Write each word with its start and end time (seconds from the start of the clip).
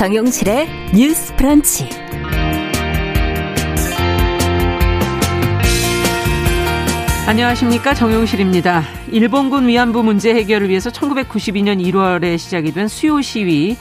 정용실의 0.00 0.66
뉴스 0.94 1.36
프런치. 1.36 1.86
안녕하십니까 7.26 7.92
정용실입니다. 7.92 8.82
일본군 9.12 9.68
위안부 9.68 10.02
문제 10.02 10.34
해결을 10.34 10.70
위해서 10.70 10.88
1992년 10.88 11.84
1월에 11.84 12.38
시작이 12.38 12.72
된 12.72 12.88
수요 12.88 13.20
시위 13.20 13.76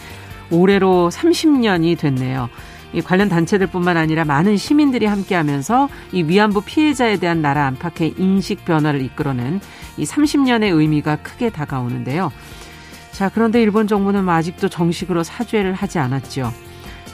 올해로 0.52 1.10
30년이 1.10 1.98
됐네요. 1.98 2.50
이 2.92 3.02
관련 3.02 3.30
단체들뿐만 3.30 3.96
아니라 3.96 4.26
많은 4.26 4.58
시민들이 4.58 5.06
함께하면서 5.06 5.88
이 6.12 6.24
위안부 6.24 6.64
피해자에 6.66 7.16
대한 7.16 7.42
나라 7.42 7.66
안팎의 7.68 8.16
인식 8.18 8.66
변화를 8.66 9.02
이끌어낸 9.04 9.62
이 9.96 10.04
30년의 10.04 10.78
의미가 10.78 11.18
크게 11.18 11.50
다가오는데요. 11.50 12.30
자, 13.20 13.28
그런데 13.28 13.62
일본 13.62 13.86
정부는 13.86 14.30
아직도 14.30 14.70
정식으로 14.70 15.24
사죄를 15.24 15.74
하지 15.74 16.00
않았죠. 16.00 16.54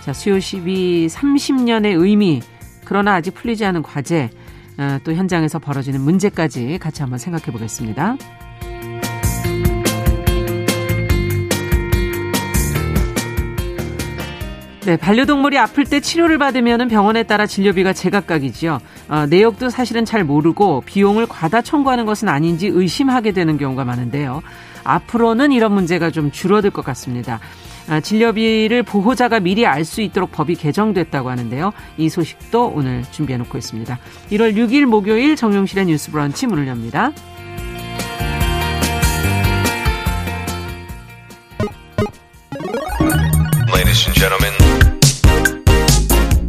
자, 0.02 0.14
수요 0.14 0.40
12 0.40 1.08
30년의 1.08 2.00
의미, 2.00 2.44
그러나 2.84 3.16
아직 3.16 3.34
풀리지 3.34 3.66
않은 3.66 3.82
과제, 3.82 4.30
어, 4.78 5.00
또 5.04 5.16
현장에서 5.16 5.58
벌어지는 5.58 6.00
문제까지 6.02 6.78
같이 6.78 7.02
한번 7.02 7.18
생각해 7.18 7.46
보겠습니다. 7.46 8.18
네, 14.86 14.98
반려동물이 14.98 15.58
아플 15.58 15.86
때 15.86 16.00
치료를 16.02 16.38
받으면 16.38 16.88
병원에 16.88 17.24
따라 17.24 17.48
진료비가 17.48 17.94
제각각이지요. 17.94 18.78
어, 19.10 19.26
내역도 19.26 19.72
사실은 19.72 20.06
잘 20.06 20.24
모르고 20.24 20.84
비용을 20.86 21.26
과다 21.26 21.64
청구하는 21.64 22.06
것은 22.06 22.30
아닌지 22.30 22.68
의심하게 22.68 23.32
되는 23.32 23.58
경우가 23.58 23.86
많은데요. 23.86 24.44
앞으로는 24.86 25.52
이런 25.52 25.74
문제가 25.74 26.12
좀 26.12 26.32
줄어들 26.32 26.70
것 26.70 26.86
같습니다. 26.86 27.40
아, 27.88 28.00
진료비를 28.00 28.84
보호자가 28.84 29.40
미리 29.40 29.66
알 29.68 29.86
수 29.86 30.02
있도록 30.02 30.32
법이 30.32 30.56
개정됐다고 30.56 31.30
하는데요. 31.30 31.72
이 31.98 32.10
소식도 32.10 32.74
오늘 32.76 33.04
준비해 33.12 33.38
놓고 33.38 33.58
있습니다. 33.58 34.00
1월 34.32 34.56
6일 34.56 34.86
목요일 34.86 35.36
정용실의 35.36 35.86
뉴스 35.86 36.10
브런치 36.12 36.48
문을 36.48 36.68
엽니다. 36.68 37.12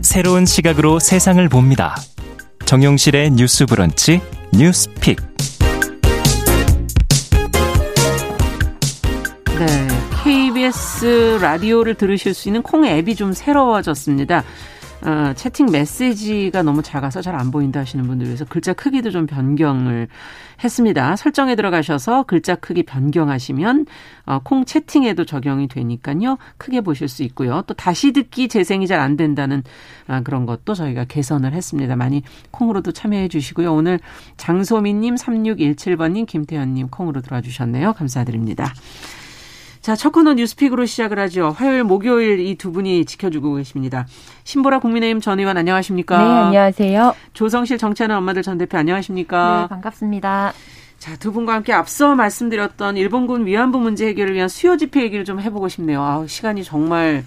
새로운 0.03 0.47
시각으로 0.47 0.98
세상을 0.98 1.47
봅니다. 1.50 1.95
정용실의 2.65 3.33
뉴스 3.33 3.67
브런치 3.67 4.21
뉴스 4.53 4.89
픽. 4.95 5.19
네. 9.59 9.89
KBS 10.23 11.39
라디오를 11.41 11.95
들으실 11.95 12.35
수 12.35 12.49
있는 12.49 12.62
콩 12.62 12.85
앱이 12.85 13.15
좀 13.15 13.33
새로워졌습니다. 13.33 14.45
어, 15.03 15.33
채팅 15.35 15.67
메시지가 15.71 16.62
너무 16.62 16.83
작아서 16.83 17.21
잘 17.23 17.37
안 17.37 17.51
보인다 17.51 17.81
하시는 17.81 18.07
분들 18.07 18.27
위해서 18.27 18.45
글자 18.47 18.73
크기도 18.73 19.11
좀 19.11 19.27
변경을 19.27 20.09
했습니다. 20.62 21.17
설정에 21.17 21.55
들어가셔서 21.55 22.25
글자 22.25 22.55
크기 22.57 22.83
변경하시면 22.83 23.87
어, 24.27 24.41
콩 24.43 24.65
채팅에도 24.65 25.25
적용이 25.25 25.69
되니까요. 25.69 26.39
크게 26.59 26.81
보실 26.81 27.09
수 27.09 27.23
있고요. 27.25 27.62
또 27.67 27.75
다시 27.75 28.12
듣기 28.12 28.49
재생이 28.49 28.87
잘 28.87 29.01
안 29.01 29.17
된다는 29.17 29.62
아, 30.07 30.21
그런 30.23 30.45
것도 30.47 30.75
저희가 30.75 31.05
개선을 31.05 31.53
했습니다. 31.53 31.95
많이 31.97 32.23
콩으로도 32.51 32.93
참여해 32.93 33.29
주시고요. 33.29 33.73
오늘 33.73 34.01
장소민님, 34.39 35.15
3617번님, 35.15 36.27
김태현님 36.27 36.89
콩으로 36.89 37.21
들어와 37.21 37.41
주셨네요. 37.43 37.93
감사드립니다. 37.93 38.72
자, 39.86 39.94
첫 39.94 40.10
코너 40.10 40.34
뉴스픽으로 40.34 40.84
시작을 40.84 41.16
하죠. 41.20 41.54
화요일, 41.56 41.84
목요일 41.84 42.41
이 42.41 42.56
두 42.56 42.72
분이 42.72 43.04
지켜주고 43.04 43.54
계십니다. 43.54 44.04
신보라 44.42 44.80
국민의힘 44.80 45.20
전 45.20 45.38
의원 45.38 45.56
안녕하십니까? 45.56 46.19
네, 46.19 46.24
안녕하세요. 46.47 47.14
조성실 47.34 47.78
정치하는 47.78 48.16
엄마들 48.16 48.42
전 48.42 48.58
대표 48.58 48.78
안녕하십니까? 48.78 49.60
네, 49.62 49.69
반갑습니다. 49.69 50.52
자, 50.98 51.16
두 51.19 51.30
분과 51.30 51.54
함께 51.54 51.72
앞서 51.72 52.16
말씀드렸던 52.16 52.97
일본군 52.97 53.47
위안부 53.47 53.78
문제 53.78 54.08
해결을 54.08 54.34
위한 54.34 54.48
수요 54.48 54.76
집회 54.76 55.04
얘기를 55.04 55.24
좀 55.24 55.38
해보고 55.41 55.69
싶네요. 55.69 56.03
아, 56.03 56.24
시간이 56.26 56.64
정말 56.64 57.22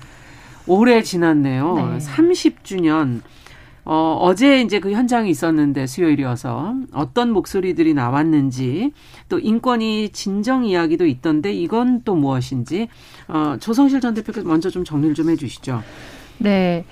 오래 0.68 1.02
지났네요. 1.02 1.76
네. 1.76 1.98
30주년. 2.06 3.22
어, 3.92 4.20
어제 4.22 4.62
이제 4.62 4.80
그 4.80 4.92
현장이 4.92 5.32
있었는데 5.32 5.88
수요일이어서 5.88 6.76
어떤 6.94 7.32
목소리들이 7.32 7.96
나왔는지 7.96 8.92
또 9.30 9.40
인권이 9.40 10.10
진정 10.10 10.64
이야기도 10.64 11.08
있던데 11.08 11.52
이건 11.52 12.04
또 12.04 12.14
무엇인지 12.14 12.88
어, 13.28 13.58
조성실 13.60 14.00
전 14.00 14.14
대표께서 14.14 14.48
먼저 14.48 14.70
좀 14.70 14.84
정리를 14.84 15.16
좀 15.16 15.32
해주시죠. 15.32 15.82
네. 16.38 16.86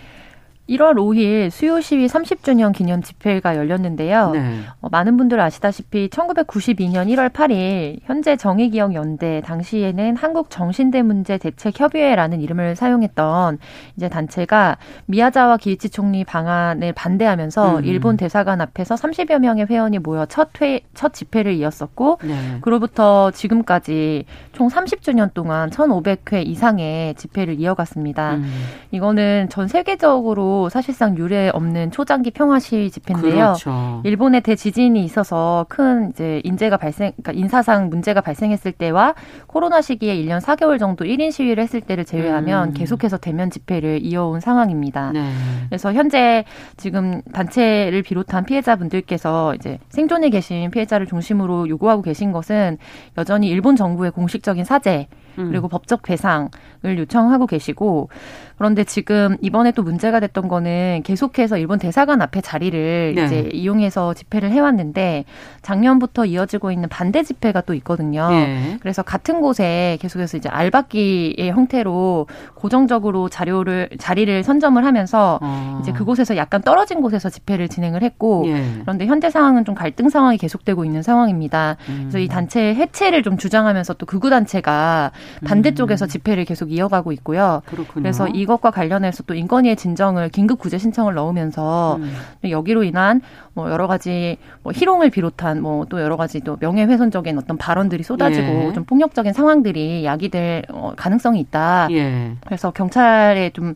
1월 0.70 0.96
5일 0.96 1.50
수요 1.50 1.80
시위 1.80 2.08
30주년 2.08 2.74
기념 2.74 3.02
집회가 3.02 3.56
열렸는데요. 3.56 4.32
네. 4.32 4.60
어, 4.82 4.90
많은 4.90 5.18
분들 5.18 5.40
아시다시피 5.40 6.10
1992년 6.10 7.08
1월 7.08 7.32
8일 7.32 8.00
현재 8.04 8.36
정의기억 8.36 8.94
연대 8.94 9.42
당시에는 9.46 10.18
한국 10.18 10.50
정신대 10.50 11.02
문제 11.04 11.38
대책 11.38 11.80
협의회라는 11.80 12.42
이름을 12.42 12.76
사용했던 12.76 13.60
이제 13.96 14.10
단체가 14.10 14.78
미야자와 15.06 15.58
기이치 15.58 15.90
총리 15.90 16.24
방안을 16.24 16.94
반대하면서 16.94 17.80
음. 17.80 17.86
일본 17.86 18.18
대사관 18.18 18.60
앞에서 18.62 18.96
30여 18.96 19.40
명의 19.40 19.66
회원이 19.70 20.00
모여 20.00 20.26
첫 20.26 20.50
회, 20.62 20.82
첫 20.94 21.14
집회를 21.14 21.54
이었었고 21.54 22.20
네. 22.24 22.58
그로부터 22.62 23.32
지금까지 23.32 24.26
총 24.52 24.68
30주년 24.68 25.34
동안 25.34 25.70
1,500회 25.70 26.46
이상의 26.46 27.16
집회를 27.16 27.60
이어갔습니다. 27.60 28.36
음. 28.36 28.52
이거는 28.92 29.48
전 29.50 29.68
세계적으로 29.68 30.57
사실상 30.70 31.18
유례 31.18 31.50
없는 31.50 31.92
초장기 31.92 32.32
평화 32.32 32.60
시위 32.60 32.92
집회인데요. 32.92 33.34
그렇죠. 33.34 34.02
일본의 34.04 34.42
대지진이 34.42 35.04
있어서 35.06 35.66
큰 35.70 36.10
이제 36.10 36.42
인재가 36.44 36.78
발생, 36.78 37.12
그러니까 37.14 37.32
인사상 37.34 37.90
문제가 37.90 38.22
발생했을 38.22 38.72
때와 38.72 39.16
코로나 39.46 39.82
시기에 39.82 40.16
1년 40.16 40.42
4개월 40.42 40.80
정도 40.80 41.06
1인 41.06 41.32
시위를 41.32 41.64
했을 41.64 41.82
때를 41.82 42.06
제외하면 42.06 42.70
음. 42.70 42.74
계속해서 42.74 43.18
대면 43.18 43.50
집회를 43.50 44.00
이어온 44.04 44.40
상황입니다. 44.40 45.12
네. 45.12 45.32
그래서 45.70 45.94
현재 45.94 46.46
지금 46.76 47.22
단체를 47.34 48.02
비롯한 48.02 48.46
피해자분들께서 48.46 49.56
이제 49.56 49.80
생존해 49.90 50.30
계신 50.30 50.72
피해자를 50.72 51.08
중심으로 51.08 51.70
요구하고 51.70 52.02
계신 52.02 52.32
것은 52.32 52.78
여전히 53.18 53.48
일본 53.50 53.76
정부의 53.76 54.12
공식적인 54.12 54.66
사죄 54.66 55.08
음. 55.38 55.50
그리고 55.50 55.68
법적 55.68 56.02
배상을 56.02 56.50
요청하고 56.84 57.48
계시고 57.48 58.10
그런데 58.58 58.84
지금 58.84 59.38
이번에 59.42 59.72
또 59.72 59.84
문제가 59.84 60.20
됐던 60.20 60.48
거는 60.48 61.02
계속해서 61.04 61.58
일본 61.58 61.78
대사관 61.78 62.22
앞에 62.22 62.42
자리를 62.42 63.14
네. 63.16 63.26
이제 63.26 63.50
이용해서 63.54 64.16
집회를 64.16 64.52
해왔는데 64.52 65.26
작년부터 65.62 66.26
이어지고 66.26 66.72
있는 66.72 66.90
반대 66.90 67.22
집회가 67.22 67.62
또 67.62 67.76
있거든요. 67.76 68.30
네. 68.30 68.78
그래서 68.82 69.04
같은 69.04 69.42
곳에 69.42 69.98
계속해서 70.02 70.38
이제 70.38 70.50
알박기의 70.50 71.52
형태로 71.52 72.26
고정적으로 72.56 73.30
자료를 73.30 73.90
자리를 74.00 74.44
선점을 74.44 74.84
하면서 74.84 75.38
어. 75.42 75.80
이제 75.82 75.92
그곳에서 75.92 76.36
약간 76.36 76.64
떨어진 76.64 77.02
곳에서 77.02 77.30
집회를 77.30 77.68
진행을 77.68 78.02
했고 78.02 78.46
네. 78.48 78.80
그런데 78.82 79.06
현재 79.06 79.30
상황은 79.30 79.66
좀 79.66 79.76
갈등 79.76 80.10
상황이 80.10 80.38
계속되고 80.38 80.84
있는 80.84 81.04
상황입니다. 81.04 81.78
음. 81.90 81.98
그래서 82.02 82.18
이 82.18 82.28
단체 82.28 82.74
해체를 82.74 83.22
좀 83.22 83.38
주장하면서 83.38 83.94
또 83.96 84.08
극우 84.08 84.32
단체가 84.32 85.12
반대쪽에서 85.46 86.06
음. 86.06 86.08
집회를 86.08 86.46
계속 86.46 86.72
이어가고 86.72 87.12
있고요. 87.12 87.62
그렇군요. 87.68 88.02
그래서 88.02 88.28
이 88.28 88.47
것과 88.48 88.72
관련해서 88.72 89.24
또 89.24 89.36
인권위의 89.36 89.76
진정을 89.76 90.30
긴급 90.30 90.58
구제 90.60 90.78
신청을 90.78 91.14
넣으면서 91.14 91.98
음. 91.98 92.14
여기로 92.50 92.84
인한 92.84 93.22
뭐 93.54 93.70
여러 93.72 93.88
가지 93.88 94.38
뭐 94.64 94.74
희롱을 94.74 95.12
비롯한 95.12 95.62
뭐 95.62 95.78
또 95.90 96.02
여러 96.02 96.18
가지 96.18 96.40
또 96.42 96.58
명예훼손적인 96.60 97.38
어떤 97.38 97.58
발언들이 97.58 98.04
쏟아지고 98.04 98.70
예. 98.70 98.74
좀 98.74 98.84
폭력적인 98.86 99.34
상황들이 99.34 100.06
야기될 100.06 100.64
어, 100.70 100.94
가능성이 100.96 101.40
있다. 101.42 101.88
예. 101.92 102.34
그래서 102.46 102.72
경찰에 102.72 103.52
좀 103.52 103.76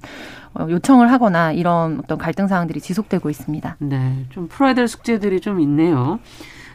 어, 0.54 0.68
요청을 0.70 1.12
하거나 1.12 1.52
이런 1.52 2.00
어떤 2.04 2.18
갈등 2.18 2.48
상황들이 2.48 2.82
지속되고 2.82 3.30
있습니다. 3.30 3.78
네, 3.80 4.26
좀 4.30 4.48
풀어야 4.48 4.74
될 4.74 4.88
숙제들이 4.88 5.40
좀 5.40 5.60
있네요. 5.62 6.20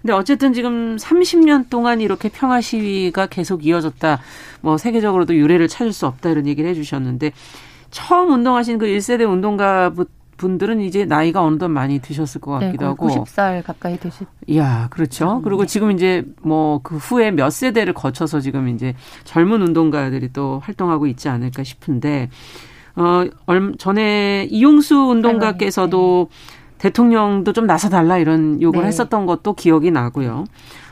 근데 0.00 0.12
어쨌든 0.12 0.52
지금 0.52 0.96
30년 0.96 1.68
동안 1.68 2.00
이렇게 2.00 2.28
평화 2.28 2.60
시위가 2.60 3.26
계속 3.26 3.66
이어졌다. 3.66 4.20
뭐 4.60 4.78
세계적으로도 4.78 5.34
유례를 5.34 5.68
찾을 5.68 5.92
수 5.92 6.06
없다 6.06 6.30
이런 6.30 6.46
얘기를 6.46 6.70
해주셨는데 6.70 7.32
처음 7.90 8.30
운동하신 8.32 8.78
그 8.78 8.86
1세대 8.86 9.28
운동가 9.30 9.92
분들은 10.36 10.80
이제 10.82 11.06
나이가 11.06 11.42
어느덧 11.42 11.68
많이 11.68 11.98
드셨을 11.98 12.42
것 12.42 12.52
같기도 12.52 12.84
네, 12.84 12.84
하고 12.84 13.08
90살 13.08 13.62
가까이 13.64 13.98
되실. 13.98 14.26
이야, 14.46 14.86
그렇죠. 14.90 15.40
그리고 15.42 15.62
네. 15.62 15.66
지금 15.66 15.90
이제 15.92 16.24
뭐 16.42 16.80
그 16.82 16.96
후에 16.98 17.30
몇 17.30 17.48
세대를 17.50 17.94
거쳐서 17.94 18.40
지금 18.40 18.68
이제 18.68 18.94
젊은 19.24 19.62
운동가들이 19.62 20.32
또 20.34 20.60
활동하고 20.62 21.06
있지 21.06 21.28
않을까 21.30 21.64
싶은데 21.64 22.28
어얼 22.96 23.74
전에 23.78 24.46
이용수 24.50 24.94
운동가께서도 24.96 26.28
네. 26.30 26.36
대통령도 26.78 27.52
좀 27.54 27.66
나서 27.66 27.88
달라 27.88 28.18
이런 28.18 28.60
요구를 28.60 28.82
네. 28.84 28.88
했었던 28.88 29.24
것도 29.26 29.54
기억이 29.54 29.90
나고요. 29.90 30.44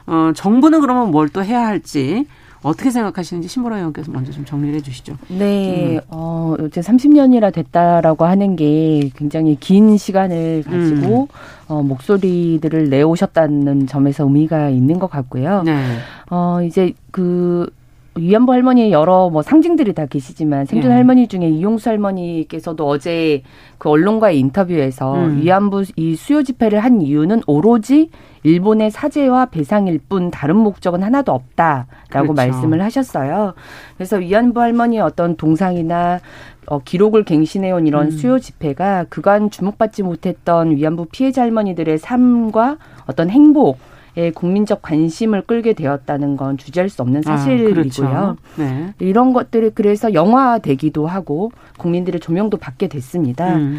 어, 0.07 0.33
정부는 0.35 0.81
그러면 0.81 1.11
뭘 1.11 1.29
또 1.29 1.45
해야 1.45 1.67
할지 1.67 2.27
어떻게 2.65 2.91
생각하시는지 2.91 3.47
신보라 3.47 3.77
의원께서 3.77 4.11
먼저 4.11 4.33
좀 4.33 4.45
정리를 4.45 4.75
해주시죠. 4.77 5.17
네, 5.29 5.97
음. 5.97 6.01
어, 6.09 6.57
이제 6.67 6.81
30년이나 6.81 7.53
됐다라고 7.53 8.25
하는 8.25 8.57
게 8.57 9.11
굉장히 9.15 9.57
긴 9.61 9.99
시간을 9.99 10.65
가지고 10.65 11.23
음. 11.23 11.27
어, 11.69 11.83
목소리들을 11.83 12.89
내오셨다는 12.89 13.87
점에서 13.87 14.25
의미가 14.25 14.71
있는 14.71 14.99
것 14.99 15.11
같고요. 15.11 15.63
네. 15.63 15.79
어, 16.31 16.63
이제 16.63 16.95
그 17.11 17.69
위안부 18.17 18.53
할머니의 18.53 18.93
여러 18.93 19.29
뭐 19.29 19.43
상징들이 19.43 19.93
다 19.93 20.07
계시지만 20.07 20.67
생존 20.67 20.91
네. 20.91 20.97
할머니 20.97 21.27
중에 21.27 21.49
이용수 21.49 21.89
할머니께서도 21.89 22.87
어제 22.87 23.43
그 23.79 23.89
언론과의 23.89 24.39
인터뷰에서 24.39 25.15
음. 25.15 25.41
위안부 25.43 25.85
이 25.97 26.15
수요 26.15 26.43
집회를 26.45 26.79
한 26.81 27.01
이유는 27.01 27.43
오로지 27.47 28.11
일본의 28.45 28.93
사죄와 28.93 29.47
배상일 29.47 29.99
뿐 30.09 30.31
다른 30.31 30.57
목적은 30.57 31.03
하나도 31.03 31.33
없다라고 31.33 31.87
그렇죠. 32.09 32.33
말씀을 32.35 32.83
하셨어요. 32.83 33.55
그래서 33.97 34.17
위안부 34.17 34.61
할머니의 34.61 35.03
어떤 35.03 35.37
동상이나 35.37 36.21
어, 36.67 36.79
기록을 36.79 37.25
갱신해온 37.25 37.87
이런 37.87 38.07
음. 38.07 38.11
수요 38.11 38.39
집회가 38.39 39.05
그간 39.09 39.51
주목받지 39.51 40.03
못했던 40.03 40.71
위안부 40.71 41.07
피해자 41.11 41.43
할머니들의 41.43 41.99
삶과 41.99 42.77
어떤 43.07 43.29
행복 43.31 43.77
에 43.77 43.94
국민적 44.35 44.83
관심을 44.83 45.43
끌게 45.43 45.73
되었다는 45.73 46.37
건 46.37 46.57
주저할 46.57 46.89
수 46.89 47.03
없는 47.03 47.23
아, 47.27 47.37
사실이고요. 47.37 47.71
아, 47.71 47.75
그렇죠. 47.75 48.37
네. 48.57 48.95
이런 48.99 49.33
것들이 49.33 49.71
그래서 49.75 50.15
영화되기도 50.15 51.07
하고 51.07 51.51
국민들의 51.79 52.21
조명도 52.21 52.59
받게 52.59 52.89
됐습니다. 52.89 53.57
음. 53.57 53.79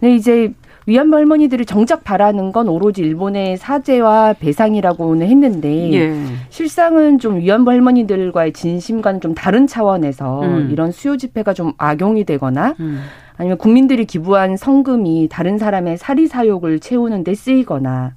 근데 0.00 0.14
이제 0.14 0.52
위안부 0.86 1.16
할머니들이 1.16 1.66
정작 1.66 2.04
바라는 2.04 2.52
건 2.52 2.68
오로지 2.68 3.02
일본의 3.02 3.56
사죄와 3.56 4.34
배상이라고는 4.34 5.26
했는데 5.26 5.92
예. 5.92 6.14
실상은 6.48 7.18
좀 7.18 7.38
위안부 7.38 7.72
할머니들과의 7.72 8.52
진심과는 8.52 9.20
좀 9.20 9.34
다른 9.34 9.66
차원에서 9.66 10.42
음. 10.42 10.68
이런 10.70 10.92
수요 10.92 11.16
집회가 11.16 11.54
좀 11.54 11.72
악용이 11.76 12.24
되거나 12.24 12.74
음. 12.78 13.02
아니면 13.36 13.58
국민들이 13.58 14.04
기부한 14.04 14.56
성금이 14.56 15.28
다른 15.30 15.58
사람의 15.58 15.98
사리 15.98 16.28
사욕을 16.28 16.78
채우는 16.78 17.24
데 17.24 17.34
쓰이거나 17.34 18.14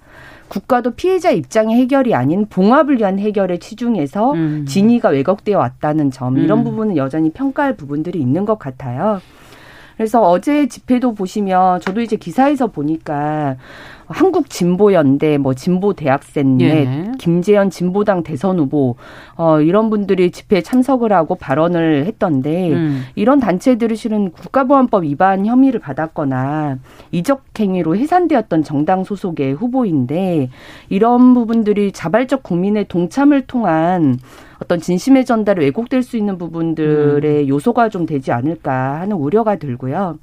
국가도 0.50 0.92
피해자 0.92 1.32
입장의 1.32 1.78
해결이 1.78 2.14
아닌 2.14 2.48
봉합을 2.48 2.98
위한 2.98 3.20
해결에 3.20 3.60
치중해서 3.60 4.34
음. 4.34 4.66
진위가 4.68 5.10
왜곡되어 5.10 5.58
왔다는 5.58 6.12
점 6.12 6.38
이런 6.38 6.60
음. 6.60 6.64
부분은 6.66 6.98
여전히 6.98 7.32
평가할 7.32 7.78
부분들이 7.78 8.20
있는 8.20 8.46
것 8.46 8.60
같아요. 8.60 9.22
그래서 10.00 10.22
어제 10.22 10.70
집회도 10.70 11.14
보시면 11.14 11.82
저도 11.82 12.00
이제 12.00 12.16
기사에서 12.16 12.68
보니까 12.68 13.58
한국 14.08 14.50
진보연대, 14.50 15.38
뭐 15.38 15.54
진보 15.54 15.92
대학생넷, 15.92 16.88
예. 16.88 17.12
김재현 17.20 17.70
진보당 17.70 18.24
대선 18.24 18.60
후보 18.60 18.96
어 19.36 19.60
이런 19.60 19.90
분들이 19.90 20.32
집회에 20.32 20.62
참석을 20.62 21.12
하고 21.12 21.36
발언을 21.36 22.06
했던데 22.06 22.72
음. 22.72 23.04
이런 23.16 23.42
단체들이 23.42 23.98
실은 23.98 24.32
국가보안법 24.32 25.04
위반 25.04 25.46
혐의를 25.46 25.82
받았거나 25.82 26.78
이적 27.12 27.44
행위로 27.60 27.98
해산되었던 27.98 28.64
정당 28.64 29.04
소속의 29.04 29.52
후보인데 29.56 30.50
이런 30.88 31.34
부분들이 31.34 31.92
자발적 31.92 32.42
국민의 32.44 32.86
동참을 32.88 33.42
통한 33.48 34.18
어떤 34.62 34.80
진심의 34.80 35.26
전달이 35.26 35.62
왜곡될 35.66 36.04
수 36.04 36.18
있는 36.18 36.38
부분들의 36.38 37.44
음. 37.44 37.48
요소가 37.48 37.90
좀 37.90 38.06
되지 38.06 38.32
않을까 38.32 39.00
하는 39.02 39.16
우려가 39.16 39.56
들고요. 39.56 40.20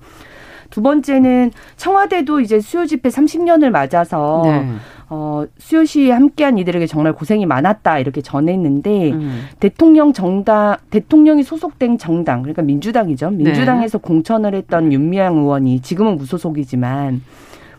두 0.71 0.83
번째는 0.83 1.53
청와대도 1.77 2.41
이제 2.41 2.61
수요 2.61 2.87
집회 2.87 3.09
30년을 3.09 3.71
맞아서 3.71 4.43
네. 4.44 4.67
어, 5.09 5.44
수요 5.59 5.85
시위에 5.85 6.11
함께한 6.11 6.59
이들에게 6.59 6.87
정말 6.87 7.12
고생이 7.12 7.47
많았다 7.47 8.00
이렇게 8.00 8.21
전했는데 8.21 9.12
음. 9.12 9.44
대통령 9.61 10.12
정당 10.12 10.77
대통령이 10.91 11.44
소속된 11.44 11.99
정당 11.99 12.43
그러니까 12.43 12.62
민주당이죠. 12.62 13.31
민주당에서 13.31 13.99
네. 13.99 14.03
공천을 14.03 14.55
했던 14.55 14.93
윤미향 14.93 15.37
의원이 15.37 15.81
지금은 15.81 16.17
무소속이지만 16.17 17.23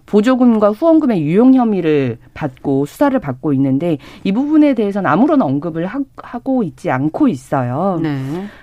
보조금과 0.07 0.71
후원금의 0.71 1.21
유용 1.21 1.53
혐의를 1.53 2.17
받고 2.33 2.85
수사를 2.85 3.17
받고 3.19 3.53
있는데 3.53 3.97
이 4.23 4.31
부분에 4.31 4.73
대해서는 4.73 5.09
아무런 5.09 5.41
언급을 5.41 5.85
하, 5.85 5.99
고 6.39 6.63
있지 6.63 6.89
않고 6.89 7.27
있어요. 7.27 7.99
네. 8.01 8.17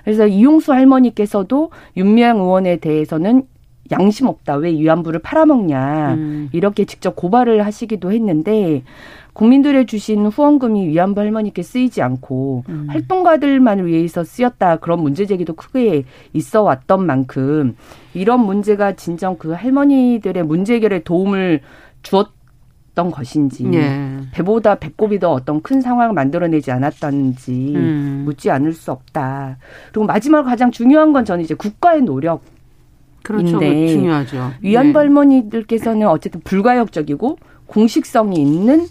그래서 0.05 0.27
이용수 0.27 0.73
할머니께서도 0.73 1.71
윤미향 1.97 2.39
의원에 2.39 2.77
대해서는 2.77 3.45
양심 3.91 4.27
없다. 4.27 4.57
왜 4.57 4.71
위안부를 4.71 5.21
팔아먹냐. 5.21 6.15
음. 6.15 6.49
이렇게 6.53 6.85
직접 6.85 7.15
고발을 7.17 7.67
하시기도 7.67 8.13
했는데 8.13 8.83
국민들의 9.35 9.87
주신 9.87 10.27
후원금이 10.27 10.89
위안부 10.89 11.21
할머니께 11.21 11.63
쓰이지 11.63 12.01
않고 12.03 12.65
음. 12.69 12.87
활동가들만을 12.89 13.87
위해서 13.87 14.25
쓰였다. 14.25 14.77
그런 14.77 15.03
문제 15.03 15.27
제기도 15.27 15.55
크게 15.55 16.05
있어 16.33 16.63
왔던 16.63 17.05
만큼 17.05 17.77
이런 18.15 18.41
문제가 18.41 18.93
진정 18.93 19.37
그 19.37 19.51
할머니들의 19.51 20.43
문제 20.45 20.75
해결에 20.75 21.03
도움을 21.03 21.61
주었 22.03 22.33
던 22.95 23.11
것인지 23.11 23.69
예. 23.73 24.21
배보다 24.31 24.77
배꼽이 24.77 25.19
더 25.19 25.33
어떤 25.33 25.61
큰 25.63 25.81
상황을 25.81 26.15
만들어내지 26.15 26.71
않았던지 26.71 27.73
음. 27.75 28.23
묻지 28.25 28.53
않을 28.53 28.73
수 28.73 28.93
없다. 28.93 29.59
그리고 29.91 30.07
마지막 30.07 30.45
가장 30.45 30.71
중요한 30.71 31.13
건 31.13 31.25
저는 31.25 31.43
이제 31.43 31.55
국가의 31.55 32.03
노력 32.03 32.43
그렇죠. 33.25 33.59
중요하죠. 33.59 34.53
위안부 34.61 34.93
네. 34.93 34.99
할머니들께서는 35.07 36.07
어쨌든 36.07 36.41
불가역적이고 36.43 37.37
공식성이 37.67 38.37
있는 38.41 38.87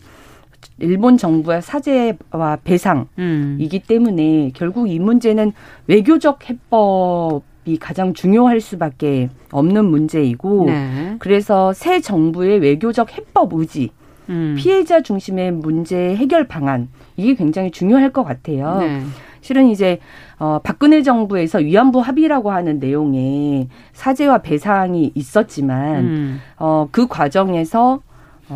일본 0.80 1.18
정부의 1.18 1.62
사죄와 1.62 2.58
배상이기 2.64 3.08
음. 3.20 3.88
때문에 3.88 4.52
결국 4.54 4.90
이 4.90 5.00
문제는 5.00 5.54
외교적 5.88 6.50
해법 6.50 7.44
이 7.66 7.78
가장 7.78 8.14
중요할 8.14 8.60
수밖에 8.60 9.30
없는 9.52 9.86
문제이고 9.86 10.66
네. 10.66 11.16
그래서 11.20 11.72
새 11.72 12.02
정부의 12.02 12.60
외교적 12.60 13.18
해법 13.18 13.54
의지 13.54 13.92
음. 14.30 14.56
피해자 14.58 15.02
중심의 15.02 15.52
문제 15.52 16.16
해결 16.16 16.48
방안 16.48 16.90
이게 17.16 17.36
굉장히 17.36 17.72
중요할 17.72 18.12
것 18.12 18.24
같아요. 18.24 18.80
네. 18.80 19.02
실은 19.42 19.68
이제 19.68 20.00
어 20.40 20.60
박근혜 20.64 21.02
정부에서 21.04 21.60
위안부 21.60 22.00
합의라고 22.00 22.52
하는 22.52 22.80
내용에 22.80 23.68
사죄와 23.92 24.40
배상이 24.40 25.12
있었지만 25.16 26.06
음. 26.06 26.42
어그 26.58 27.08
과정에서 27.08 27.96
어, 27.96 28.13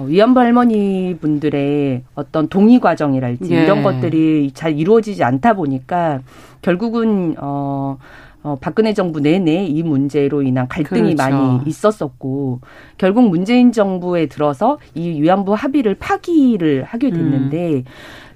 위안부 0.08 0.40
할머니 0.40 1.16
분들의 1.20 2.04
어떤 2.16 2.48
동의 2.48 2.80
과정이랄지 2.80 3.54
예. 3.54 3.64
이런 3.64 3.84
것들이 3.84 4.52
잘 4.54 4.78
이루어지지 4.78 5.24
않다 5.24 5.54
보니까 5.54 6.22
결국은 6.62 7.36
어 7.40 7.98
어, 8.44 8.58
박근혜 8.62 8.94
정부 8.94 9.20
내내 9.20 9.66
이 9.66 9.84
문제로 9.84 10.42
인한 10.42 10.70
갈등이 10.70 11.16
그렇죠. 11.16 11.16
많이 11.18 11.62
있었었고 11.66 12.62
결국 12.98 13.28
문재인 13.28 13.74
정부에 13.74 14.28
들어서 14.28 14.78
이 14.96 15.22
위안부 15.22 15.54
합의를 15.54 15.96
파기를 15.96 16.84
하게 16.84 17.10
됐는데 17.10 17.74
음. 17.74 17.84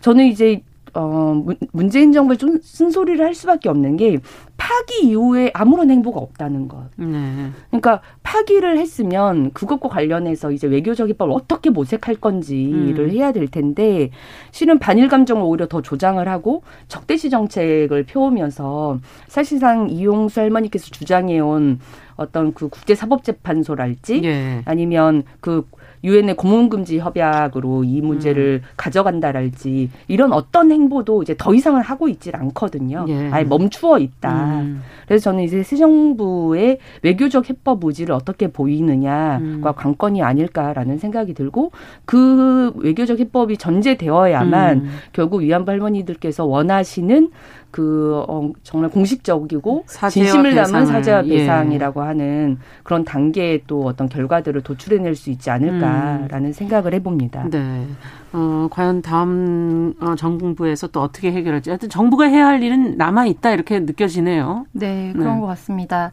저는 0.02 0.26
이제 0.26 0.64
어, 0.94 1.44
문재인 1.72 2.12
정부에 2.12 2.38
좀 2.38 2.60
쓴소리를 2.62 3.24
할 3.24 3.34
수밖에 3.34 3.70
없는 3.70 3.98
게 3.98 4.20
파기 4.58 5.08
이후에 5.08 5.52
아무런 5.54 5.90
행보가 5.90 6.20
없다는 6.20 6.68
것. 6.68 6.90
네. 6.96 7.50
그러니까 7.70 8.02
파기를 8.24 8.78
했으면 8.78 9.52
그것과 9.54 9.90
관련해서 9.90 10.52
이제 10.52 10.68
외교적 10.68 11.10
입법을 11.10 11.34
어떻게 11.34 11.70
모색할 11.70 12.16
건지를 12.16 13.00
음. 13.00 13.12
해야 13.12 13.32
될 13.32 13.48
텐데 13.48 14.12
실은 14.52 14.78
반일 14.80 15.08
감정을 15.08 15.42
오히려 15.44 15.68
더 15.68 15.82
조장을 15.82 16.26
하고 16.28 16.64
적대시 16.88 17.30
정책을 17.30 18.04
펴오면서 18.04 19.00
사실상 19.28 19.90
이용수 19.90 20.40
할머니께서 20.40 20.90
주장해온 20.92 21.80
어떤 22.16 22.54
그 22.54 22.70
국제사법재판소랄지 22.70 24.22
예. 24.24 24.62
아니면 24.66 25.24
그 25.40 25.66
유엔의 26.04 26.36
고문금지 26.36 27.00
협약으로 27.00 27.84
이 27.84 28.02
문제를 28.02 28.62
음. 28.64 28.68
가져간다랄지 28.78 29.90
이런 30.08 30.34
어떤 30.34 30.72
행보도 30.72 31.24
이제 31.24 31.36
더 31.38 31.54
이상은 31.54 31.82
하고 31.82 32.08
있질 32.08 32.36
않거든요. 32.36 33.06
예. 33.08 33.30
아예 33.32 33.44
멈추어 33.44 34.00
있다. 34.00 34.62
음. 34.62 34.82
그래서 35.08 35.26
저는 35.26 35.44
이제 35.44 35.64
새 35.64 35.76
정부의 35.76 36.80
외교적 37.02 37.50
해법 37.50 37.84
의지를 37.84 38.14
어떻게 38.14 38.48
보이느냐가 38.48 39.38
음. 39.40 39.62
관건이 39.76 40.22
아닐까라는 40.22 40.98
생각이 40.98 41.34
들고 41.34 41.72
그 42.06 42.72
외교적 42.78 43.20
해법이 43.20 43.58
전제되어야만 43.58 44.78
음. 44.78 44.90
결국 45.14 45.42
위안부 45.42 45.70
할머니들께서 45.72 46.46
원하시는 46.46 47.32
그 47.72 48.24
어, 48.28 48.52
정말 48.64 48.90
공식적이고 48.90 49.86
진심을 49.88 50.56
담은 50.56 50.86
사죄와 50.86 51.26
예. 51.26 51.38
배상이라고 51.38 52.02
예. 52.02 52.06
하는 52.06 52.58
그런 52.84 53.04
단계의 53.06 53.64
또 53.68 53.86
어떤 53.86 54.10
결과들을 54.10 54.62
도출해낼 54.62 55.16
수 55.16 55.30
있지 55.30 55.50
않을까라는 55.50 56.46
음. 56.46 56.54
생각을 56.54 56.94
해봅니다. 56.94 57.48
네. 57.50 57.88
어, 58.34 58.68
과연 58.70 59.02
다음 59.02 59.94
어, 60.00 60.16
정부에서 60.16 60.88
또 60.88 61.02
어떻게 61.02 61.32
해결할지 61.32 61.70
하여튼 61.70 61.90
정부가 61.90 62.26
해야 62.26 62.48
할 62.48 62.62
일은 62.62 62.98
남아 62.98 63.26
있다 63.26 63.52
이렇게 63.52 63.80
느껴지네요. 63.80 64.66
네, 64.74 65.12
그런 65.14 65.36
네. 65.36 65.42
것 65.42 65.48
같습니다. 65.48 66.12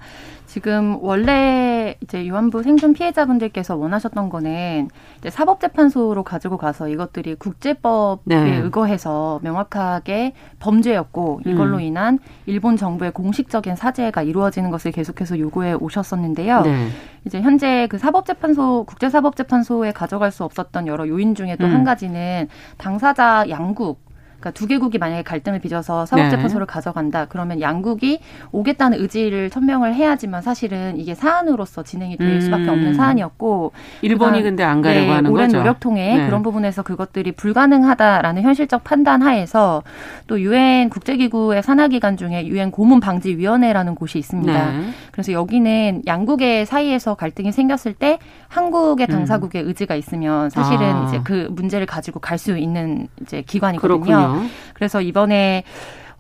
지금 0.49 0.97
원래 1.03 1.97
이제 2.03 2.25
유한부 2.25 2.63
생존 2.63 2.95
피해자분들께서 2.95 3.77
원하셨던 3.77 4.31
거는 4.31 4.89
이제 5.19 5.29
사법재판소로 5.29 6.25
가지고 6.25 6.57
가서 6.57 6.89
이것들이 6.89 7.35
국제법에 7.35 8.21
네. 8.25 8.57
의거해서 8.57 9.41
명확하게 9.43 10.33
범죄였고 10.59 11.43
이걸로 11.45 11.77
음. 11.77 11.83
인한 11.83 12.19
일본 12.47 12.79
정부의 12.79 13.13
공식적인 13.13 13.77
사죄가 13.77 14.23
이루어지는 14.23 14.71
것을 14.71 14.91
계속해서 14.91 15.39
요구해 15.39 15.75
오셨었는데요. 15.75 16.63
네. 16.63 16.89
이제 17.27 17.43
현재 17.43 17.87
그 17.91 17.99
사법재판소 17.99 18.85
국제사법재판소에 18.89 19.93
가져갈 19.93 20.33
수 20.33 20.45
없었던 20.45 20.87
여러 20.87 21.07
요인 21.07 21.35
중에 21.35 21.57
또한 21.57 21.81
음. 21.81 21.85
가지는 21.85 22.49
당사자 22.79 23.45
양국 23.51 24.08
그러니까 24.41 24.51
두 24.53 24.67
개국이 24.67 24.99
만약에 24.99 25.23
갈등을 25.23 25.59
빚어서 25.61 26.07
사법재판소를 26.07 26.67
네. 26.67 26.73
가져간다. 26.73 27.27
그러면 27.29 27.61
양국이 27.61 28.21
오겠다는 28.53 29.01
의지를 29.01 29.51
천명을 29.51 29.95
해야지만 29.95 30.43
사실은 30.43 30.97
이게 30.99 31.15
사안으로서 31.15 31.83
진행이 31.83 32.17
될 32.17 32.29
음. 32.29 32.41
수밖에 32.41 32.71
없는 32.71 32.95
사안이었고 32.95 33.73
일본이 34.03 34.43
근데 34.43 34.63
안 34.63 34.81
가려고 34.81 35.07
네, 35.07 35.13
하는 35.13 35.31
오랜 35.31 35.47
거죠. 35.49 35.59
노력 35.59 35.81
통해 35.81 36.17
네. 36.17 36.27
그런 36.27 36.43
부분에서 36.43 36.83
그것들이 36.83 37.33
불가능하다라는 37.33 38.43
현실적 38.43 38.85
판단 38.85 39.23
하에서 39.23 39.83
또 40.27 40.41
유엔 40.41 40.89
국제기구의 40.89 41.63
산하기관 41.63 42.17
중에 42.17 42.47
유엔 42.47 42.71
고문 42.71 43.01
방지 43.01 43.37
위원회라는 43.37 43.95
곳이 43.95 44.19
있습니다. 44.19 44.71
네. 44.71 44.89
그래서 45.13 45.33
여기는 45.33 46.03
양국의 46.07 46.65
사이에서 46.67 47.15
갈등이 47.15 47.53
생겼을 47.53 47.93
때 47.95 48.19
한국의 48.49 49.07
음. 49.11 49.13
당사국의 49.13 49.63
음. 49.63 49.69
의지가 49.69 49.95
있으면 49.97 50.49
사실은 50.51 50.87
아. 50.95 51.05
이제 51.09 51.21
그 51.25 51.49
문제를 51.51 51.87
가지고 51.87 52.21
갈 52.21 52.39
수 52.39 52.57
있는 52.57 53.09
이제 53.21 53.43
기관이거든요. 53.43 53.99
그렇군요. 53.99 54.28
그래서 54.75 55.01
이번에 55.01 55.65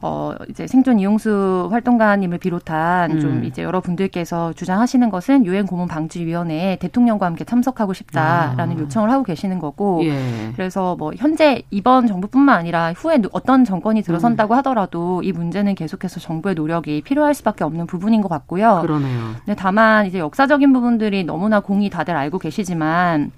어, 0.00 0.32
이제 0.48 0.68
생존 0.68 1.00
이용수 1.00 1.68
활동가님을 1.72 2.38
비롯한 2.38 3.10
음. 3.10 3.20
좀 3.20 3.44
이제 3.44 3.64
여러 3.64 3.80
분들께서 3.80 4.52
주장하시는 4.52 5.10
것은 5.10 5.44
유엔 5.44 5.66
고문 5.66 5.88
방지 5.88 6.24
위원회에 6.24 6.76
대통령과 6.76 7.26
함께 7.26 7.44
참석하고 7.44 7.94
싶다라는 7.94 8.76
아. 8.76 8.80
요청을 8.80 9.10
하고 9.10 9.24
계시는 9.24 9.58
거고 9.58 10.04
예. 10.04 10.52
그래서 10.54 10.94
뭐 10.94 11.12
현재 11.16 11.62
이번 11.72 12.06
정부뿐만 12.06 12.56
아니라 12.60 12.92
후에 12.92 13.20
어떤 13.32 13.64
정권이 13.64 14.02
들어선다고 14.02 14.54
음. 14.54 14.58
하더라도 14.58 15.20
이 15.24 15.32
문제는 15.32 15.74
계속해서 15.74 16.20
정부의 16.20 16.54
노력이 16.54 17.02
필요할 17.02 17.34
수밖에 17.34 17.64
없는 17.64 17.86
부분인 17.86 18.20
것 18.22 18.28
같고요. 18.28 18.78
그러네요. 18.82 19.32
근데 19.44 19.56
다만 19.56 20.06
이제 20.06 20.20
역사적인 20.20 20.72
부분들이 20.72 21.24
너무나 21.24 21.58
공이 21.58 21.90
다들 21.90 22.14
알고 22.14 22.38
계시지만 22.38 23.32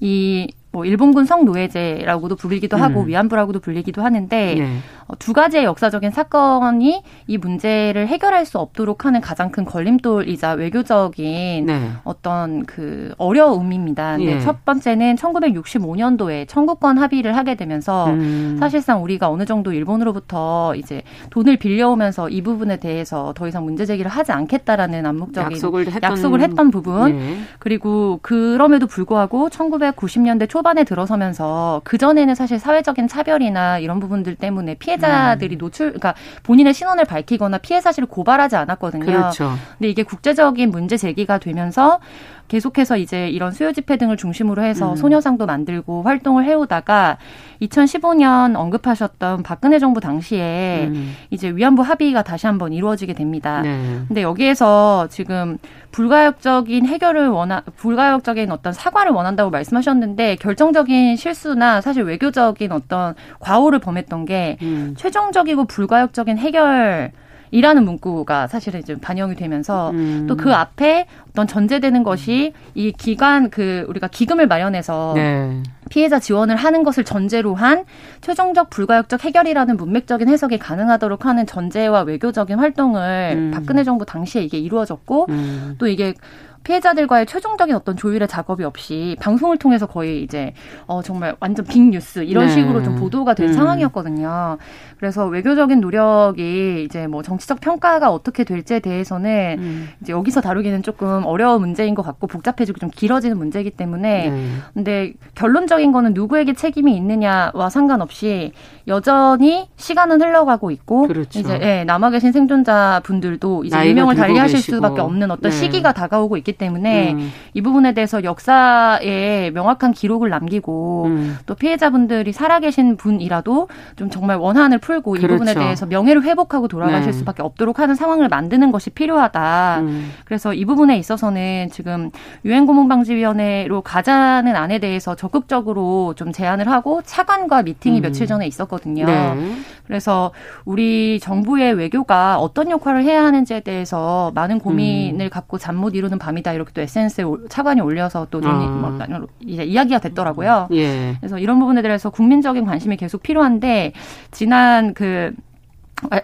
이 0.00 0.48
뭐 0.72 0.86
일본군 0.86 1.26
성노예제라고도 1.26 2.36
불리기도 2.36 2.78
하고 2.78 3.02
음. 3.02 3.06
위안부라고도 3.06 3.60
불리기도 3.60 4.02
하는데 4.02 4.54
네. 4.54 4.78
어, 5.12 5.16
두 5.18 5.34
가지의 5.34 5.64
역사적인 5.64 6.10
사건이 6.10 7.02
이 7.26 7.38
문제를 7.38 8.08
해결할 8.08 8.46
수 8.46 8.58
없도록 8.58 9.04
하는 9.04 9.20
가장 9.20 9.50
큰 9.50 9.64
걸림돌이자 9.64 10.52
외교적인 10.52 11.66
네. 11.66 11.90
어떤 12.04 12.64
그 12.64 13.14
어려움입니다. 13.18 14.16
네. 14.16 14.40
첫 14.40 14.64
번째는 14.64 15.16
1965년도에 15.16 16.48
청구권 16.48 16.96
합의를 16.96 17.36
하게 17.36 17.54
되면서 17.54 18.06
음. 18.06 18.56
사실상 18.58 19.02
우리가 19.02 19.28
어느 19.28 19.44
정도 19.44 19.72
일본으로부터 19.72 20.74
이제 20.76 21.02
돈을 21.30 21.58
빌려오면서 21.58 22.30
이 22.30 22.42
부분에 22.42 22.78
대해서 22.78 23.34
더 23.36 23.46
이상 23.46 23.64
문제 23.64 23.84
제기를 23.84 24.10
하지 24.10 24.32
않겠다라는 24.32 25.04
암묵적인 25.04 25.52
약속을 25.52 25.86
했던, 25.88 26.02
약속을 26.02 26.40
했던 26.40 26.70
부분 26.70 27.18
네. 27.18 27.36
그리고 27.58 28.18
그럼에도 28.22 28.86
불구하고 28.86 29.50
1990년대 29.50 30.48
초 30.48 30.62
초반에 30.62 30.84
들어서면서 30.84 31.80
그 31.82 31.98
전에는 31.98 32.36
사실 32.36 32.60
사회적인 32.60 33.08
차별이나 33.08 33.80
이런 33.80 33.98
부분들 33.98 34.36
때문에 34.36 34.76
피해 34.76 34.96
자들이 35.08 35.56
음. 35.56 35.58
노출, 35.58 35.86
그러니까 35.88 36.14
본인의 36.42 36.74
신원을 36.74 37.04
밝히거나 37.04 37.58
피해 37.58 37.80
사실을 37.80 38.08
고발하지 38.08 38.56
않았거든요. 38.56 39.04
그렇죠. 39.04 39.52
근데 39.78 39.88
이게 39.88 40.02
국제적인 40.02 40.70
문제 40.70 40.96
제기가 40.96 41.38
되면서 41.38 42.00
계속해서 42.48 42.96
이제 42.96 43.28
이런 43.28 43.52
수요 43.52 43.72
집회 43.72 43.96
등을 43.96 44.16
중심으로 44.16 44.62
해서 44.62 44.90
음. 44.90 44.96
소녀상도 44.96 45.46
만들고 45.46 46.02
활동을 46.02 46.44
해오다가 46.44 47.18
2015년 47.62 48.56
언급하셨던 48.56 49.42
박근혜 49.42 49.78
정부 49.78 50.00
당시에 50.00 50.88
음. 50.88 51.14
이제 51.30 51.48
위안부 51.50 51.82
합의가 51.82 52.22
다시 52.22 52.46
한번 52.46 52.72
이루어지게 52.72 53.14
됩니다. 53.14 53.62
네. 53.62 54.00
근데 54.08 54.22
여기에서 54.22 55.08
지금 55.10 55.58
불가역적인 55.92 56.86
해결을 56.86 57.28
원하 57.28 57.62
불가역적인 57.76 58.50
어떤 58.50 58.72
사과를 58.72 59.12
원한다고 59.12 59.50
말씀하셨는데 59.50 60.36
결정적인 60.36 61.16
실수나 61.16 61.80
사실 61.80 62.02
외교적인 62.02 62.72
어떤 62.72 63.14
과오를 63.40 63.78
범했던 63.78 64.24
게 64.24 64.58
음. 64.62 64.94
최종적이고 64.96 65.66
불가역적인 65.66 66.38
해결 66.38 67.12
이라는 67.52 67.84
문구가 67.84 68.48
사실은 68.48 68.80
이제 68.80 68.96
반영이 68.96 69.36
되면서 69.36 69.90
음. 69.90 70.26
또그 70.26 70.52
앞에 70.52 71.06
어떤 71.30 71.46
전제되는 71.46 72.02
것이 72.02 72.54
이 72.74 72.92
기관 72.92 73.50
그 73.50 73.84
우리가 73.88 74.08
기금을 74.08 74.48
마련해서 74.48 75.12
네. 75.14 75.62
피해자 75.90 76.18
지원을 76.18 76.56
하는 76.56 76.82
것을 76.82 77.04
전제로 77.04 77.54
한 77.54 77.84
최종적 78.22 78.70
불가역적 78.70 79.22
해결이라는 79.24 79.76
문맥적인 79.76 80.28
해석이 80.28 80.58
가능하도록 80.58 81.26
하는 81.26 81.46
전제와 81.46 82.02
외교적인 82.02 82.58
활동을 82.58 83.32
음. 83.36 83.50
박근혜 83.52 83.84
정부 83.84 84.06
당시에 84.06 84.42
이게 84.42 84.58
이루어졌고 84.58 85.26
음. 85.28 85.74
또 85.76 85.86
이게 85.86 86.14
피해자들과의 86.62 87.26
최종적인 87.26 87.74
어떤 87.74 87.96
조율의 87.96 88.28
작업이 88.28 88.64
없이 88.64 89.16
방송을 89.20 89.58
통해서 89.58 89.86
거의 89.86 90.22
이제 90.22 90.52
어 90.86 91.02
정말 91.02 91.36
완전 91.40 91.64
빅 91.66 91.82
뉴스 91.82 92.20
이런 92.20 92.46
네. 92.46 92.52
식으로 92.52 92.82
좀 92.82 92.96
보도가 92.96 93.34
된 93.34 93.48
음. 93.48 93.52
상황이었거든요. 93.52 94.58
그래서 94.98 95.26
외교적인 95.26 95.80
노력이 95.80 96.84
이제 96.84 97.06
뭐 97.06 97.22
정치적 97.22 97.60
평가가 97.60 98.10
어떻게 98.10 98.44
될지에 98.44 98.80
대해서는 98.80 99.56
음. 99.58 99.88
이제 100.00 100.12
여기서 100.12 100.40
다루기는 100.40 100.82
조금 100.82 101.24
어려운 101.26 101.60
문제인 101.60 101.94
것 101.94 102.02
같고 102.02 102.26
복잡해지고 102.26 102.78
좀 102.78 102.90
길어지는 102.90 103.36
문제이기 103.36 103.70
때문에 103.70 104.30
네. 104.30 104.48
근데 104.74 105.12
결론적인 105.34 105.92
거는 105.92 106.14
누구에게 106.14 106.52
책임이 106.54 106.96
있느냐와 106.96 107.70
상관없이 107.70 108.52
여전히 108.86 109.68
시간은 109.76 110.22
흘러가고 110.22 110.70
있고 110.70 111.08
그렇죠. 111.08 111.40
이제 111.40 111.58
예, 111.62 111.84
남아 111.84 112.10
계신 112.10 112.32
생존자 112.32 113.00
분들도 113.04 113.64
이제 113.64 113.88
유명을 113.88 114.14
달리하실 114.14 114.60
수밖에 114.60 115.00
없는 115.00 115.30
어떤 115.30 115.50
네. 115.50 115.56
시기가 115.56 115.92
다가오고 115.92 116.36
있기 116.36 116.52
때문에 116.52 117.14
음. 117.14 117.32
이 117.54 117.60
부분에 117.60 117.92
대해서 117.92 118.22
역사에 118.22 119.50
명확한 119.50 119.92
기록을 119.92 120.30
남기고 120.30 121.04
음. 121.06 121.38
또 121.46 121.54
피해자분들이 121.54 122.32
살아계신 122.32 122.96
분이라도 122.96 123.68
좀 123.96 124.10
정말 124.10 124.36
원한을 124.36 124.78
풀 124.78 124.92
풀고 124.92 125.12
그렇죠. 125.12 125.26
이 125.26 125.28
부분에 125.28 125.54
대해서 125.54 125.86
명예를 125.86 126.22
회복하고 126.22 126.68
돌아가실 126.68 127.12
네. 127.12 127.18
수밖에 127.18 127.42
없도록 127.42 127.78
하는 127.78 127.94
상황을 127.94 128.28
만드는 128.28 128.72
것이 128.72 128.90
필요하다. 128.90 129.80
음. 129.80 130.12
그래서 130.24 130.52
이 130.52 130.64
부분에 130.64 130.98
있어서는 130.98 131.70
지금 131.72 132.10
유엔 132.44 132.66
고문 132.66 132.88
방지 132.88 133.14
위원회로 133.14 133.82
가자는 133.82 134.54
안에 134.54 134.78
대해서 134.78 135.14
적극적으로 135.14 136.14
좀 136.16 136.32
제안을 136.32 136.68
하고 136.68 137.00
차관과 137.04 137.62
미팅이 137.62 138.00
음. 138.00 138.02
며칠 138.02 138.26
전에 138.26 138.46
있었 138.46 138.68
거든요. 138.72 139.04
네. 139.04 139.56
그래서 139.86 140.32
우리 140.64 141.20
정부의 141.20 141.74
외교가 141.74 142.38
어떤 142.38 142.70
역할을 142.70 143.04
해야 143.04 143.22
하는지에 143.24 143.60
대해서 143.60 144.32
많은 144.34 144.58
고민을 144.58 145.26
음. 145.26 145.30
갖고 145.30 145.58
잠 145.58 145.82
못 145.82 145.94
이루는 145.94 146.18
밤이다 146.18 146.52
이렇게 146.52 146.72
또 146.72 146.80
SNS에 146.80 147.24
차관이 147.48 147.80
올려서 147.80 148.28
또 148.30 148.40
논의, 148.40 148.66
아. 148.66 148.70
뭐, 148.70 149.26
이제 149.40 149.64
이야기가 149.64 149.98
됐더라고요. 149.98 150.68
예. 150.72 151.16
그래서 151.18 151.38
이런 151.38 151.58
부분에 151.58 151.82
대해서 151.82 152.08
국민적인 152.10 152.64
관심이 152.64 152.96
계속 152.96 153.22
필요한데 153.22 153.92
지난 154.30 154.94
그 154.94 155.32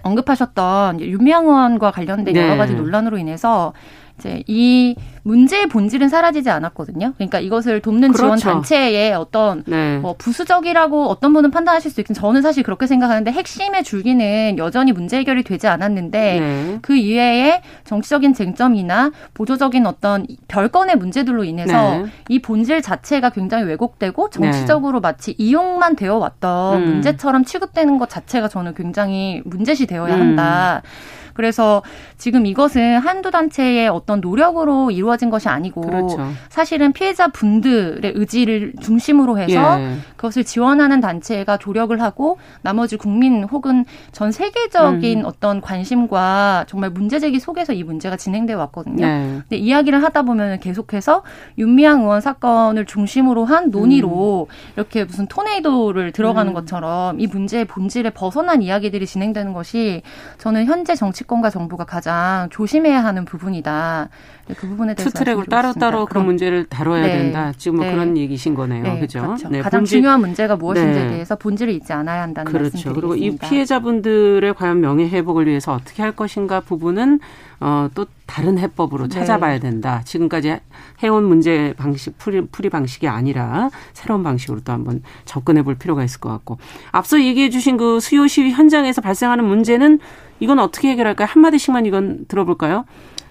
언급하셨던 0.02 1.00
윤미향 1.00 1.46
의원과 1.46 1.90
관련된 1.90 2.34
네. 2.34 2.42
여러 2.42 2.56
가지 2.56 2.74
논란으로 2.74 3.18
인해서 3.18 3.72
이제 4.18 4.42
이 4.46 4.96
문제의 5.22 5.66
본질은 5.68 6.08
사라지지 6.08 6.50
않았거든요. 6.50 7.12
그러니까 7.14 7.38
이것을 7.38 7.80
돕는 7.80 8.12
그렇죠. 8.12 8.36
지원 8.36 8.38
단체의 8.38 9.14
어떤 9.14 9.62
네. 9.66 9.98
뭐 9.98 10.14
부수적이라고 10.16 11.06
어떤 11.06 11.32
분은 11.32 11.50
판단하실 11.50 11.90
수 11.90 12.00
있지만 12.00 12.14
저는 12.14 12.42
사실 12.42 12.62
그렇게 12.62 12.86
생각하는데 12.86 13.30
핵심의 13.30 13.84
줄기는 13.84 14.56
여전히 14.58 14.92
문제 14.92 15.18
해결이 15.18 15.44
되지 15.44 15.68
않았는데 15.68 16.40
네. 16.40 16.78
그 16.82 16.96
이외에 16.96 17.62
정치적인 17.84 18.34
쟁점이나 18.34 19.12
보조적인 19.34 19.86
어떤 19.86 20.26
별건의 20.48 20.96
문제들로 20.96 21.44
인해서 21.44 21.98
네. 21.98 22.06
이 22.28 22.40
본질 22.40 22.82
자체가 22.82 23.30
굉장히 23.30 23.64
왜곡되고 23.64 24.30
정치적으로 24.30 25.00
네. 25.00 25.08
마치 25.08 25.34
이용만 25.38 25.96
되어 25.96 26.16
왔던 26.16 26.82
음. 26.82 26.86
문제처럼 26.86 27.44
취급되는 27.44 27.98
것 27.98 28.08
자체가 28.08 28.48
저는 28.48 28.74
굉장히 28.74 29.42
문제시 29.44 29.86
되어야 29.86 30.14
한다. 30.14 30.82
음. 30.84 31.17
그래서 31.38 31.82
지금 32.16 32.46
이것은 32.46 32.98
한두 32.98 33.30
단체의 33.30 33.86
어떤 33.86 34.20
노력으로 34.20 34.90
이루어진 34.90 35.30
것이 35.30 35.48
아니고 35.48 35.82
그렇죠. 35.82 36.18
사실은 36.48 36.92
피해자 36.92 37.28
분들의 37.28 38.12
의지를 38.16 38.72
중심으로 38.82 39.38
해서 39.38 39.80
예. 39.80 39.94
그것을 40.16 40.42
지원하는 40.42 41.00
단체가 41.00 41.56
조력을 41.56 42.02
하고 42.02 42.38
나머지 42.60 42.96
국민 42.96 43.44
혹은 43.44 43.84
전 44.10 44.32
세계적인 44.32 45.20
음. 45.20 45.24
어떤 45.26 45.60
관심과 45.60 46.64
정말 46.66 46.90
문제 46.90 47.20
제기 47.20 47.38
속에서 47.38 47.72
이 47.72 47.84
문제가 47.84 48.16
진행돼 48.16 48.54
왔거든요. 48.54 49.06
네. 49.06 49.38
근데 49.42 49.58
이야기를 49.58 50.02
하다 50.02 50.22
보면 50.22 50.58
계속해서 50.58 51.22
윤미향 51.56 52.00
의원 52.00 52.20
사건을 52.20 52.84
중심으로 52.86 53.44
한 53.44 53.70
논의로 53.70 54.48
음. 54.50 54.72
이렇게 54.74 55.04
무슨 55.04 55.28
토네이도를 55.28 56.10
들어가는 56.10 56.50
음. 56.50 56.54
것처럼 56.54 57.20
이 57.20 57.28
문제의 57.28 57.64
본질에 57.66 58.10
벗어난 58.10 58.60
이야기들이 58.60 59.06
진행되는 59.06 59.52
것이 59.52 60.02
저는 60.38 60.66
현재 60.66 60.96
정치 60.96 61.27
정치권과 61.28 61.50
정부가 61.50 61.84
가장 61.84 62.48
조심해야 62.50 63.04
하는 63.04 63.24
부분이다. 63.24 64.08
네, 64.48 64.54
그 64.54 64.66
부분에 64.66 64.94
대해서 64.94 65.10
two 65.10 65.18
track으로 65.18 65.44
따로 65.44 65.72
따로 65.74 66.06
그 66.06 66.18
문제를 66.18 66.64
다뤄야 66.64 67.02
네. 67.02 67.18
된다. 67.18 67.52
지금 67.56 67.76
뭐 67.76 67.86
네. 67.86 67.92
그런 67.92 68.16
얘기신 68.16 68.54
거네요. 68.54 68.82
네, 68.82 68.98
그죠? 68.98 69.20
그렇죠. 69.20 69.48
네, 69.48 69.60
가장 69.60 69.80
본질, 69.80 69.98
중요한 69.98 70.20
문제가 70.20 70.56
무엇인지에 70.56 71.04
네. 71.04 71.08
대해서 71.10 71.36
본질을 71.36 71.72
잊지 71.74 71.92
않아야 71.92 72.22
한다는 72.22 72.50
그렇죠. 72.50 72.64
말씀드리겠습니다. 72.72 73.00
그리고 73.00 73.14
이 73.16 73.36
피해자분들의 73.36 74.54
과연 74.54 74.80
명예 74.80 75.08
회복을 75.08 75.46
위해서 75.46 75.74
어떻게 75.74 76.02
할 76.02 76.12
것인가 76.12 76.60
부분은 76.60 77.20
어, 77.60 77.88
또 77.94 78.06
다른 78.26 78.58
해법으로 78.58 79.08
네. 79.08 79.14
찾아봐야 79.14 79.58
된다. 79.58 80.00
지금까지 80.04 80.58
해온 81.02 81.24
문제 81.24 81.74
방식, 81.76 82.16
풀이, 82.16 82.46
풀이 82.46 82.70
방식이 82.70 83.08
아니라 83.08 83.70
새로운 83.92 84.22
방식으로 84.22 84.60
또 84.60 84.72
한번 84.72 85.02
접근해 85.24 85.62
볼 85.62 85.74
필요가 85.74 86.04
있을 86.04 86.20
것 86.20 86.30
같고. 86.30 86.58
앞서 86.92 87.20
얘기해 87.20 87.50
주신 87.50 87.76
그 87.76 88.00
수요 88.00 88.26
시위 88.26 88.52
현장에서 88.52 89.00
발생하는 89.00 89.44
문제는 89.44 89.98
이건 90.40 90.58
어떻게 90.60 90.90
해결할까요? 90.90 91.26
한마디씩만 91.28 91.84
이건 91.86 92.26
들어볼까요? 92.28 92.84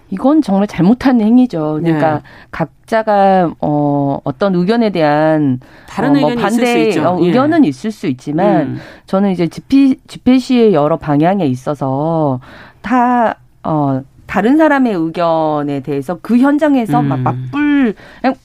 이건 0.09 0.41
정말 0.41 0.67
잘못한 0.67 1.19
행위죠. 1.21 1.79
그러니까 1.81 2.15
네. 2.15 2.21
각자가 2.51 3.51
어 3.59 4.19
어떤 4.23 4.55
의견에 4.55 4.89
대한 4.91 5.59
다른 5.87 6.11
어, 6.11 6.19
뭐 6.19 6.29
의견이 6.29 6.41
반대 6.41 6.87
있을 6.87 6.91
수 6.93 7.07
어, 7.07 7.17
의견은 7.19 7.65
예. 7.65 7.69
있을 7.69 7.91
수 7.91 8.07
있지만 8.07 8.61
음. 8.61 8.79
저는 9.05 9.31
이제 9.31 9.47
집회 9.47 9.95
집회 10.07 10.39
시의 10.39 10.73
여러 10.73 10.97
방향에 10.97 11.45
있어서 11.45 12.39
다어 12.81 14.03
다른 14.25 14.57
사람의 14.57 14.93
의견에 14.93 15.79
대해서 15.81 16.19
그 16.21 16.37
현장에서 16.37 16.99
음. 17.01 17.05
막 17.07 17.19
맞불 17.19 17.95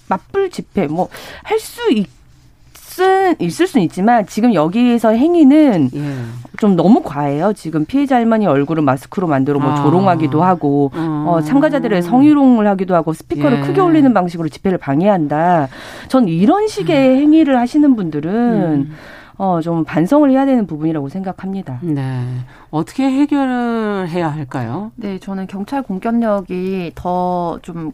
맞불 0.09 0.51
집회 0.51 0.87
뭐 0.87 1.09
할 1.45 1.59
수 1.59 1.93
있 1.93 2.07
은 3.01 3.37
있을 3.39 3.67
수는 3.67 3.85
있지만 3.85 4.27
지금 4.27 4.55
여기에서 4.55 5.11
행위는 5.11 5.91
예. 5.95 6.15
좀 6.59 6.77
너무 6.77 7.03
과해요. 7.03 7.53
지금 7.53 7.85
피해자 7.85 8.17
할머니 8.17 8.47
얼굴을 8.47 8.83
마스크로 8.83 9.27
만들어 9.27 9.59
뭐 9.59 9.71
아. 9.71 9.83
조롱하기도 9.83 10.43
하고 10.43 10.91
음. 10.95 11.25
어, 11.27 11.41
참가자들의 11.41 12.03
성희롱을 12.03 12.67
하기도 12.67 12.95
하고 12.95 13.13
스피커를 13.13 13.59
예. 13.59 13.61
크게 13.63 13.81
올리는 13.81 14.13
방식으로 14.13 14.49
집회를 14.49 14.79
방해한다. 14.79 15.69
전 16.09 16.29
이런 16.29 16.69
식의 16.69 17.11
음. 17.11 17.17
행위를 17.17 17.59
하시는 17.59 17.97
분들은 17.97 18.33
음. 18.33 18.93
어, 19.39 19.61
좀 19.61 19.85
반성을 19.85 20.31
해야 20.31 20.45
되는 20.47 20.67
부분이라고 20.67 21.09
생각합니다. 21.09 21.79
네. 21.83 22.25
어떻게 22.71 23.05
해결을 23.05 24.09
해야 24.09 24.33
할까요? 24.33 24.93
네, 24.97 25.19
저는 25.19 25.47
경찰 25.47 25.83
공권력이 25.83 26.93
더좀 26.95 27.93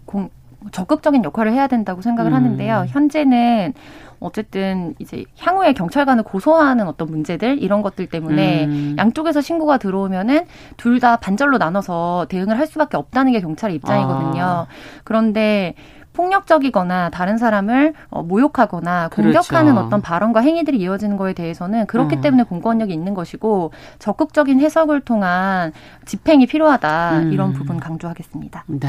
적극적인 0.72 1.24
역할을 1.24 1.52
해야 1.52 1.66
된다고 1.66 2.02
생각을 2.02 2.32
음. 2.32 2.36
하는데요. 2.36 2.86
현재는 2.88 3.72
어쨌든 4.20 4.94
이제 4.98 5.24
향후에 5.38 5.72
경찰관을 5.72 6.22
고소하는 6.24 6.86
어떤 6.86 7.08
문제들 7.10 7.62
이런 7.62 7.82
것들 7.82 8.06
때문에 8.08 8.64
음. 8.66 8.96
양쪽에서 8.98 9.40
신고가 9.40 9.78
들어오면은 9.78 10.44
둘 10.76 10.98
다 10.98 11.16
반절로 11.16 11.58
나눠서 11.58 12.26
대응을 12.28 12.58
할 12.58 12.66
수밖에 12.66 12.96
없다는 12.96 13.30
게 13.32 13.40
경찰의 13.40 13.76
입장이거든요. 13.76 14.42
아. 14.42 14.66
그런데 15.04 15.74
폭력적이거나 16.12 17.10
다른 17.10 17.38
사람을 17.38 17.94
어, 18.10 18.24
모욕하거나 18.24 19.10
공격하는 19.10 19.72
그렇죠. 19.74 19.86
어떤 19.86 20.02
발언과 20.02 20.40
행위들이 20.40 20.78
이어지는 20.78 21.16
거에 21.16 21.32
대해서는 21.32 21.86
그렇기 21.86 22.16
음. 22.16 22.20
때문에 22.20 22.42
공권력이 22.42 22.92
있는 22.92 23.14
것이고 23.14 23.70
적극적인 24.00 24.58
해석을 24.58 25.02
통한 25.02 25.72
집행이 26.06 26.46
필요하다 26.46 27.18
음. 27.18 27.32
이런 27.32 27.52
부분 27.52 27.78
강조하겠습니다. 27.78 28.64
네. 28.66 28.88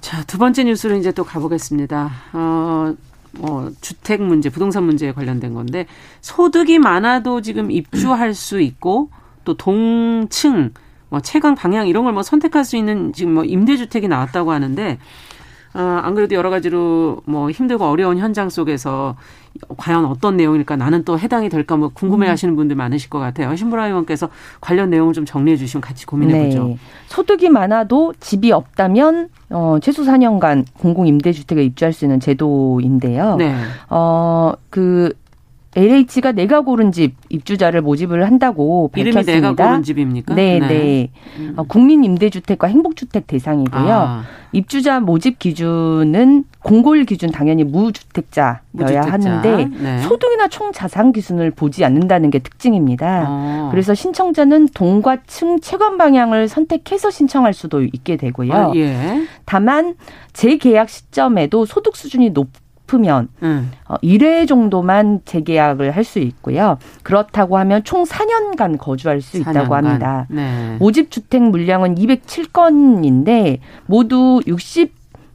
자, 0.00 0.22
두 0.24 0.38
번째 0.38 0.64
뉴스로 0.64 0.96
이제 0.96 1.12
또 1.12 1.24
가보겠습니다. 1.24 2.10
어, 2.32 2.94
뭐 3.38 3.70
주택 3.80 4.22
문제, 4.22 4.50
부동산 4.50 4.84
문제에 4.84 5.12
관련된 5.12 5.54
건데 5.54 5.86
소득이 6.20 6.78
많아도 6.78 7.40
지금 7.40 7.70
입주할 7.70 8.34
수 8.34 8.60
있고 8.60 9.10
또 9.44 9.54
동층 9.56 10.70
뭐 11.08 11.20
채광 11.20 11.54
방향 11.54 11.88
이런 11.88 12.04
걸 12.04 12.12
뭐 12.12 12.22
선택할 12.22 12.64
수 12.64 12.76
있는 12.76 13.12
지금 13.12 13.34
뭐 13.34 13.44
임대주택이 13.44 14.08
나왔다고 14.08 14.52
하는데 14.52 14.98
어, 15.74 16.00
안 16.02 16.14
그래도 16.14 16.34
여러 16.34 16.50
가지로 16.50 17.22
뭐 17.24 17.50
힘들고 17.50 17.84
어려운 17.84 18.18
현장 18.18 18.50
속에서 18.50 19.16
과연 19.76 20.04
어떤 20.04 20.36
내용일까 20.36 20.76
나는 20.76 21.04
또 21.04 21.18
해당이 21.18 21.48
될까 21.48 21.76
뭐 21.76 21.90
궁금해 21.92 22.28
하시는 22.28 22.54
분들 22.56 22.76
많으실 22.76 23.10
것 23.10 23.18
같아요. 23.18 23.54
신보라 23.54 23.86
의원께서 23.86 24.28
관련 24.60 24.90
내용을 24.90 25.12
좀 25.14 25.24
정리해 25.24 25.56
주시면 25.56 25.82
같이 25.82 26.06
고민해 26.06 26.46
보죠. 26.46 26.64
네. 26.64 26.78
소득이 27.06 27.48
많아도 27.48 28.14
집이 28.20 28.52
없다면 28.52 29.28
어, 29.50 29.78
최소 29.82 30.02
4년간 30.02 30.64
공공임대주택에 30.78 31.62
입주할 31.64 31.92
수 31.92 32.04
있는 32.04 32.20
제도인데요. 32.20 33.36
네. 33.36 33.54
어, 33.90 34.52
그 34.70 35.12
LH가 35.74 36.32
내가 36.32 36.60
고른 36.60 36.92
집 36.92 37.14
입주자를 37.30 37.80
모집을 37.80 38.26
한다고 38.26 38.88
밝혔습니다. 38.88 39.20
이름이 39.32 39.40
내가 39.40 39.68
고른 39.68 39.82
집입니까? 39.82 40.34
네, 40.34 40.58
네. 40.58 40.68
네. 40.68 41.10
음. 41.38 41.54
어, 41.56 41.62
국민 41.62 42.04
임대주택과 42.04 42.66
행복주택 42.66 43.26
대상이고요. 43.26 43.92
아. 43.92 44.24
입주자 44.52 45.00
모집 45.00 45.38
기준은 45.38 46.44
공고일 46.62 47.06
기준 47.06 47.30
당연히 47.30 47.64
무주택자여야 47.64 48.60
무주택자. 48.72 49.12
하는데 49.12 49.64
네. 49.80 49.98
소득이나 50.00 50.48
총 50.48 50.72
자산 50.72 51.12
기준을 51.12 51.52
보지 51.52 51.86
않는다는 51.86 52.28
게 52.28 52.38
특징입니다. 52.38 53.24
아. 53.26 53.68
그래서 53.70 53.94
신청자는 53.94 54.68
동과 54.74 55.22
층 55.26 55.58
채권 55.60 55.96
방향을 55.96 56.48
선택해서 56.48 57.10
신청할 57.10 57.54
수도 57.54 57.82
있게 57.82 58.16
되고요. 58.16 58.52
아, 58.52 58.72
예. 58.76 59.22
다만 59.46 59.94
재계약 60.34 60.90
시점에도 60.90 61.64
소득 61.64 61.96
수준이 61.96 62.30
높 62.30 62.48
싶으면 62.92 63.28
음. 63.42 63.70
어, 63.88 63.94
1회 64.02 64.46
정도만 64.46 65.22
재계약을 65.24 65.90
할 65.96 66.02
수 66.02 66.18
있고요. 66.18 66.78
그렇다고 67.04 67.56
하면 67.58 67.84
총 67.84 68.02
4년간 68.04 68.76
거주할 68.76 69.20
수 69.20 69.38
4년간. 69.38 69.50
있다고 69.52 69.74
합니다. 69.76 70.26
네. 70.28 70.76
모집 70.80 71.12
주택 71.12 71.40
물량은 71.42 71.94
207건인데 71.94 73.58
모두 73.86 74.40
60 74.46 74.92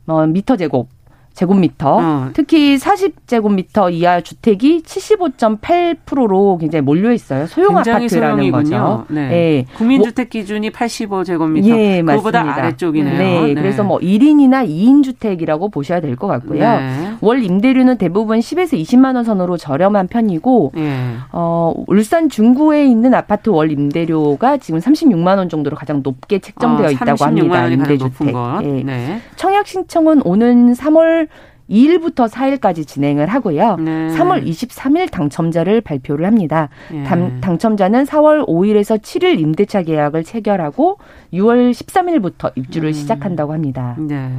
어, 0.07 0.25
미터 0.27 0.57
제곱 0.57 0.89
제곱미터. 1.37 1.97
어. 2.01 2.29
특히 2.33 2.77
40제곱미터 2.77 3.93
이하 3.93 4.21
주택이 4.21 4.81
75.8%로 4.81 6.57
굉장히 6.57 6.81
몰려 6.81 7.11
있어요. 7.13 7.45
소형 7.45 7.77
아파트라는 7.77 8.51
거죠. 8.51 9.05
네. 9.09 9.27
네. 9.27 9.65
국민주택 9.75 10.31
기준이 10.31 10.71
85제곱미터. 10.71 11.67
예, 11.67 12.01
그거보다 12.01 12.39
맞습니다. 12.39 12.63
아래쪽이네요. 12.63 13.17
네. 13.19 13.41
네. 13.53 13.53
그래서 13.53 13.83
뭐 13.83 13.99
1인이나 13.99 14.67
2인 14.67 15.03
주택이라고 15.03 15.69
보셔야 15.69 16.01
될 16.01 16.17
것 16.17 16.25
같고요. 16.25 16.59
네. 16.59 17.11
월 17.21 17.43
임대료는 17.43 17.99
대부분 17.99 18.39
10에서 18.39 18.73
20만 18.81 19.13
원 19.13 19.23
선으로 19.23 19.57
저렴한 19.57 20.07
편이고 20.07 20.71
네. 20.73 21.13
어, 21.31 21.71
울산 21.85 22.29
중구에 22.29 22.87
있는 22.87 23.13
아파트 23.13 23.49
월 23.51 23.71
임대료가 23.71 24.57
지금 24.57 24.79
36만 24.79 25.37
원 25.37 25.49
정도로 25.49 25.77
가장 25.77 26.01
높게 26.01 26.39
책정되어 26.39 26.87
어, 26.87 26.89
있다고 26.91 27.23
합니다. 27.23 27.67
임대주택. 27.67 28.33
예. 28.63 28.67
네. 28.83 29.21
청약 29.35 29.67
신청은 29.67 30.23
오는 30.25 30.73
3월 30.73 31.26
2일부터 31.69 32.29
4일까지 32.29 32.87
진행을 32.87 33.27
하고요. 33.27 33.75
네. 33.77 34.07
3월 34.15 34.45
23일 34.47 35.11
당첨자를 35.11 35.81
발표를 35.81 36.25
합니다. 36.25 36.69
네. 36.91 37.03
당, 37.03 37.41
당첨자는 37.41 38.05
4월 38.05 38.47
5일에서 38.47 39.01
7일 39.01 39.39
임대차 39.39 39.83
계약을 39.83 40.23
체결하고 40.23 40.97
6월 41.33 41.71
13일부터 41.71 42.51
입주를 42.55 42.89
음. 42.89 42.93
시작한다고 42.93 43.53
합니다. 43.53 43.95
네. 43.99 44.31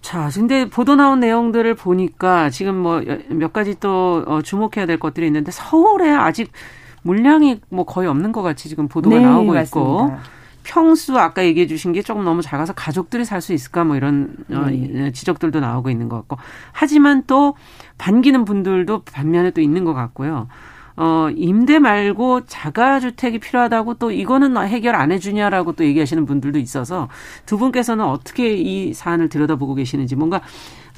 자, 0.00 0.28
근데 0.34 0.68
보도 0.68 0.96
나온 0.96 1.20
내용들을 1.20 1.74
보니까 1.74 2.50
지금 2.50 2.76
뭐 2.76 3.00
몇 3.28 3.52
가지 3.52 3.78
또 3.78 4.24
어, 4.26 4.42
주목해야 4.42 4.86
될 4.86 4.98
것들이 4.98 5.26
있는데 5.26 5.50
서울에 5.52 6.10
아직 6.10 6.50
물량이 7.02 7.60
뭐 7.68 7.84
거의 7.84 8.08
없는 8.08 8.32
것 8.32 8.42
같이 8.42 8.68
지금 8.68 8.88
보도가 8.88 9.16
네, 9.16 9.22
나오고 9.24 9.52
맞습니다. 9.52 9.80
있고 9.80 10.12
평수 10.62 11.18
아까 11.18 11.44
얘기해 11.44 11.66
주신 11.66 11.92
게 11.92 12.02
조금 12.02 12.24
너무 12.24 12.42
작아서 12.42 12.72
가족들이 12.72 13.24
살 13.24 13.42
수 13.42 13.52
있을까 13.52 13.82
뭐 13.82 13.96
이런 13.96 14.36
어, 14.50 14.66
네. 14.70 15.10
지적들도 15.12 15.58
나오고 15.60 15.90
있는 15.90 16.08
것 16.08 16.16
같고 16.16 16.36
하지만 16.70 17.24
또 17.26 17.56
반기는 17.98 18.44
분들도 18.44 19.02
반면에 19.02 19.50
또 19.50 19.60
있는 19.60 19.84
것 19.84 19.94
같고요. 19.94 20.46
어, 20.94 21.28
임대 21.34 21.78
말고 21.78 22.42
자가주택이 22.46 23.38
필요하다고 23.38 23.94
또 23.94 24.10
이거는 24.10 24.56
해결 24.66 24.94
안 24.94 25.10
해주냐라고 25.10 25.72
또 25.72 25.84
얘기하시는 25.84 26.26
분들도 26.26 26.58
있어서 26.58 27.08
두 27.46 27.58
분께서는 27.58 28.04
어떻게 28.04 28.54
이 28.54 28.92
사안을 28.92 29.28
들여다보고 29.28 29.74
계시는지 29.74 30.16
뭔가, 30.16 30.42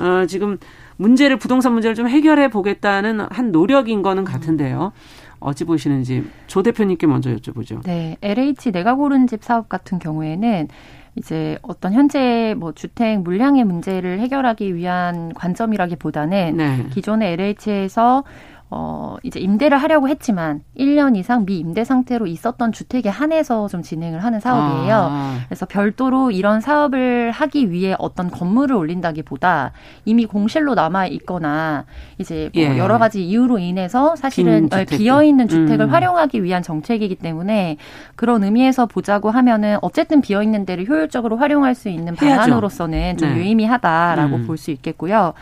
어, 0.00 0.26
지금 0.26 0.58
문제를, 0.96 1.38
부동산 1.38 1.72
문제를 1.72 1.94
좀 1.94 2.08
해결해 2.08 2.48
보겠다는 2.48 3.20
한 3.30 3.52
노력인 3.52 4.02
거는 4.02 4.24
같은데요. 4.24 4.92
어찌 5.44 5.64
보시는지 5.64 6.24
조 6.46 6.62
대표님께 6.62 7.06
먼저 7.06 7.30
여쭤보죠. 7.34 7.82
네, 7.84 8.16
LH 8.22 8.72
내가 8.72 8.94
고른 8.94 9.26
집 9.26 9.44
사업 9.44 9.68
같은 9.68 9.98
경우에는 9.98 10.68
이제 11.16 11.58
어떤 11.62 11.92
현재 11.92 12.54
뭐 12.56 12.72
주택 12.72 13.20
물량의 13.20 13.64
문제를 13.64 14.18
해결하기 14.20 14.74
위한 14.74 15.32
관점이라기보다는 15.34 16.56
네. 16.56 16.86
기존의 16.90 17.34
LH에서 17.34 18.24
어, 18.70 19.16
이제 19.22 19.38
임대를 19.38 19.78
하려고 19.78 20.08
했지만 20.08 20.62
1년 20.76 21.16
이상 21.16 21.44
미임대 21.44 21.84
상태로 21.84 22.26
있었던 22.26 22.72
주택에 22.72 23.08
한해서 23.08 23.68
좀 23.68 23.82
진행을 23.82 24.24
하는 24.24 24.40
사업이에요. 24.40 25.08
아. 25.10 25.38
그래서 25.46 25.66
별도로 25.66 26.30
이런 26.30 26.60
사업을 26.60 27.30
하기 27.30 27.70
위해 27.70 27.94
어떤 27.98 28.30
건물을 28.30 28.74
올린다기보다 28.74 29.72
이미 30.06 30.26
공실로 30.26 30.74
남아 30.74 31.06
있거나 31.08 31.84
이제 32.18 32.50
뭐 32.54 32.62
예. 32.62 32.78
여러 32.78 32.98
가지 32.98 33.24
이유로 33.24 33.58
인해서 33.58 34.16
사실은 34.16 34.68
비어 34.88 35.22
있는 35.22 35.46
주택을 35.46 35.86
음. 35.86 35.90
활용하기 35.90 36.42
위한 36.42 36.62
정책이기 36.62 37.16
때문에 37.16 37.76
그런 38.16 38.42
의미에서 38.42 38.86
보자고 38.86 39.30
하면은 39.30 39.78
어쨌든 39.82 40.20
비어 40.20 40.42
있는 40.42 40.64
데를 40.64 40.88
효율적으로 40.88 41.36
활용할 41.36 41.74
수 41.74 41.88
있는 41.88 42.16
방안으로서는 42.16 43.18
좀 43.18 43.28
네. 43.28 43.36
유의미하다라고 43.36 44.36
음. 44.36 44.46
볼수 44.46 44.70
있겠고요. 44.70 45.34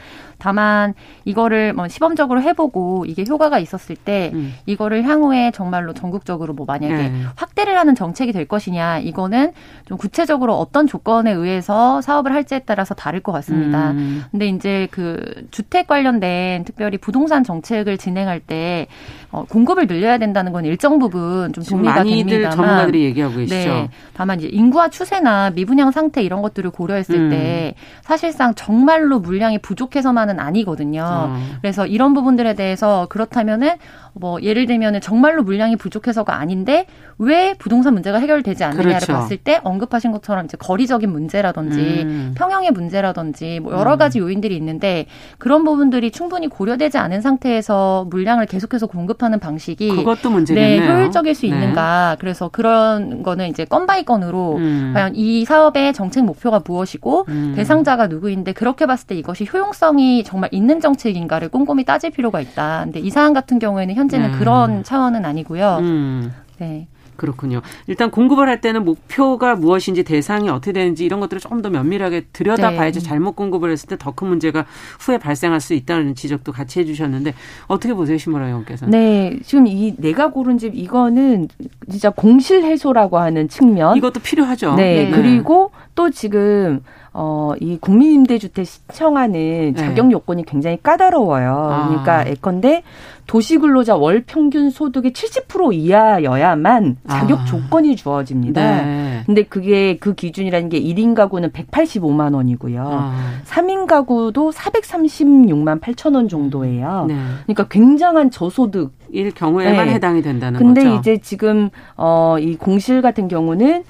다만 0.43 0.95
이거를 1.25 1.73
뭐 1.73 1.87
시범적으로 1.87 2.43
해보고 2.43 3.05
이게 3.07 3.25
효과가 3.29 3.61
있었을 3.61 3.95
때 3.95 4.33
음. 4.35 4.53
이거를 4.67 5.05
향후에 5.05 5.53
정말로 5.53 5.93
전국적으로 5.93 6.53
뭐 6.53 6.67
만약에 6.67 6.95
네. 6.95 7.13
확대를 7.37 7.79
하는 7.79 7.95
정책이 7.95 8.33
될 8.33 8.47
것이냐 8.47 8.99
이거는 8.99 9.53
좀 9.87 9.97
구체적으로 9.97 10.55
어떤 10.59 10.89
조건에 10.89 11.31
의해서 11.31 12.01
사업을 12.01 12.33
할지에 12.33 12.59
따라서 12.67 12.93
다를 12.93 13.21
것 13.21 13.31
같습니다. 13.31 13.93
음. 13.93 14.25
근데 14.33 14.49
이제 14.49 14.89
그 14.91 15.47
주택 15.53 15.87
관련된 15.87 16.65
특별히 16.65 16.99
부동산 16.99 17.45
정책을 17.45 17.97
진행할 17.97 18.41
때 18.41 18.89
어, 19.31 19.45
공급을 19.49 19.87
늘려야 19.87 20.19
된다는 20.19 20.51
건 20.51 20.65
일정 20.65 20.99
부분 20.99 21.53
좀 21.53 21.63
동의가 21.63 22.03
됩니다만 22.03 22.51
전문가들이 22.51 23.05
얘기하고 23.05 23.37
계시죠. 23.37 23.55
네, 23.55 23.89
다만 24.13 24.41
이제 24.41 24.49
인구화 24.49 24.89
추세나 24.89 25.51
미분양 25.51 25.93
상태 25.93 26.21
이런 26.21 26.43
것들을 26.43 26.69
고려했을 26.71 27.15
음. 27.15 27.31
때 27.31 27.75
사실상 28.01 28.55
정말로 28.57 29.21
물량이 29.21 29.59
부족해서만 29.59 30.32
건 30.33 30.41
아니거든요. 30.41 31.31
음. 31.35 31.59
그래서 31.61 31.87
이런 31.87 32.15
부분들에 32.15 32.55
대해서 32.55 33.07
그렇다면은 33.11 33.77
뭐 34.15 34.41
예를 34.43 34.67
들면은 34.67 35.01
정말로 35.01 35.43
물량이 35.43 35.77
부족해서가 35.77 36.37
아닌데 36.37 36.87
왜 37.19 37.55
부동산 37.55 37.95
문제가 37.95 38.19
해결되지 38.19 38.65
않느냐를 38.65 38.95
그렇죠. 38.95 39.13
봤을 39.13 39.37
때 39.37 39.61
언급하신 39.63 40.13
것처럼 40.13 40.45
이제 40.45 40.57
거리적인 40.59 41.11
문제라든지 41.11 42.03
음. 42.03 42.35
평형의 42.37 42.73
문제라든지 42.73 43.61
뭐 43.61 43.73
여러 43.73 43.95
음. 43.95 43.99
가지 43.99 44.19
요인들이 44.19 44.57
있는데 44.57 45.07
그런 45.39 45.65
부분들이 45.65 46.11
충분히 46.11 46.49
고려되지 46.49 46.99
않은 46.99 47.21
상태에서 47.21 48.07
물량을 48.11 48.47
계속해서 48.47 48.87
공급하는 48.87 49.39
방식이 49.39 49.89
그것도 49.89 50.31
문제겠네요. 50.31 50.81
네, 50.81 50.95
효율적일 50.95 51.35
수 51.35 51.43
네. 51.43 51.49
있는가. 51.49 52.17
그래서 52.19 52.49
그런 52.49 53.23
거는 53.23 53.49
이제 53.49 53.65
건 53.65 53.87
by 53.87 54.05
건으로 54.05 54.57
음. 54.57 54.93
과연 54.95 55.15
이 55.15 55.45
사업의 55.45 55.93
정책 55.95 56.25
목표가 56.25 56.61
무엇이고 56.65 57.25
음. 57.29 57.53
대상자가 57.57 58.09
누구인데 58.09 58.53
그렇게 58.53 58.87
봤을 58.87 59.07
때 59.07 59.15
이것이 59.15 59.47
효용성이 59.51 60.22
정말 60.25 60.49
있는 60.53 60.81
정책인가를 60.81 61.49
꼼꼼히 61.49 61.85
따질 61.85 62.11
필요가 62.11 62.41
있다. 62.41 62.83
근데 62.85 63.01
이 63.01 63.11
사안 63.11 63.33
같은 63.33 63.59
경우에는 63.59 63.95
현재는 63.95 64.33
네. 64.33 64.39
그런 64.39 64.83
차원은 64.85 65.25
아니고요. 65.25 65.79
음. 65.81 66.33
네. 66.59 66.87
그렇군요. 67.15 67.61
일단 67.87 68.11
공급을 68.11 68.49
할 68.49 68.61
때는 68.61 68.85
목표가 68.85 69.55
무엇인지 69.55 70.03
대상이 70.03 70.49
어떻게 70.49 70.73
되는지 70.73 71.05
이런 71.05 71.21
것들을 71.21 71.41
조금 71.41 71.61
더 71.63 71.69
면밀하게 71.71 72.23
들여다봐야지 72.33 73.01
네. 73.01 73.05
잘못 73.07 73.37
공급을 73.37 73.71
했을 73.71 73.87
때 73.89 73.97
더 73.97 74.11
큰 74.13 74.29
문제가 74.29 74.65
후에 74.99 75.19
발생할 75.19 75.61
수 75.61 75.75
있다는 75.75 76.15
지적도 76.17 76.51
같이 76.53 76.81
해주셨는데 76.81 77.35
어떻게 77.69 77.95
보세요, 77.95 78.17
신무라 78.19 78.47
의원께서? 78.47 78.87
네, 78.87 79.39
지금 79.45 79.67
이 79.69 79.95
내가 79.99 80.31
고른 80.31 80.59
집 80.59 80.75
이거는 80.75 81.49
진짜 81.89 82.11
공실 82.11 82.65
해소라고 82.65 83.19
하는 83.19 83.47
측면 83.49 83.97
이것도 83.99 84.19
필요하죠. 84.21 84.75
네, 84.75 85.05
네. 85.05 85.11
그리고 85.11 85.71
또 85.95 86.11
지금 86.11 86.81
어, 87.15 87.53
이 87.61 87.77
국민임대주택 87.79 88.67
신청하는 88.67 89.33
네. 89.33 89.75
자격 89.75 90.11
요건이 90.11 90.45
굉장히 90.47 90.79
까다로워요. 90.83 91.51
아. 91.71 91.89
그러니까 91.89 92.29
예컨대 92.29 92.83
도시근로자 93.27 93.97
월 93.97 94.23
평균 94.27 94.71
소득의 94.71 95.13
70% 95.13 95.75
이하여야만 95.75 96.97
자격 97.09 97.41
아. 97.41 97.45
조건이 97.45 97.97
주어집니다. 97.97 98.83
네. 98.83 99.23
근데 99.27 99.43
그게 99.43 99.97
그 99.99 100.15
기준이라는 100.15 100.69
게 100.71 100.81
1인 100.81 101.15
가구는 101.15 101.51
185만 101.51 102.35
원이고요. 102.35 102.83
아. 102.91 103.15
3인 103.45 103.87
가구도 103.87 104.51
436만 104.51 105.81
8천 105.81 106.15
원 106.15 106.29
정도예요. 106.29 107.05
네. 107.09 107.15
그러니까 107.45 107.69
굉장한 107.69 108.31
저소득 108.31 108.93
일 109.11 109.31
경우에만 109.33 109.87
네. 109.87 109.95
해당이 109.95 110.23
된다는 110.23 110.59
근데 110.59 110.81
거죠. 110.83 110.91
근데 110.95 110.99
이제 111.13 111.21
지금 111.23 111.69
어 111.97 112.37
이 112.41 112.57
공실 112.57 113.03
같은 113.03 113.29
경우는 113.29 113.85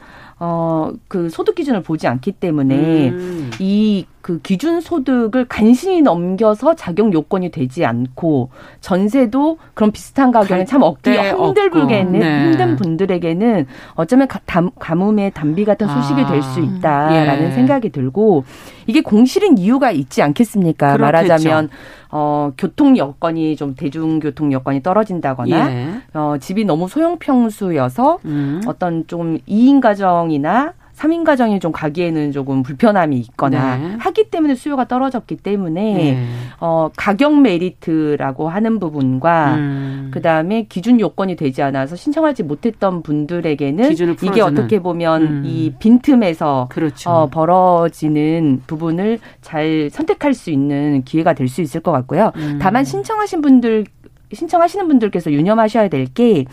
어, 0.44 0.92
그 1.06 1.30
소득 1.30 1.54
기준을 1.54 1.84
보지 1.84 2.08
않기 2.08 2.32
때문에 2.32 3.10
음. 3.10 3.50
이 3.60 4.06
그 4.22 4.40
기준 4.40 4.80
소득을 4.80 5.46
간신히 5.46 6.00
넘겨서 6.00 6.74
자격 6.74 7.12
요건이 7.12 7.50
되지 7.50 7.84
않고 7.84 8.50
전세도 8.80 9.58
그런 9.74 9.90
비슷한 9.90 10.30
가격에 10.30 10.64
참 10.64 10.82
얻기 10.82 11.10
힘들게는 11.10 12.12
네. 12.12 12.44
힘든 12.44 12.76
분들에게는 12.76 13.66
어쩌면 13.94 14.28
가, 14.28 14.40
가뭄의 14.78 15.32
단비 15.32 15.64
같은 15.64 15.88
소식이 15.88 16.20
아. 16.22 16.30
될수 16.30 16.60
있다라는 16.60 17.48
예. 17.48 17.50
생각이 17.50 17.90
들고 17.90 18.44
이게 18.86 19.00
공실인 19.00 19.58
이유가 19.58 19.90
있지 19.90 20.22
않겠습니까? 20.22 20.96
그렇겠죠. 20.96 21.04
말하자면 21.04 21.68
어, 22.10 22.52
교통 22.56 22.96
여건이 22.96 23.56
좀 23.56 23.74
대중교통 23.74 24.52
여건이 24.52 24.82
떨어진다거나 24.82 25.72
예. 25.72 25.88
어, 26.14 26.36
집이 26.38 26.64
너무 26.64 26.86
소형평수여서 26.86 28.18
음. 28.24 28.62
어떤 28.66 29.06
좀 29.08 29.38
2인 29.48 29.80
가정이나 29.80 30.74
3인 31.02 31.24
가정이 31.24 31.60
좀 31.60 31.72
가기에는 31.72 32.32
조금 32.32 32.62
불편함이 32.62 33.18
있거나 33.18 33.76
네. 33.76 33.96
하기 33.98 34.30
때문에 34.30 34.54
수요가 34.54 34.86
떨어졌기 34.86 35.36
때문에 35.36 35.94
네. 35.94 36.26
어 36.60 36.90
가격 36.96 37.40
메리트라고 37.40 38.48
하는 38.48 38.78
부분과 38.78 39.54
음. 39.56 40.10
그다음에 40.12 40.66
기준 40.68 41.00
요건이 41.00 41.36
되지 41.36 41.62
않아서 41.62 41.96
신청하지 41.96 42.44
못했던 42.44 43.02
분들에게는 43.02 43.92
이게 44.22 44.40
어떻게 44.40 44.80
보면 44.80 45.22
음. 45.22 45.42
이 45.44 45.72
빈틈에서 45.78 46.68
그렇죠. 46.70 47.10
어 47.10 47.26
벌어지는 47.28 48.62
부분을 48.66 49.18
잘 49.40 49.88
선택할 49.90 50.34
수 50.34 50.50
있는 50.50 51.02
기회가 51.04 51.34
될 51.34 51.52
수 51.52 51.60
있을 51.60 51.80
것 51.82 51.92
같고요. 51.92 52.32
음. 52.36 52.58
다만 52.62 52.82
신청하신 52.84 53.42
분들 53.42 53.84
신청하시는 54.32 54.88
분들께서 54.88 55.30
유념하셔야 55.32 55.88
될게 55.88 56.46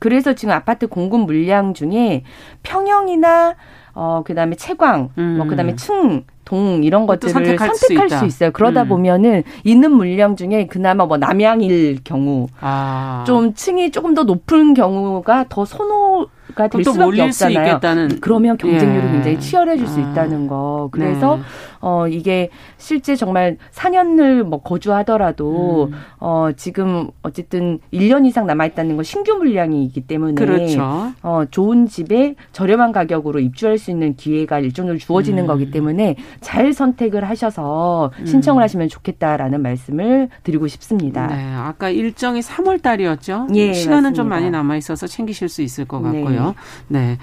그래서 0.00 0.32
지금 0.32 0.52
아파트 0.54 0.88
공급 0.88 1.20
물량 1.26 1.72
중에 1.74 2.24
평형이나 2.64 3.54
어, 3.94 4.22
그 4.24 4.34
다음에 4.34 4.56
채광, 4.56 5.10
음. 5.18 5.36
뭐, 5.38 5.46
그 5.46 5.56
다음에 5.56 5.76
층, 5.76 6.24
동 6.44 6.82
이런 6.82 7.06
것들을 7.06 7.32
선택할, 7.32 7.74
선택할 7.76 8.10
수, 8.10 8.18
수, 8.18 8.26
있어요. 8.26 8.50
그러다 8.50 8.82
음. 8.82 8.88
보면은 8.88 9.44
있는 9.62 9.92
물량 9.92 10.34
중에 10.34 10.66
그나마 10.66 11.06
뭐 11.06 11.16
남양일 11.16 12.00
경우 12.02 12.48
아. 12.60 13.22
좀 13.24 13.54
층이 13.54 13.92
조금 13.92 14.14
더 14.14 14.24
높은 14.24 14.74
경우가 14.74 15.46
더 15.48 15.64
선호 15.64 16.26
가될 16.54 16.84
수밖에 16.84 17.22
없잖아요. 17.22 18.08
그러면 18.20 18.56
경쟁률이 18.56 19.06
예. 19.06 19.10
굉장히 19.12 19.40
치열해질 19.40 19.86
수 19.86 20.00
아. 20.00 20.10
있다는 20.10 20.46
거. 20.46 20.88
그래서 20.92 21.36
네. 21.36 21.42
어 21.80 22.06
이게 22.08 22.50
실제 22.76 23.16
정말 23.16 23.56
4년을 23.72 24.42
뭐 24.42 24.60
거주하더라도 24.60 25.88
음. 25.90 25.98
어 26.18 26.50
지금 26.56 27.08
어쨌든 27.22 27.78
1년 27.92 28.26
이상 28.26 28.46
남아 28.46 28.66
있다는 28.66 28.96
건 28.96 29.04
신규 29.04 29.34
물량이기 29.34 30.02
때문에 30.02 30.34
그렇죠. 30.34 31.12
어 31.22 31.44
좋은 31.50 31.86
집에 31.86 32.34
저렴한 32.52 32.92
가격으로 32.92 33.40
입주할 33.40 33.78
수 33.78 33.90
있는 33.90 34.14
기회가 34.14 34.58
일정적으로 34.58 34.98
주어지는 34.98 35.44
음. 35.44 35.46
거기 35.46 35.70
때문에 35.70 36.16
잘 36.40 36.72
선택을 36.72 37.24
하셔서 37.24 38.12
신청을 38.26 38.60
음. 38.60 38.64
하시면 38.64 38.88
좋겠다라는 38.88 39.62
말씀을 39.62 40.28
드리고 40.42 40.66
싶습니다. 40.68 41.26
네, 41.28 41.54
아까 41.54 41.88
일정이 41.88 42.40
3월 42.40 42.82
달이었죠. 42.82 43.48
예, 43.54 43.72
시간은 43.72 44.02
맞습니다. 44.02 44.16
좀 44.16 44.28
많이 44.28 44.50
남아 44.50 44.76
있어서 44.76 45.06
챙기실 45.06 45.48
수 45.48 45.62
있을 45.62 45.84
것 45.86 46.02
같고요. 46.02 46.30
네. 46.30 46.38
네. 46.88 47.18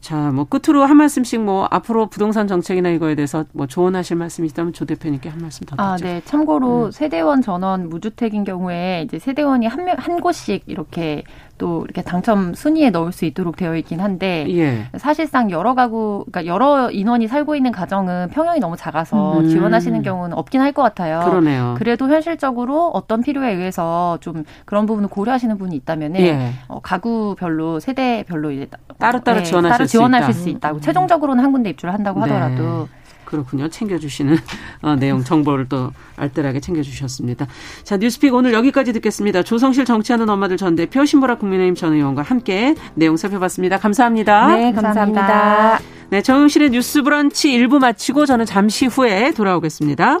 자, 0.00 0.30
뭐 0.32 0.44
끝으로 0.44 0.84
한 0.84 0.98
말씀씩 0.98 1.40
뭐 1.40 1.66
앞으로 1.70 2.08
부동산 2.10 2.46
정책이나 2.46 2.90
이거에 2.90 3.14
대해서 3.14 3.46
뭐 3.54 3.66
조언하실 3.66 4.16
말씀이 4.18 4.46
있다면 4.48 4.74
조 4.74 4.84
대표님께 4.84 5.30
한 5.30 5.38
말씀 5.40 5.64
더 5.64 5.76
아, 5.78 5.96
네. 5.96 6.20
참고로 6.26 6.86
음. 6.86 6.90
세대원 6.90 7.40
전원 7.40 7.88
무주택인 7.88 8.44
경우에 8.44 9.04
이제 9.06 9.18
세대원이 9.18 9.66
한 9.66 9.84
명 9.86 9.96
한 9.98 10.20
곳씩 10.20 10.64
이렇게 10.66 11.24
또 11.58 11.84
이렇게 11.84 12.02
당첨 12.02 12.52
순위에 12.54 12.90
넣을 12.90 13.12
수 13.12 13.24
있도록 13.24 13.56
되어 13.56 13.76
있긴 13.76 14.00
한데 14.00 14.46
예. 14.50 14.86
사실상 14.98 15.50
여러 15.50 15.74
가구 15.74 16.24
그러니까 16.30 16.52
여러 16.52 16.90
인원이 16.90 17.28
살고 17.28 17.54
있는 17.54 17.70
가정은 17.72 18.28
평형이 18.30 18.60
너무 18.60 18.76
작아서 18.76 19.38
음. 19.40 19.48
지원하시는 19.48 20.02
경우는 20.02 20.36
없긴 20.36 20.60
할 20.60 20.74
것 20.74 20.82
같아요. 20.82 21.20
그러네요. 21.20 21.76
그래도 21.78 22.08
현실적으로 22.08 22.88
어떤 22.88 23.22
필요에 23.22 23.52
의해서 23.52 24.18
좀 24.20 24.42
그런 24.64 24.86
부분을 24.86 25.08
고려하시는 25.08 25.56
분이 25.56 25.76
있다면은 25.76 26.20
예. 26.20 26.50
어, 26.66 26.80
가구별로 26.80 27.78
세대별로 27.78 28.50
이제 28.50 28.66
따로따로 28.98 29.38
네, 29.38 29.44
지원하실, 29.44 29.76
따로 29.76 29.86
지원하실 29.86 30.34
수, 30.34 30.42
수 30.42 30.48
있다고 30.48 30.80
최종적으로는 30.80 31.44
한 31.44 31.52
군데 31.52 31.70
입주를 31.70 31.94
한다고 31.94 32.24
네. 32.26 32.32
하더라도 32.32 32.88
그렇군요. 33.34 33.68
챙겨주시는 33.68 34.36
어, 34.82 34.94
내용 34.94 35.24
정보를 35.24 35.68
또 35.68 35.90
알뜰하게 36.16 36.60
챙겨주셨습니다. 36.60 37.46
자 37.82 37.96
뉴스픽 37.96 38.32
오늘 38.32 38.52
여기까지 38.52 38.92
듣겠습니다. 38.92 39.42
조성실 39.42 39.84
정치하는 39.84 40.28
엄마들 40.28 40.56
전 40.56 40.76
대표 40.76 41.04
신보라 41.04 41.38
국민의힘 41.38 41.74
전 41.74 41.92
의원과 41.92 42.22
함께 42.22 42.74
내용 42.94 43.16
살펴봤습니다. 43.16 43.78
감사합니다. 43.78 44.56
네, 44.56 44.72
감사합니다. 44.72 45.80
네, 46.10 46.22
정영실의 46.22 46.70
뉴스 46.70 47.02
브런치 47.02 47.48
1부 47.58 47.80
마치고 47.80 48.26
저는 48.26 48.46
잠시 48.46 48.86
후에 48.86 49.32
돌아오겠습니다. 49.32 50.20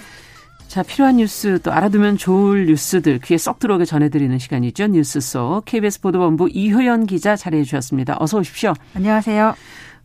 자, 0.71 0.83
필요한 0.83 1.17
뉴스 1.17 1.59
또 1.63 1.73
알아두면 1.73 2.15
좋을 2.15 2.67
뉴스들 2.67 3.19
귀에 3.25 3.37
쏙 3.37 3.59
들어오게 3.59 3.83
전해드리는 3.83 4.39
시간이죠. 4.39 4.87
뉴스 4.87 5.19
속 5.19 5.65
KBS 5.65 5.99
보도본부 5.99 6.47
이효연 6.49 7.07
기자 7.07 7.35
자리해 7.35 7.63
주셨습니다. 7.63 8.15
어서 8.21 8.37
오십시오. 8.37 8.71
안녕하세요. 8.95 9.53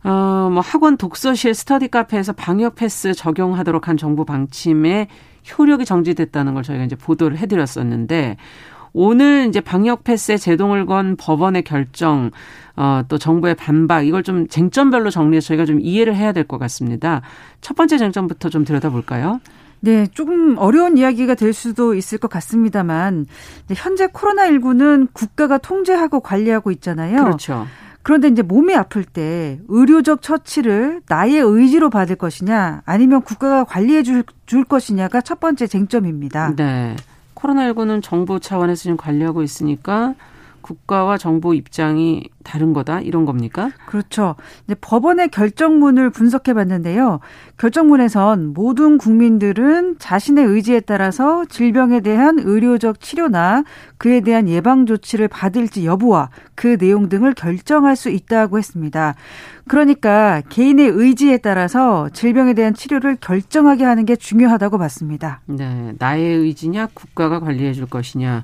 어, 0.03 0.49
뭐 0.51 0.59
학원 0.59 0.97
독서실 0.97 1.53
스터디 1.53 1.87
카페에서 1.87 2.33
방역 2.33 2.75
패스 2.75 3.13
적용하도록 3.13 3.87
한 3.87 3.95
정부 3.95 4.25
방침에 4.25 5.07
효력이 5.57 5.85
정지됐다는 5.85 6.53
걸 6.53 6.63
저희가 6.63 6.83
이제 6.83 6.97
보도를 6.97 7.37
해드렸었는데 7.37 8.35
오늘 8.91 9.45
이제 9.47 9.61
방역 9.61 10.03
패스에 10.03 10.35
제동을 10.35 10.85
건 10.85 11.15
법원의 11.15 11.63
결정, 11.63 12.31
어, 12.75 13.03
또 13.07 13.17
정부의 13.17 13.55
반박, 13.55 14.05
이걸 14.05 14.21
좀 14.21 14.49
쟁점별로 14.49 15.11
정리해서 15.11 15.47
저희가 15.47 15.63
좀 15.63 15.79
이해를 15.79 16.13
해야 16.13 16.33
될 16.33 16.43
것 16.43 16.57
같습니다. 16.57 17.21
첫 17.61 17.77
번째 17.77 17.97
쟁점부터 17.97 18.49
좀 18.49 18.65
들여다볼까요? 18.65 19.39
네, 19.79 20.07
조금 20.07 20.57
어려운 20.57 20.97
이야기가 20.97 21.35
될 21.35 21.53
수도 21.53 21.93
있을 21.93 22.17
것 22.17 22.29
같습니다만 22.29 23.25
현재 23.75 24.07
코로나19는 24.07 25.07
국가가 25.13 25.57
통제하고 25.57 26.19
관리하고 26.19 26.71
있잖아요. 26.71 27.23
그렇죠. 27.23 27.67
그런데 28.01 28.29
이제 28.29 28.41
몸이 28.41 28.73
아플 28.73 29.03
때 29.03 29.59
의료적 29.67 30.21
처치를 30.21 31.01
나의 31.09 31.39
의지로 31.39 31.89
받을 31.89 32.15
것이냐 32.15 32.81
아니면 32.85 33.21
국가가 33.21 33.65
관리해 33.65 34.01
줄, 34.03 34.23
줄 34.45 34.63
것이냐가 34.63 35.19
첫 35.19 35.41
번째 35.41 35.67
쟁점입니다. 35.67 36.53
네. 36.55 36.95
코로나19는 37.35 38.01
정부 38.01 38.39
차원에서 38.39 38.83
지금 38.83 38.97
관리하고 38.97 39.43
있으니까 39.43 40.15
국가와 40.67 41.17
정부 41.17 41.55
입장이 41.55 42.29
다른 42.43 42.73
거다 42.73 42.99
이런 42.99 43.25
겁니까? 43.25 43.71
그렇죠. 43.85 44.35
이제 44.65 44.75
법원의 44.79 45.29
결정문을 45.29 46.09
분석해 46.09 46.53
봤는데요. 46.53 47.19
결정문에선 47.57 48.53
모든 48.53 48.97
국민들은 48.97 49.95
자신의 49.97 50.45
의지에 50.45 50.81
따라서 50.81 51.45
질병에 51.45 52.01
대한 52.01 52.37
의료적 52.39 52.99
치료나 52.99 53.63
그에 53.97 54.19
대한 54.19 54.49
예방 54.49 54.85
조치를 54.85 55.29
받을지 55.29 55.85
여부와 55.85 56.29
그 56.55 56.77
내용 56.77 57.07
등을 57.07 57.33
결정할 57.33 57.95
수 57.95 58.09
있다고 58.09 58.57
했습니다. 58.57 59.15
그러니까 59.69 60.41
개인의 60.49 60.89
의지에 60.89 61.37
따라서 61.37 62.09
질병에 62.09 62.53
대한 62.53 62.73
치료를 62.73 63.17
결정하게 63.21 63.85
하는 63.85 64.05
게 64.05 64.17
중요하다고 64.17 64.77
봤습니다. 64.77 65.39
네, 65.45 65.93
나의 65.97 66.35
의지냐 66.35 66.89
국가가 66.93 67.39
관리해 67.39 67.73
줄 67.73 67.85
것이냐. 67.85 68.43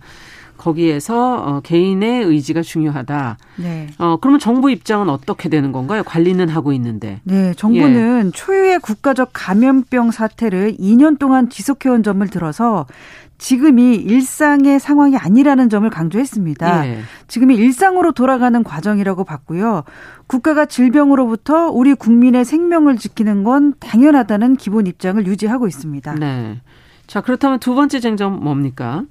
거기에서 0.63 1.35
어, 1.35 1.59
개인의 1.61 2.23
의지가 2.23 2.61
중요하다. 2.61 3.37
네. 3.57 3.87
어, 3.97 4.17
그러면 4.21 4.39
정부 4.39 4.71
입장은 4.71 5.09
어떻게 5.09 5.49
되는 5.49 5.73
건가요? 5.73 6.03
관리는 6.03 6.47
하고 6.47 6.71
있는데. 6.71 7.19
네, 7.23 7.53
정부는 7.55 8.27
예. 8.27 8.31
초유의 8.31 8.79
국가적 8.79 9.31
감염병 9.33 10.11
사태를 10.11 10.77
2년 10.77 11.19
동안 11.19 11.49
지속해온 11.49 12.01
점을 12.03 12.25
들어서 12.29 12.85
지금이 13.39 13.95
일상의 13.95 14.79
상황이 14.79 15.17
아니라는 15.17 15.69
점을 15.69 15.89
강조했습니다. 15.89 16.87
예. 16.87 16.99
지금이 17.27 17.55
일상으로 17.55 18.13
돌아가는 18.13 18.63
과정이라고 18.63 19.25
봤고요. 19.25 19.83
국가가 20.27 20.65
질병으로부터 20.65 21.67
우리 21.67 21.93
국민의 21.93 22.45
생명을 22.45 22.97
지키는 22.97 23.43
건 23.43 23.73
당연하다는 23.81 24.55
기본 24.55 24.87
입장을 24.87 25.25
유지하고 25.27 25.67
있습니다. 25.67 26.15
네. 26.15 26.61
자, 27.05 27.19
그렇다면 27.19 27.59
두 27.59 27.75
번째 27.75 27.99
쟁점 27.99 28.41
뭡니까? 28.41 29.03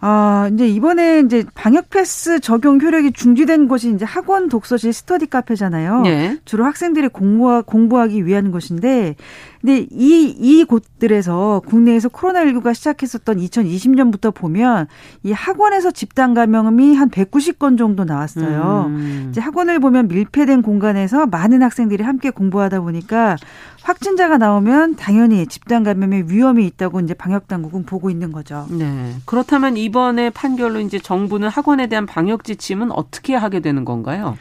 아, 0.00 0.48
이제 0.52 0.68
이번에 0.68 1.20
이제 1.20 1.44
방역 1.54 1.90
패스 1.90 2.38
적용 2.38 2.80
효력이 2.80 3.12
중지된 3.12 3.66
곳이 3.66 3.92
이제 3.92 4.04
학원 4.04 4.48
독서실 4.48 4.92
스터디 4.92 5.26
카페잖아요. 5.26 6.02
네. 6.02 6.38
주로 6.44 6.64
학생들이 6.64 7.08
공부하, 7.08 7.62
공부하기 7.62 8.24
위한 8.24 8.52
곳인데 8.52 9.16
근데 9.60 9.86
이, 9.90 10.34
이 10.38 10.64
곳들에서 10.64 11.62
국내에서 11.66 12.08
코로나19가 12.08 12.74
시작했었던 12.74 13.38
2020년부터 13.38 14.32
보면 14.32 14.86
이 15.24 15.32
학원에서 15.32 15.90
집단 15.90 16.34
감염이 16.34 16.94
한 16.94 17.10
190건 17.10 17.76
정도 17.76 18.04
나왔어요. 18.04 18.86
음. 18.88 19.28
이제 19.30 19.40
학원을 19.40 19.80
보면 19.80 20.08
밀폐된 20.08 20.62
공간에서 20.62 21.26
많은 21.26 21.62
학생들이 21.62 22.04
함께 22.04 22.30
공부하다 22.30 22.80
보니까 22.80 23.36
확진자가 23.82 24.38
나오면 24.38 24.96
당연히 24.96 25.46
집단 25.46 25.82
감염의 25.82 26.30
위험이 26.30 26.66
있다고 26.66 27.00
이제 27.00 27.14
방역 27.14 27.48
당국은 27.48 27.84
보고 27.84 28.10
있는 28.10 28.32
거죠. 28.32 28.66
네. 28.70 29.14
그렇다면 29.24 29.76
이번에 29.76 30.30
판결로 30.30 30.80
이제 30.80 30.98
정부는 30.98 31.48
학원에 31.48 31.86
대한 31.86 32.06
방역 32.06 32.44
지침은 32.44 32.92
어떻게 32.92 33.34
하게 33.34 33.60
되는 33.60 33.84
건가요? 33.84 34.36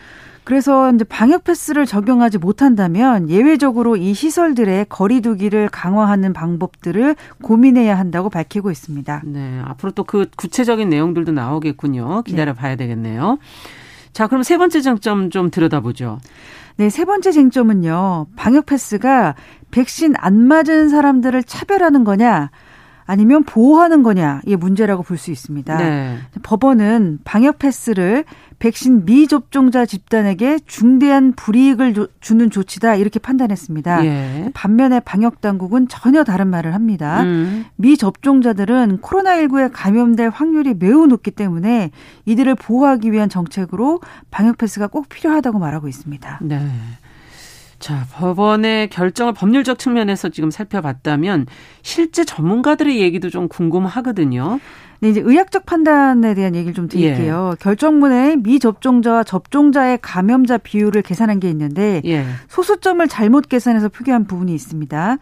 그래서 0.47 0.93
이제 0.93 1.03
방역 1.03 1.43
패스를 1.43 1.86
적용하지 1.86 2.38
못한다면 2.38 3.29
예외적으로 3.29 3.97
이 3.97 4.13
시설들의 4.13 4.86
거리두기를 4.88 5.67
강화하는 5.67 6.31
방법들을 6.31 7.17
고민해야 7.41 7.99
한다고 7.99 8.29
밝히고 8.29 8.71
있습니다. 8.71 9.23
네, 9.25 9.62
앞으로 9.65 9.91
또 9.91 10.05
그 10.05 10.27
구체적인 10.38 10.88
내용들도 10.88 11.33
나오겠군요. 11.33 12.21
기다려 12.21 12.53
네. 12.53 12.57
봐야 12.57 12.77
되겠네요. 12.77 13.39
자, 14.13 14.27
그럼 14.27 14.41
세 14.43 14.57
번째 14.57 14.79
쟁점 14.79 15.31
좀 15.31 15.51
들여다보죠. 15.51 16.19
네, 16.77 16.89
세 16.89 17.03
번째 17.03 17.33
쟁점은요. 17.33 18.27
방역 18.38 18.67
패스가 18.67 19.36
백신 19.71 20.13
안 20.17 20.47
맞은 20.47 20.88
사람들을 20.88 21.43
차별하는 21.43 22.05
거냐, 22.05 22.51
아니면 23.08 23.43
보호하는 23.43 24.04
거냐, 24.04 24.41
이게 24.46 24.56
문제라고 24.56 25.02
볼 25.04 25.17
수 25.17 25.32
있습니다. 25.32 25.78
네. 25.78 26.17
법원은 26.43 27.20
방역 27.24 27.58
패스를 27.58 28.24
백신 28.60 29.06
미접종자 29.06 29.86
집단에게 29.86 30.60
중대한 30.67 31.34
불이익을 31.34 31.96
주는 32.22 32.50
조치다 32.50 32.96
이렇게 32.96 33.20
판단했습니다. 33.20 34.06
예. 34.06 34.52
반면에 34.54 35.00
방역 35.00 35.41
당국은 35.41 35.88
전혀 35.88 36.24
다른 36.24 36.48
말을 36.48 36.74
합니다. 36.74 37.24
음. 37.24 37.65
미접종자들은 37.78 39.00
코로나19에 39.02 39.70
감염될 39.74 40.30
확률이 40.30 40.74
매우 40.74 41.08
높기 41.08 41.32
때문에 41.32 41.91
이들을 42.26 42.56
보호하기 42.56 43.12
위한 43.12 43.30
정책으로 43.30 44.02
방역 44.32 44.58
패스가 44.58 44.88
꼭 44.88 45.10
필요하다고 45.10 45.60
말하고 45.60 45.88
있습니다. 45.88 46.39
네. 46.41 46.60
자, 47.79 48.05
법원의 48.13 48.89
결정을 48.89 49.33
법률적 49.33 49.77
측면에서 49.79 50.29
지금 50.29 50.49
살펴봤다면 50.51 51.45
실제 51.83 52.25
전문가들의 52.25 52.99
얘기도 52.99 53.29
좀 53.29 53.47
궁금하거든요. 53.47 54.59
네, 54.99 55.09
이제 55.09 55.21
의학적 55.23 55.65
판단에 55.65 56.33
대한 56.33 56.55
얘기를 56.55 56.73
좀 56.73 56.87
드릴게요. 56.87 57.51
예. 57.53 57.63
결정문에 57.63 58.37
미접종자와 58.37 59.23
접종자의 59.23 59.99
감염자 60.01 60.57
비율을 60.57 61.03
계산한 61.03 61.39
게 61.39 61.49
있는데 61.51 62.01
예. 62.05 62.25
소수점을 62.47 63.07
잘못 63.07 63.47
계산해서 63.47 63.89
표기한 63.89 64.25
부분이 64.25 64.53
있습니다. 64.55 65.17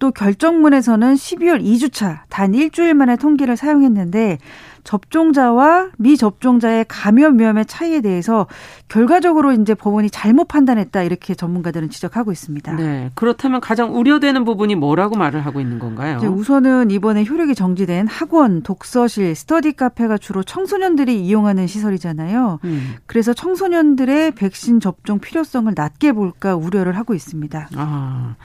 또 0.00 0.10
결정문에서는 0.10 1.14
12월 1.14 1.62
2주차 1.62 2.20
단 2.28 2.54
일주일 2.54 2.94
만에 2.94 3.16
통계를 3.16 3.56
사용했는데 3.56 4.38
접종자와 4.84 5.90
미접종자의 5.98 6.86
감염 6.88 7.38
위험의 7.38 7.66
차이에 7.66 8.00
대해서 8.00 8.46
결과적으로 8.88 9.52
이제 9.52 9.74
법원이 9.74 10.10
잘못 10.10 10.48
판단했다 10.48 11.02
이렇게 11.02 11.34
전문가들은 11.34 11.90
지적하고 11.90 12.32
있습니다. 12.32 12.76
네. 12.76 13.10
그렇다면 13.14 13.60
가장 13.60 13.94
우려되는 13.96 14.44
부분이 14.44 14.74
뭐라고 14.74 15.16
말을 15.16 15.44
하고 15.44 15.60
있는 15.60 15.78
건가요? 15.78 16.18
우선은 16.18 16.90
이번에 16.90 17.24
효력이 17.24 17.54
정지된 17.54 18.06
학원, 18.06 18.62
독서실, 18.62 19.34
스터디 19.34 19.72
카페가 19.72 20.18
주로 20.18 20.42
청소년들이 20.42 21.20
이용하는 21.24 21.66
시설이잖아요. 21.66 22.60
음. 22.64 22.94
그래서 23.06 23.32
청소년들의 23.32 24.32
백신 24.32 24.80
접종 24.80 25.18
필요성을 25.18 25.72
낮게 25.74 26.12
볼까 26.12 26.56
우려를 26.56 26.96
하고 26.96 27.14
있습니다. 27.14 27.68
아. 27.76 28.36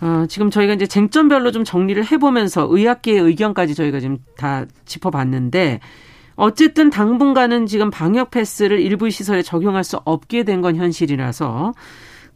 어, 0.00 0.26
지금 0.28 0.50
저희가 0.50 0.74
이제 0.74 0.86
쟁점별로 0.86 1.50
좀 1.50 1.64
정리를 1.64 2.04
해보면서 2.12 2.66
의학계의 2.70 3.20
의견까지 3.20 3.74
저희가 3.74 3.98
지금 4.00 4.18
다 4.36 4.64
짚어봤는데 4.84 5.80
어쨌든 6.36 6.88
당분간은 6.90 7.66
지금 7.66 7.90
방역 7.90 8.30
패스를 8.30 8.80
일부 8.80 9.10
시설에 9.10 9.42
적용할 9.42 9.82
수 9.82 9.98
없게 10.04 10.44
된 10.44 10.62
건 10.62 10.76
현실이라서 10.76 11.72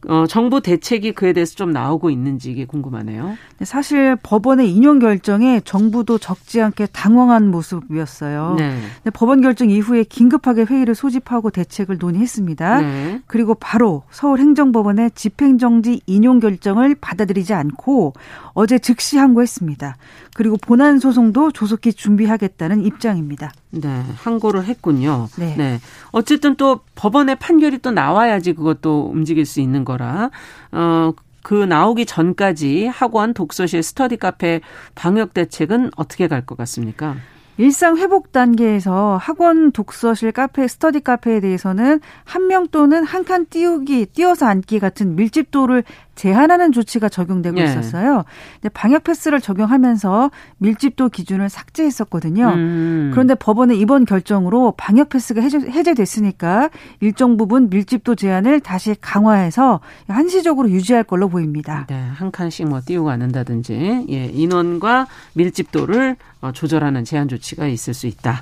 어, 0.07 0.25
정부 0.27 0.61
대책이 0.61 1.13
그에 1.13 1.33
대해서 1.33 1.55
좀 1.55 1.71
나오고 1.71 2.09
있는지 2.09 2.51
이게 2.51 2.65
궁금하네요. 2.65 3.35
사실 3.61 4.17
법원의 4.21 4.69
인용 4.71 4.99
결정에 4.99 5.61
정부도 5.63 6.17
적지 6.17 6.61
않게 6.61 6.87
당황한 6.87 7.49
모습이었어요. 7.49 8.55
네. 8.57 8.77
근데 8.95 9.09
법원 9.11 9.41
결정 9.41 9.69
이후에 9.69 10.03
긴급하게 10.03 10.63
회의를 10.63 10.95
소집하고 10.95 11.49
대책을 11.49 11.97
논의했습니다. 11.99 12.81
네. 12.81 13.21
그리고 13.27 13.55
바로 13.55 14.03
서울행정법원의 14.11 15.11
집행정지 15.15 16.01
인용 16.05 16.39
결정을 16.39 16.95
받아들이지 16.95 17.53
않고 17.53 18.13
어제 18.53 18.79
즉시 18.79 19.17
항고했습니다. 19.17 19.95
그리고 20.33 20.57
본안 20.57 20.99
소송도 20.99 21.51
조속히 21.51 21.93
준비하겠다는 21.93 22.83
입장입니다. 22.85 23.51
네, 23.71 24.03
항고를 24.15 24.65
했군요. 24.65 25.27
네. 25.37 25.55
네. 25.57 25.79
어쨌든 26.11 26.55
또 26.55 26.79
법원의 26.95 27.35
판결이 27.37 27.79
또 27.79 27.91
나와야지 27.91 28.53
그것도 28.53 29.09
움직일 29.13 29.45
수 29.45 29.61
있는 29.61 29.85
거라. 29.85 30.31
어, 30.71 31.11
그 31.43 31.53
나오기 31.65 32.05
전까지 32.05 32.87
학원, 32.87 33.33
독서실, 33.33 33.83
스터디 33.83 34.17
카페 34.17 34.61
방역 34.95 35.33
대책은 35.33 35.91
어떻게 35.97 36.27
갈 36.27 36.45
것 36.45 36.57
같습니까? 36.57 37.15
일상 37.57 37.97
회복 37.97 38.31
단계에서 38.31 39.17
학원, 39.21 39.71
독서실, 39.71 40.31
카페, 40.31 40.67
스터디 40.67 41.01
카페에 41.01 41.39
대해서는 41.39 41.99
한 42.23 42.47
명 42.47 42.67
또는 42.67 43.03
한 43.03 43.23
칸 43.23 43.45
띄우기, 43.49 44.07
띄워서 44.07 44.45
앉기 44.47 44.79
같은 44.79 45.15
밀집도를 45.15 45.83
제한하는 46.15 46.71
조치가 46.71 47.09
적용되고 47.09 47.57
예. 47.59 47.63
있었어요. 47.63 48.25
근데 48.55 48.69
방역 48.69 49.03
패스를 49.05 49.39
적용하면서 49.39 50.29
밀집도 50.57 51.09
기준을 51.09 51.49
삭제했었거든요. 51.49 52.49
음. 52.49 53.09
그런데 53.13 53.33
법원의 53.35 53.79
이번 53.79 54.05
결정으로 54.05 54.73
방역 54.77 55.09
패스가 55.09 55.41
해제, 55.41 55.93
됐으니까 55.93 56.69
일정 56.99 57.37
부분 57.37 57.69
밀집도 57.69 58.15
제한을 58.15 58.59
다시 58.59 58.95
강화해서 58.99 59.79
한시적으로 60.07 60.69
유지할 60.69 61.03
걸로 61.03 61.29
보입니다. 61.29 61.85
네, 61.89 61.95
한 62.13 62.29
칸씩 62.31 62.67
뭐 62.67 62.81
띄우고 62.85 63.09
앉는다든지 63.09 64.05
예, 64.09 64.25
인원과 64.25 65.07
밀집도를 65.33 66.11
어, 66.11 66.32
조절하는 66.51 67.03
제한 67.03 67.27
조치가 67.27 67.67
있을 67.67 67.93
수 67.93 68.07
있다. 68.07 68.41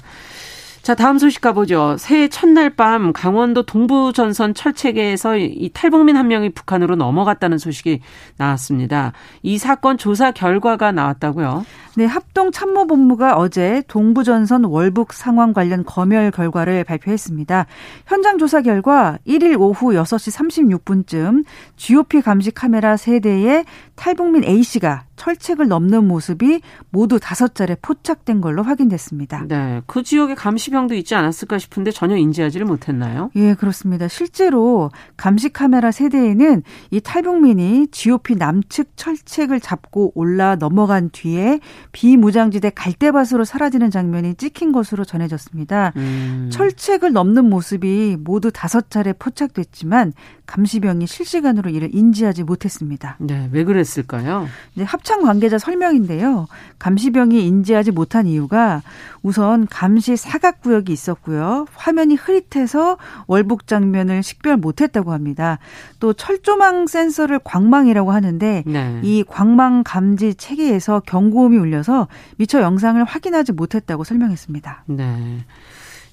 자, 0.81 0.95
다음 0.95 1.19
소식 1.19 1.41
가보죠. 1.41 1.95
새해 1.99 2.27
첫날 2.27 2.71
밤 2.71 3.13
강원도 3.13 3.61
동부전선 3.61 4.55
철책에서 4.55 5.37
이 5.37 5.69
탈북민 5.71 6.17
한 6.17 6.27
명이 6.27 6.49
북한으로 6.49 6.95
넘어갔다는 6.95 7.59
소식이 7.59 7.99
나왔습니다. 8.37 9.13
이 9.43 9.59
사건 9.59 9.99
조사 9.99 10.31
결과가 10.31 10.91
나왔다고요? 10.91 11.65
네, 11.97 12.05
합동참모본부가 12.05 13.37
어제 13.37 13.83
동부전선 13.89 14.63
월북 14.63 15.13
상황 15.13 15.53
관련 15.53 15.83
검열 15.83 16.31
결과를 16.31 16.83
발표했습니다. 16.83 17.67
현장 18.07 18.39
조사 18.39 18.63
결과 18.63 19.19
1일 19.27 19.59
오후 19.59 19.93
6시 19.93 20.81
36분쯤 20.81 21.43
GOP 21.75 22.21
감시 22.21 22.49
카메라 22.49 22.97
세대에 22.97 23.65
탈북민 23.95 24.43
A씨가 24.43 25.03
철책을 25.21 25.67
넘는 25.67 26.07
모습이 26.07 26.61
모두 26.89 27.19
다섯 27.19 27.53
차례 27.53 27.75
포착된 27.79 28.41
걸로 28.41 28.63
확인됐습니다. 28.63 29.45
네, 29.47 29.83
그 29.85 30.01
지역에 30.01 30.33
감시병도 30.33 30.95
있지 30.95 31.13
않았을까 31.13 31.59
싶은데 31.59 31.91
전혀 31.91 32.15
인지하지를 32.15 32.65
못했나요? 32.65 33.29
예, 33.35 33.53
그렇습니다. 33.53 34.07
실제로 34.07 34.89
감시 35.17 35.49
카메라 35.49 35.91
세대에는 35.91 36.63
이 36.89 37.01
탈북민이 37.01 37.89
GOP 37.91 38.35
남측 38.35 38.93
철책을 38.95 39.59
잡고 39.59 40.13
올라 40.15 40.55
넘어간 40.55 41.11
뒤에 41.11 41.59
비무장지대 41.91 42.71
갈대밭으로 42.71 43.45
사라지는 43.45 43.91
장면이 43.91 44.35
찍힌 44.35 44.71
것으로 44.71 45.05
전해졌습니다. 45.05 45.93
음. 45.97 46.49
철책을 46.51 47.13
넘는 47.13 47.47
모습이 47.47 48.17
모두 48.19 48.51
다섯 48.51 48.89
차례 48.89 49.13
포착됐지만 49.13 50.13
감시병이 50.47 51.05
실시간으로 51.05 51.69
이를 51.69 51.93
인지하지 51.93 52.43
못했습니다. 52.43 53.17
네, 53.19 53.49
왜 53.51 53.63
그랬을까요? 53.63 54.47
이제 54.75 54.83
합참 55.11 55.23
관계자 55.23 55.57
설명인데요. 55.57 56.47
감시병이 56.79 57.45
인지하지 57.45 57.91
못한 57.91 58.27
이유가 58.27 58.81
우선 59.21 59.67
감시 59.67 60.15
사각 60.15 60.61
구역이 60.61 60.93
있었고요. 60.93 61.65
화면이 61.75 62.15
흐릿해서 62.15 62.97
월북 63.27 63.67
장면을 63.67 64.23
식별 64.23 64.55
못했다고 64.55 65.11
합니다. 65.11 65.59
또 65.99 66.13
철조망 66.13 66.87
센서를 66.87 67.39
광망이라고 67.43 68.11
하는데 68.11 68.63
네. 68.65 68.99
이 69.03 69.25
광망 69.27 69.83
감지 69.83 70.35
체계에서 70.35 71.01
경고음이 71.01 71.57
울려서 71.57 72.07
미처 72.37 72.61
영상을 72.61 73.03
확인하지 73.03 73.51
못했다고 73.51 74.05
설명했습니다. 74.05 74.83
네. 74.87 75.45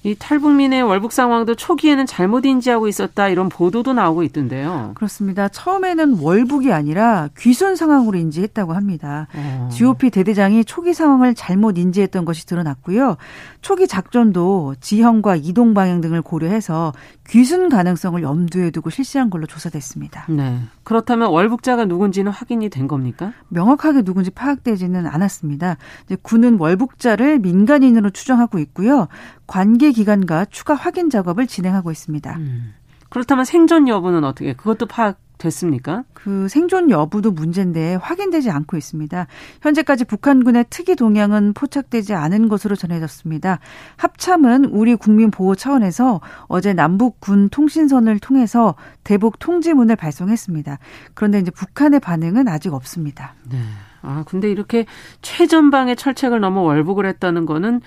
이 0.03 0.15
탈북민의 0.17 0.81
월북 0.83 1.11
상황도 1.11 1.55
초기에는 1.55 2.05
잘못 2.05 2.45
인지하고 2.45 2.87
있었다 2.87 3.27
이런 3.27 3.49
보도도 3.49 3.93
나오고 3.93 4.23
있던데요. 4.23 4.91
그렇습니다. 4.95 5.49
처음에는 5.49 6.19
월북이 6.21 6.71
아니라 6.71 7.27
귀순 7.37 7.75
상황으로 7.75 8.17
인지했다고 8.17 8.73
합니다. 8.73 9.27
어. 9.35 9.69
GOP 9.71 10.09
대대장이 10.09 10.63
초기 10.63 10.93
상황을 10.93 11.35
잘못 11.35 11.77
인지했던 11.77 12.23
것이 12.23 12.45
드러났고요. 12.45 13.17
초기 13.61 13.87
작전도 13.87 14.75
지형과 14.79 15.35
이동 15.35 15.73
방향 15.73 15.99
등을 15.99 16.21
고려해서 16.21 16.93
귀순 17.27 17.67
가능성을 17.67 18.23
염두에 18.23 18.71
두고 18.71 18.89
실시한 18.89 19.29
걸로 19.29 19.45
조사됐습니다. 19.47 20.25
네. 20.29 20.59
그렇다면 20.83 21.29
월북자가 21.29 21.85
누군지는 21.85 22.31
확인이 22.31 22.69
된 22.69 22.87
겁니까? 22.87 23.33
명확하게 23.49 24.03
누군지 24.03 24.31
파악되지는 24.31 25.05
않았습니다. 25.05 25.77
군은 26.23 26.57
월북자를 26.57 27.39
민간인으로 27.39 28.09
추정하고 28.11 28.59
있고요. 28.59 29.07
관계 29.49 29.91
기관과 29.91 30.45
추가 30.45 30.75
확인 30.75 31.09
작업을 31.09 31.47
진행하고 31.47 31.91
있습니다. 31.91 32.37
음. 32.37 32.73
그렇다면 33.09 33.43
생존 33.43 33.87
여부는 33.87 34.23
어떻게? 34.23 34.53
그것도 34.53 34.85
파악 34.85 35.17
됐습니까? 35.39 36.03
그 36.13 36.47
생존 36.49 36.91
여부도 36.91 37.31
문제인데 37.31 37.95
확인되지 37.95 38.51
않고 38.51 38.77
있습니다. 38.77 39.25
현재까지 39.61 40.05
북한군의 40.05 40.65
특이 40.69 40.95
동향은 40.95 41.53
포착되지 41.53 42.13
않은 42.13 42.47
것으로 42.49 42.75
전해졌습니다. 42.75 43.59
합참은 43.95 44.65
우리 44.65 44.95
국민 44.95 45.31
보호 45.31 45.55
차원에서 45.55 46.21
어제 46.43 46.73
남북군 46.73 47.49
통신선을 47.49 48.19
통해서 48.19 48.75
대북 49.03 49.39
통지문을 49.39 49.95
발송했습니다. 49.95 50.77
그런데 51.15 51.39
이제 51.39 51.49
북한의 51.49 52.01
반응은 52.01 52.47
아직 52.47 52.73
없습니다. 52.73 53.33
네. 53.49 53.57
아, 54.01 54.23
근데 54.27 54.51
이렇게 54.51 54.85
최전방의 55.21 55.95
철책을 55.95 56.39
넘어 56.39 56.61
월북을 56.61 57.05
했다는 57.05 57.45
거는 57.45 57.81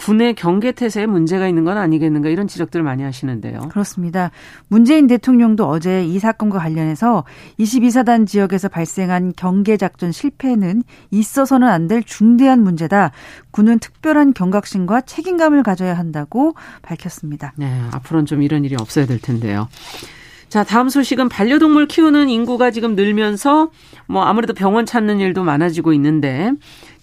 군의 0.00 0.34
경계태세에 0.34 1.04
문제가 1.04 1.46
있는 1.46 1.64
건 1.64 1.76
아니겠는가 1.76 2.30
이런 2.30 2.48
지적들을 2.48 2.82
많이 2.82 3.02
하시는데요. 3.02 3.68
그렇습니다. 3.68 4.30
문재인 4.68 5.06
대통령도 5.06 5.68
어제 5.68 6.02
이 6.02 6.18
사건과 6.18 6.58
관련해서 6.58 7.24
22사단 7.58 8.26
지역에서 8.26 8.68
발생한 8.68 9.34
경계작전 9.36 10.10
실패는 10.10 10.82
있어서는 11.10 11.68
안 11.68 11.90
될 11.90 12.04
중대한 12.04 12.62
문제다. 12.62 13.10
군은 13.50 13.80
특별한 13.80 14.32
경각심과 14.32 15.00
책임감을 15.00 15.64
가져야 15.64 15.98
한다고 15.98 16.54
밝혔습니다. 16.82 17.52
네, 17.56 17.82
앞으로는 17.90 18.26
좀 18.26 18.42
이런 18.42 18.64
일이 18.64 18.76
없어야 18.78 19.06
될 19.06 19.20
텐데요. 19.20 19.66
자, 20.48 20.64
다음 20.64 20.88
소식은 20.88 21.28
반려동물 21.28 21.86
키우는 21.86 22.28
인구가 22.28 22.70
지금 22.70 22.96
늘면서 22.96 23.70
뭐 24.08 24.24
아무래도 24.24 24.52
병원 24.52 24.84
찾는 24.86 25.20
일도 25.20 25.44
많아지고 25.44 25.92
있는데 25.92 26.52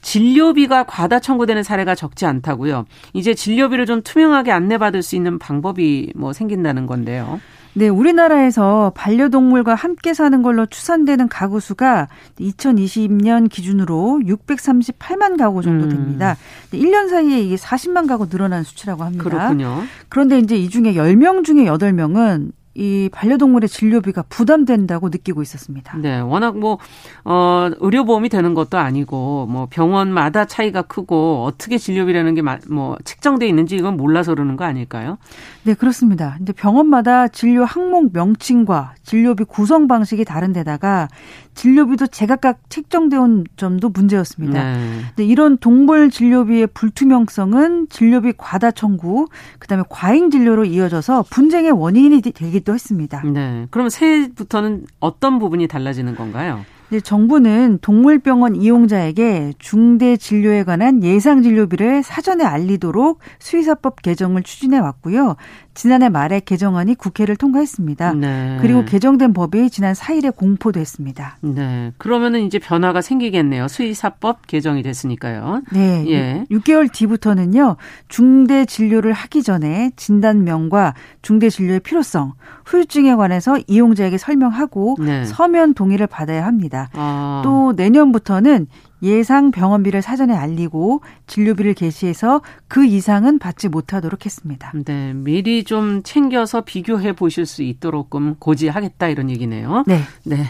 진료비가 0.07 0.85
과다 0.85 1.19
청구되는 1.19 1.63
사례가 1.63 1.93
적지 1.93 2.25
않다고요. 2.25 2.85
이제 3.11 3.33
진료비를 3.33 3.85
좀 3.85 4.01
투명하게 4.01 4.53
안내받을 4.53 5.01
수 5.03 5.17
있는 5.17 5.37
방법이 5.37 6.13
뭐 6.15 6.31
생긴다는 6.31 6.85
건데요. 6.85 7.41
네, 7.73 7.89
우리나라에서 7.89 8.93
반려동물과 8.95 9.75
함께 9.75 10.13
사는 10.13 10.41
걸로 10.41 10.65
추산되는 10.65 11.27
가구 11.27 11.59
수가 11.59 12.07
2020년 12.39 13.49
기준으로 13.49 14.21
638만 14.23 15.37
가구 15.37 15.61
정도 15.61 15.83
음. 15.83 15.89
됩니다. 15.89 16.37
음. 16.73 16.79
1년 16.79 17.09
사이에 17.09 17.41
이게 17.41 17.57
40만 17.57 18.07
가구 18.07 18.29
늘어난 18.29 18.63
수치라고 18.63 19.03
합니다. 19.03 19.25
그렇군요. 19.25 19.83
그런데 20.07 20.39
이제 20.39 20.55
이 20.55 20.69
중에 20.69 20.93
10명 20.93 21.43
중에 21.43 21.65
8명은 21.65 22.53
이 22.77 23.09
반려동물의 23.11 23.67
진료비가 23.67 24.23
부담된다고 24.29 25.09
느끼고 25.09 25.41
있었습니다. 25.41 25.97
네, 25.97 26.19
워낙 26.19 26.59
뭐, 26.59 26.77
어, 27.25 27.69
의료보험이 27.79 28.29
되는 28.29 28.53
것도 28.53 28.77
아니고, 28.77 29.47
뭐, 29.49 29.67
병원마다 29.67 30.45
차이가 30.45 30.83
크고, 30.83 31.43
어떻게 31.45 31.79
진료비라는 31.79 32.35
게 32.35 32.43
뭐, 32.69 32.95
책정돼 33.03 33.47
있는지 33.47 33.75
이건 33.77 33.97
몰라서 33.97 34.35
그러는 34.35 34.57
거 34.57 34.63
아닐까요? 34.63 35.17
네, 35.63 35.73
그렇습니다. 35.73 36.35
근데 36.37 36.53
병원마다 36.53 37.27
진료 37.27 37.65
항목 37.65 38.11
명칭과 38.13 38.93
진료비 39.01 39.45
구성 39.45 39.87
방식이 39.87 40.23
다른 40.23 40.53
데다가 40.53 41.07
진료비도 41.55 42.07
제각각 42.07 42.69
책정되어 42.69 43.19
온 43.19 43.43
점도 43.55 43.89
문제였습니다. 43.89 44.63
네. 44.63 44.99
근데 45.15 45.25
이런 45.25 45.57
동물 45.57 46.11
진료비의 46.11 46.67
불투명성은 46.67 47.87
진료비 47.89 48.33
과다 48.37 48.69
청구, 48.69 49.27
그다음에 49.57 49.83
과잉 49.89 50.29
진료로 50.29 50.65
이어져서 50.65 51.25
분쟁의 51.31 51.71
원인이 51.71 52.21
되기 52.21 52.59
도 52.67 52.73
했습니다. 52.73 53.23
네. 53.23 53.65
그럼 53.71 53.87
새해부터는 53.89 54.85
어떤 54.99 55.39
부분이 55.39 55.67
달라지는 55.67 56.15
건가요? 56.15 56.65
네, 56.89 56.99
정부는 56.99 57.79
동물병원 57.81 58.55
이용자에게 58.55 59.53
중대 59.57 60.15
진료에 60.15 60.63
관한 60.63 61.03
예상 61.03 61.41
진료비를 61.41 62.03
사전에 62.03 62.43
알리도록 62.43 63.19
수의사법 63.39 64.01
개정을 64.01 64.43
추진해 64.43 64.79
왔고요. 64.79 65.35
지난해 65.77 66.09
말에 66.09 66.39
개정안이 66.39 66.95
국회를 66.95 67.35
통과했습니다. 67.35 68.13
네. 68.13 68.57
그리고 68.61 68.83
개정된 68.83 69.33
법이 69.33 69.69
지난 69.69 69.93
4일에 69.93 70.35
공포됐습니다. 70.35 71.37
네. 71.41 71.93
그러면은 71.99 72.41
이제 72.41 72.57
변화가 72.57 73.01
생기겠네요. 73.01 73.67
수의사법 73.67 74.47
개정이 74.47 74.81
됐으니까요. 74.81 75.61
네. 75.71 76.03
예. 76.07 76.45
6개월 76.49 76.91
뒤부터는요. 76.91 77.75
중대 78.07 78.65
진료를 78.65 79.13
하기 79.13 79.43
전에 79.43 79.91
진단명과 79.95 80.95
중대 81.21 81.47
진료의 81.51 81.81
필요성, 81.81 82.33
후유증에 82.65 83.13
관해서 83.13 83.59
이용자에게 83.67 84.17
설명하고 84.17 84.97
네. 84.99 85.25
서면 85.25 85.75
동의를 85.75 86.07
받아야 86.07 86.47
합니다. 86.47 86.89
아. 86.93 87.41
또 87.43 87.73
내년부터는 87.73 88.65
예상 89.03 89.51
병원비를 89.51 90.01
사전에 90.01 90.35
알리고 90.35 91.01
진료비를 91.27 91.73
게시해서 91.73 92.41
그 92.67 92.85
이상은 92.85 93.39
받지 93.39 93.69
못하도록 93.69 94.25
했습니다. 94.25 94.71
네, 94.85 95.13
미리 95.13 95.63
좀 95.63 96.01
챙겨서 96.03 96.61
비교해 96.61 97.13
보실 97.13 97.45
수 97.45 97.63
있도록끔 97.63 98.35
고지하겠다 98.39 99.07
이런 99.09 99.29
얘기네요. 99.29 99.83
네. 99.87 100.01
네. 100.23 100.45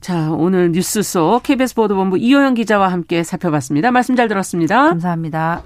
자, 0.00 0.32
오늘 0.32 0.72
뉴스 0.72 1.02
속 1.02 1.42
KBS 1.44 1.74
보도본부 1.74 2.18
이호영 2.18 2.54
기자와 2.54 2.90
함께 2.90 3.22
살펴봤습니다. 3.22 3.90
말씀 3.92 4.16
잘 4.16 4.28
들었습니다. 4.28 4.88
감사합니다. 4.88 5.62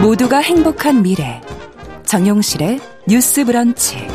모두가 0.00 0.38
행복한 0.38 1.02
미래. 1.02 1.40
정용실의 2.04 2.78
뉴스 3.08 3.44
브런치. 3.44 4.06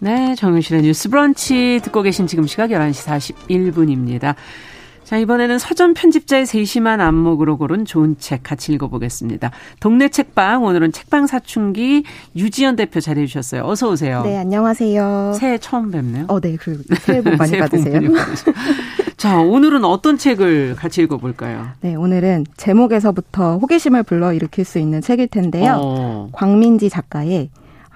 네, 0.00 0.34
정윤실의 0.36 0.82
뉴스 0.82 1.08
브런치 1.08 1.80
듣고 1.82 2.02
계신 2.02 2.26
지금 2.26 2.46
시각 2.46 2.70
11시 2.70 3.32
41분입니다. 3.48 4.36
자, 5.02 5.16
이번에는 5.16 5.58
서점 5.58 5.94
편집자의 5.94 6.44
세심한 6.44 7.00
안목으로 7.00 7.56
고른 7.56 7.84
좋은 7.84 8.16
책 8.18 8.42
같이 8.42 8.72
읽어보겠습니다. 8.74 9.50
동네 9.80 10.08
책방, 10.08 10.62
오늘은 10.62 10.92
책방 10.92 11.26
사춘기 11.26 12.04
유지연 12.36 12.76
대표 12.76 13.00
자리해 13.00 13.26
주셨어요. 13.26 13.64
어서 13.64 13.88
오세요. 13.88 14.22
네, 14.22 14.36
안녕하세요. 14.36 15.32
새해 15.34 15.58
처음 15.58 15.90
뵙네요. 15.90 16.26
어, 16.28 16.38
네, 16.40 16.56
그 16.56 16.82
새해 17.00 17.22
복 17.22 17.36
많이 17.36 17.50
새해 17.56 17.62
받으세요. 17.62 18.00
자, 19.16 19.40
오늘은 19.40 19.84
어떤 19.84 20.18
책을 20.18 20.76
같이 20.76 21.02
읽어볼까요? 21.02 21.68
네, 21.80 21.94
오늘은 21.94 22.44
제목에서부터 22.56 23.58
호기심을 23.58 24.02
불러일으킬 24.02 24.64
수 24.64 24.78
있는 24.78 25.00
책일 25.00 25.28
텐데요. 25.28 25.78
어. 25.82 26.28
광민지 26.32 26.90
작가의 26.90 27.48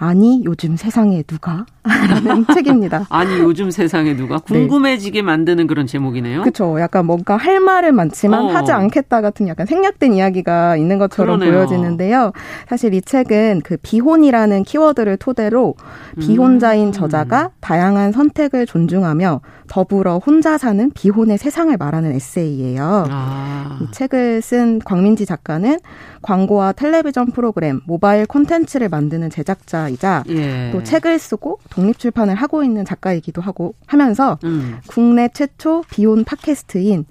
아니 0.03 0.43
요즘 0.45 0.77
세상에 0.77 1.23
누가 1.23 1.65
라는 1.85 2.45
책입니다. 2.53 3.07
아니 3.09 3.39
요즘 3.39 3.71
세상에 3.71 4.17
누가 4.17 4.39
네. 4.39 4.59
궁금해지게 4.67 5.21
네. 5.21 5.23
만드는 5.23 5.69
그런 5.69 5.87
제목이네요. 5.87 6.41
그렇죠. 6.43 6.81
약간 6.81 7.07
뭔가 7.07 7.37
할 7.37 7.61
말은 7.61 7.95
많지만 7.95 8.47
어. 8.47 8.49
하지 8.49 8.73
않겠다 8.73 9.21
같은 9.21 9.47
약간 9.47 9.65
생략된 9.67 10.13
이야기가 10.13 10.77
있는 10.77 10.99
것처럼 10.99 11.39
그러네요. 11.39 11.57
보여지는데요. 11.67 12.33
사실 12.69 12.95
이 12.95 13.01
책은 13.01 13.61
그 13.65 13.77
비혼이라는 13.81 14.65
키워드를 14.65 15.19
토대로 15.19 15.77
비혼자인 16.19 16.89
음. 16.89 16.93
저자가 16.93 17.51
다양한 17.61 18.11
선택을 18.11 18.67
존중하며 18.67 19.41
더불어 19.69 20.19
혼자 20.19 20.59
사는 20.59 20.91
비혼의 20.93 21.39
세상을 21.39 21.75
말하는 21.77 22.13
에세이예요. 22.13 23.07
아. 23.09 23.79
이 23.81 23.91
책을 23.93 24.43
쓴 24.43 24.81
곽민지 24.81 25.27
작가는 25.27 25.79
광고와 26.21 26.73
텔레비전 26.73 27.27
프로그램, 27.33 27.81
모바일 27.87 28.27
콘텐츠를 28.27 28.89
만드는 28.89 29.31
제작자 29.31 29.89
이자 29.93 30.25
예. 30.29 30.71
또 30.73 30.83
책을 30.83 31.19
쓰고 31.19 31.59
독립 31.71 31.99
출판을 31.99 32.35
하고 32.35 32.65
있는 32.65 32.85
작가이기도 32.85 33.41
하고 33.41 33.75
하면서 33.87 34.39
음. 34.45 34.79
국내 34.87 35.29
최초 35.29 35.83
비혼 35.91 36.25
팟캐스트인 36.25 37.05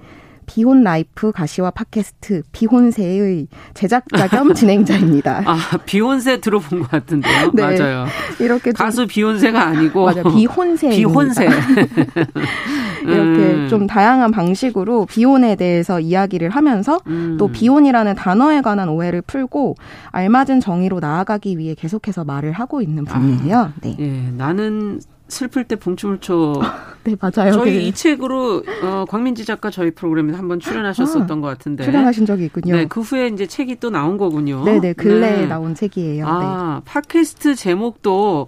비혼 0.53 0.83
life 0.83 1.31
가시화 1.31 1.71
팟캐스트 1.71 2.43
비혼세의 2.51 3.47
제작자 3.73 4.27
겸 4.27 4.51
진행자입니다. 4.53 5.43
아 5.45 5.57
비혼세 5.85 6.41
들어본 6.41 6.81
것 6.81 6.91
같은데요. 6.91 7.51
네. 7.53 7.61
맞아요. 7.61 8.05
이렇게 8.37 8.73
가수 8.73 9.07
비혼세가 9.07 9.61
아니고 9.65 10.03
맞아 10.03 10.23
비혼세 10.23 10.89
비혼세 10.89 11.47
이렇게 13.03 13.53
음. 13.53 13.67
좀 13.69 13.87
다양한 13.87 14.31
방식으로 14.31 15.05
비혼에 15.05 15.55
대해서 15.55 16.01
이야기를 16.01 16.49
하면서 16.49 16.99
음. 17.07 17.37
또 17.39 17.47
비혼이라는 17.47 18.15
단어에 18.15 18.59
관한 18.59 18.89
오해를 18.89 19.21
풀고 19.21 19.75
알맞은 20.11 20.59
정의로 20.59 20.99
나아가기 20.99 21.57
위해 21.59 21.75
계속해서 21.75 22.25
말을 22.25 22.51
하고 22.51 22.81
있는 22.81 23.05
분이에요. 23.05 23.57
아, 23.57 23.73
네. 23.81 23.95
예, 23.99 24.31
나는 24.35 24.99
슬플 25.31 25.63
때 25.63 25.75
붕춤을 25.75 26.19
춰. 26.19 26.53
네, 27.03 27.15
맞아요. 27.19 27.53
저희 27.53 27.77
네. 27.77 27.79
이 27.83 27.91
책으로 27.93 28.63
어, 28.83 29.05
광민지 29.07 29.45
작가 29.45 29.71
저희 29.71 29.91
프로그램에 29.91 30.33
한번 30.33 30.59
출연하셨었던 30.59 31.39
아, 31.39 31.41
것 31.41 31.47
같은데. 31.47 31.83
출연하신 31.83 32.25
적이 32.25 32.45
있군요. 32.45 32.75
네, 32.75 32.85
그 32.85 33.01
후에 33.01 33.27
이제 33.27 33.47
책이 33.47 33.79
또 33.79 33.89
나온 33.89 34.17
거군요. 34.17 34.63
네, 34.63 34.79
네, 34.79 34.93
근래에 34.93 35.41
네. 35.41 35.47
나온 35.47 35.73
책이에요. 35.73 36.27
아, 36.27 36.81
네. 36.85 36.91
팟캐스트 36.91 37.55
제목도 37.55 38.47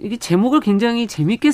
이게 0.00 0.16
제목을 0.16 0.60
굉장히 0.60 1.06
재밌게 1.06 1.50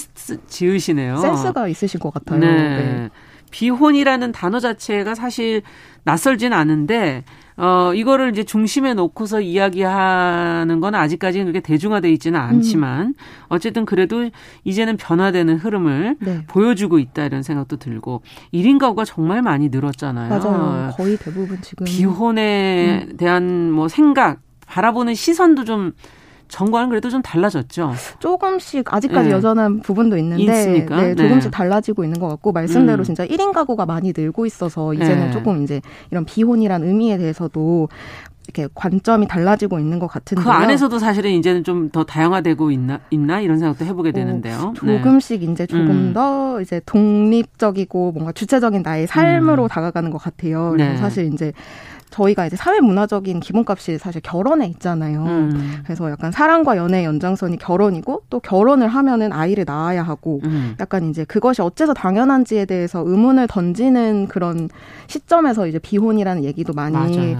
지으시네요. 0.46 1.16
센스가 1.16 1.66
있으신 1.68 1.98
것 1.98 2.12
같아요. 2.12 2.38
네. 2.38 3.10
네. 3.48 3.50
비혼이라는 3.50 4.32
단어 4.32 4.60
자체가 4.60 5.14
사실 5.14 5.62
낯설진 6.04 6.52
않은데 6.52 7.24
어, 7.56 7.92
이거를 7.92 8.30
이제 8.30 8.44
중심에 8.44 8.94
놓고서 8.94 9.40
이야기하는 9.40 10.80
건 10.80 10.94
아직까지는 10.94 11.46
그렇게 11.46 11.60
대중화돼 11.60 12.10
있지는 12.12 12.38
않지만 12.38 13.06
음. 13.08 13.14
어쨌든 13.48 13.84
그래도 13.84 14.30
이제는 14.62 14.96
변화되는 14.96 15.56
흐름을 15.56 16.16
네. 16.20 16.44
보여주고 16.46 17.00
있다 17.00 17.24
이런 17.24 17.42
생각도 17.42 17.76
들고 17.76 18.22
1인 18.54 18.78
가구가 18.78 19.04
정말 19.04 19.42
많이 19.42 19.70
늘었잖아요. 19.70 20.28
맞아요. 20.28 20.92
거의 20.96 21.16
대부분 21.16 21.60
지금 21.60 21.84
비혼에 21.84 23.06
음. 23.08 23.16
대한 23.16 23.72
뭐 23.72 23.88
생각 23.88 24.38
바라보는 24.66 25.14
시선도 25.14 25.64
좀 25.64 25.92
전과는 26.48 26.88
그래도 26.88 27.10
좀 27.10 27.22
달라졌죠. 27.22 27.92
조금씩 28.18 28.92
아직까지 28.92 29.28
네. 29.28 29.34
여전한 29.34 29.80
부분도 29.80 30.16
있는데 30.18 30.42
있으니까? 30.42 31.00
네, 31.00 31.14
조금씩 31.14 31.50
네. 31.50 31.56
달라지고 31.56 32.04
있는 32.04 32.18
것 32.20 32.28
같고 32.28 32.52
말씀대로 32.52 33.02
음. 33.02 33.04
진짜 33.04 33.26
1인 33.26 33.52
가구가 33.52 33.86
많이 33.86 34.12
늘고 34.16 34.46
있어서 34.46 34.94
이제는 34.94 35.26
네. 35.26 35.30
조금 35.30 35.62
이제 35.62 35.80
이런 36.10 36.24
비혼이란 36.24 36.82
의미에 36.84 37.18
대해서도 37.18 37.88
이렇게 38.48 38.66
관점이 38.74 39.28
달라지고 39.28 39.78
있는 39.78 39.98
것 39.98 40.06
같은데요. 40.06 40.42
그 40.44 40.50
안에서도 40.50 40.98
사실은 40.98 41.32
이제는 41.32 41.64
좀 41.64 41.90
더 41.90 42.04
다양화되고 42.04 42.70
있나 42.70 43.00
있나 43.10 43.40
이런 43.40 43.58
생각도 43.58 43.84
해보게 43.84 44.12
되는데요. 44.12 44.56
어, 44.56 44.72
조금씩 44.74 45.40
네. 45.40 45.52
이제 45.52 45.66
조금 45.66 45.90
음. 45.90 46.12
더 46.14 46.60
이제 46.60 46.80
독립적이고 46.86 48.12
뭔가 48.12 48.32
주체적인 48.32 48.82
나의 48.82 49.06
삶으로 49.06 49.64
음. 49.64 49.68
다가가는 49.68 50.10
것 50.10 50.18
같아요. 50.18 50.70
그래서 50.72 50.92
네. 50.92 50.96
사실 50.96 51.32
이제 51.32 51.52
저희가 52.10 52.46
이제 52.46 52.56
사회 52.56 52.80
문화적인 52.80 53.40
기본값이 53.40 53.98
사실 53.98 54.20
결혼에 54.20 54.66
있잖아요. 54.68 55.24
음. 55.24 55.82
그래서 55.84 56.10
약간 56.10 56.32
사랑과 56.32 56.76
연애의 56.76 57.04
연장선이 57.04 57.58
결혼이고 57.58 58.22
또 58.30 58.40
결혼을 58.40 58.88
하면은 58.88 59.32
아이를 59.32 59.64
낳아야 59.66 60.02
하고 60.02 60.40
음. 60.44 60.74
약간 60.80 61.10
이제 61.10 61.24
그것이 61.24 61.62
어째서 61.62 61.94
당연한지에 61.94 62.64
대해서 62.64 63.02
의문을 63.06 63.46
던지는 63.48 64.26
그런 64.28 64.68
시점에서 65.06 65.66
이제 65.66 65.78
비혼이라는 65.78 66.44
얘기도 66.44 66.72
많이 66.72 66.94
맞아요. 66.94 67.38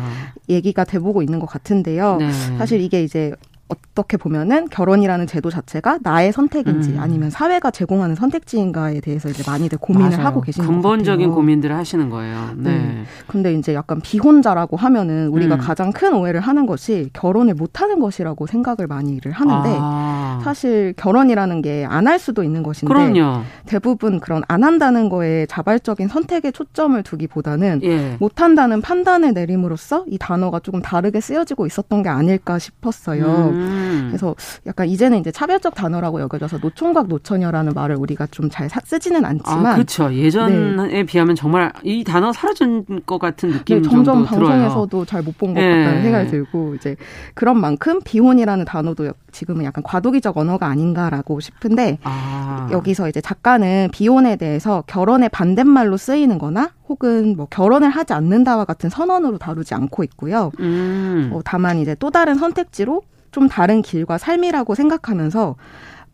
얘기가 0.49 0.85
돼보고 0.85 1.23
있는 1.23 1.39
것 1.41 1.47
같은데요. 1.47 2.17
네. 2.17 2.31
사실 2.59 2.81
이게 2.81 3.03
이제 3.03 3.33
어떻게 3.69 4.17
보면은 4.17 4.69
결혼이라는 4.69 5.27
제도 5.27 5.51
자체가 5.51 5.99
나의 6.03 6.33
선택인지 6.33 6.91
음. 6.93 7.01
아니면 7.01 7.31
사회가 7.31 7.71
제공하는 7.71 8.15
선택지인가에 8.15 9.01
대해서 9.01 9.29
이제 9.29 9.43
많이들 9.47 9.79
고민을 9.79 10.11
맞아요. 10.11 10.27
하고 10.27 10.41
계시는 10.41 10.67
근본적인 10.67 11.31
고민들을 11.31 11.75
하시는 11.77 12.09
거예요. 12.11 12.51
네. 12.57 12.71
네. 12.79 13.05
근데 13.27 13.53
이제 13.55 13.75
약간 13.75 14.01
비혼자라고 14.01 14.77
하면은 14.77 15.29
우리가 15.29 15.57
음. 15.57 15.61
가장 15.61 15.93
큰 15.93 16.15
오해를 16.15 16.41
하는 16.41 16.67
것이 16.67 17.11
결혼을 17.13 17.55
못 17.55 17.81
하는 17.81 18.01
것이라고 18.01 18.47
생각을 18.47 18.87
많이들 18.87 19.31
하는데 19.33 19.77
아. 19.81 20.41
사실 20.43 20.95
결혼이라는 20.97 21.63
게 21.63 21.85
안 21.89 22.09
할 22.09 22.19
수도 22.19 22.43
있는 22.43 22.63
것인데 22.63 22.93
그럼요. 22.95 23.43
대부분 23.67 24.19
그런 24.19 24.43
안 24.49 24.65
한다는 24.65 25.11
거에 25.11 25.45
자발적인 25.45 26.09
선택에 26.09 26.51
초점을 26.51 27.03
두기보다는 27.03 27.81
예. 27.83 28.17
못 28.19 28.41
한다는 28.41 28.81
판단을 28.81 29.35
내림으로써 29.35 30.05
이 30.09 30.17
단어가 30.17 30.59
조금 30.59 30.81
다르게 30.81 31.21
쓰여지고 31.21 31.67
있었던 31.67 32.03
게 32.03 32.09
아닐까 32.09 32.59
싶었어요. 32.59 33.27
음. 33.27 33.58
음. 33.59 34.07
그래서 34.09 34.35
약간 34.67 34.89
이제는 34.89 35.19
이제 35.19 35.31
차별적 35.31 35.75
단어라고 35.75 36.21
여겨져서 36.21 36.59
노총각 36.59 37.09
노처녀라는 37.09 37.73
말을 37.75 37.97
우리가 37.97 38.27
좀 38.27 38.49
잘 38.49 38.69
쓰지는 38.85 39.25
않지만 39.25 39.67
아, 39.67 39.75
그렇죠. 39.75 40.13
예전에 40.13 40.89
네. 40.89 41.05
비하면 41.05 41.37
정말 41.37 41.73
이 41.83 42.03
단어 42.03 42.33
사라진 42.33 42.85
것 43.05 43.19
같은 43.19 43.51
느낌 43.51 43.83
네, 43.83 43.89
점점 43.89 44.25
방송에서도 44.25 45.05
잘 45.05 45.23
못 45.23 45.37
본것 45.37 45.63
네. 45.63 45.69
같다는 45.69 46.03
생각이 46.03 46.31
들고 46.31 46.77
이제 46.77 46.97
그런 47.35 47.61
만큼 47.61 48.01
비혼이라는 48.05 48.65
단어도 48.65 49.13
지금은 49.33 49.65
약간 49.65 49.83
과도기적 49.83 50.37
언어가 50.39 50.67
아닌가라고 50.69 51.41
싶은데 51.41 51.99
아. 52.05 52.69
여기서 52.71 53.09
이제 53.09 53.21
작가는 53.21 53.89
비혼에 53.93 54.37
대해서 54.37 54.85
결혼의 54.87 55.29
반대말로 55.29 55.97
쓰이는 55.97 56.39
거나 56.39 56.71
혹은 56.89 57.37
뭐 57.37 57.47
결혼을 57.51 57.91
하지 57.91 58.13
않는다와 58.13 58.65
같은 58.65 58.89
선언으로 58.91 59.39
다루지 59.39 59.75
않고 59.75 60.05
있고요. 60.05 60.53
음. 60.61 61.31
어, 61.33 61.41
다만 61.45 61.79
이제 61.79 61.95
또 61.99 62.11
다른 62.11 62.37
선택지로 62.37 63.03
좀 63.31 63.49
다른 63.49 63.83
길과 63.83 64.19
삶이라고 64.19 64.75
생각하면서 64.75 65.57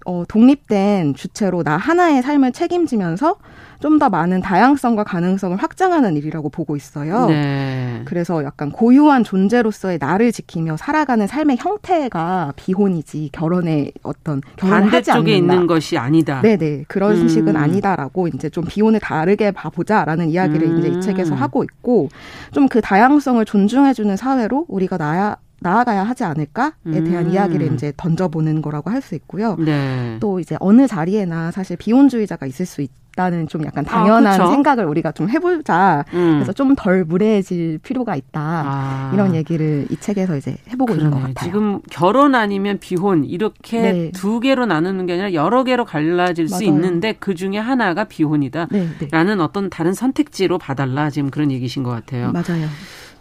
어, 0.06 0.22
독립된 0.28 1.14
주체로 1.14 1.62
나 1.62 1.76
하나의 1.78 2.22
삶을 2.22 2.52
책임지면서 2.52 3.36
좀 3.80 3.98
더 3.98 4.08
많은 4.08 4.40
다양성과 4.40 5.04
가능성을 5.04 5.58
확장하는 5.58 6.16
일이라고 6.16 6.48
보고 6.48 6.74
있어요. 6.74 7.26
네. 7.26 8.00
그래서 8.06 8.42
약간 8.42 8.70
고유한 8.72 9.24
존재로서의 9.24 9.98
나를 10.00 10.32
지키며 10.32 10.78
살아가는 10.78 11.26
삶의 11.26 11.58
형태가 11.58 12.54
비혼이지 12.56 13.28
결혼의 13.32 13.92
어떤 14.02 14.40
결혼을 14.56 14.90
하지 14.90 15.10
않는다. 15.10 15.30
있는 15.36 15.66
것이 15.66 15.98
아니다. 15.98 16.40
네네 16.40 16.84
그런 16.88 17.12
음. 17.16 17.28
식은 17.28 17.56
아니다라고 17.56 18.28
이제 18.28 18.48
좀 18.48 18.64
비혼을 18.66 19.00
다르게 19.00 19.50
봐보자라는 19.50 20.30
이야기를 20.30 20.66
음. 20.66 20.78
이제 20.78 20.88
이 20.88 21.00
책에서 21.02 21.34
하고 21.34 21.62
있고 21.62 22.08
좀 22.52 22.68
그 22.70 22.80
다양성을 22.80 23.44
존중해주는 23.44 24.16
사회로 24.16 24.64
우리가 24.68 24.96
나야 24.96 25.36
나아가야 25.60 26.02
하지 26.04 26.24
않을까에 26.24 26.72
대한 27.04 27.26
음. 27.26 27.30
이야기를 27.30 27.72
이제 27.72 27.92
던져보는 27.96 28.60
거라고 28.62 28.90
할 28.90 29.04
수 29.04 29.14
있고요. 29.16 29.56
네. 29.58 30.16
또 30.20 30.40
이제 30.40 30.56
어느 30.60 30.86
자리에나 30.86 31.50
사실 31.50 31.76
비혼주의자가 31.76 32.46
있을 32.46 32.64
수 32.64 32.80
있다는 32.80 33.48
좀 33.48 33.64
약간 33.66 33.84
당연한 33.84 34.40
아, 34.40 34.46
생각을 34.50 34.86
우리가 34.86 35.12
좀 35.12 35.28
해보자. 35.28 36.04
음. 36.14 36.34
그래서 36.36 36.52
좀 36.54 36.74
덜 36.74 37.04
무례해질 37.04 37.78
필요가 37.82 38.16
있다. 38.16 38.40
아. 38.40 39.10
이런 39.14 39.34
얘기를 39.34 39.86
이 39.90 39.96
책에서 39.96 40.36
이제 40.38 40.56
해보고 40.70 40.94
그러네. 40.94 41.02
있는 41.04 41.10
것 41.10 41.26
같아요. 41.28 41.46
지금 41.50 41.80
결혼 41.90 42.34
아니면 42.34 42.78
비혼 42.80 43.24
이렇게 43.24 43.80
네. 43.80 44.10
두 44.12 44.40
개로 44.40 44.64
나누는 44.66 45.04
게 45.06 45.12
아니라 45.14 45.34
여러 45.34 45.64
개로 45.64 45.84
갈라질 45.84 46.46
맞아요. 46.50 46.58
수 46.58 46.64
있는데 46.64 47.14
그 47.18 47.34
중에 47.34 47.58
하나가 47.58 48.04
비혼이다라는 48.04 48.68
네, 48.98 49.08
네. 49.08 49.42
어떤 49.42 49.68
다른 49.70 49.92
선택지로 49.92 50.56
봐달라 50.58 51.10
지금 51.10 51.30
그런 51.30 51.50
얘기신 51.50 51.82
것 51.82 51.90
같아요. 51.90 52.32
맞아요. 52.32 52.66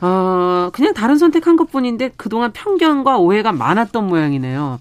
어, 0.04 0.70
그냥 0.74 0.94
다른 0.94 1.18
선택한 1.18 1.56
것 1.56 1.72
뿐인데 1.72 2.12
그동안 2.18 2.52
편견과 2.52 3.20
오해가 3.20 3.54
많았던 3.54 4.06
모양이네요. 4.06 4.80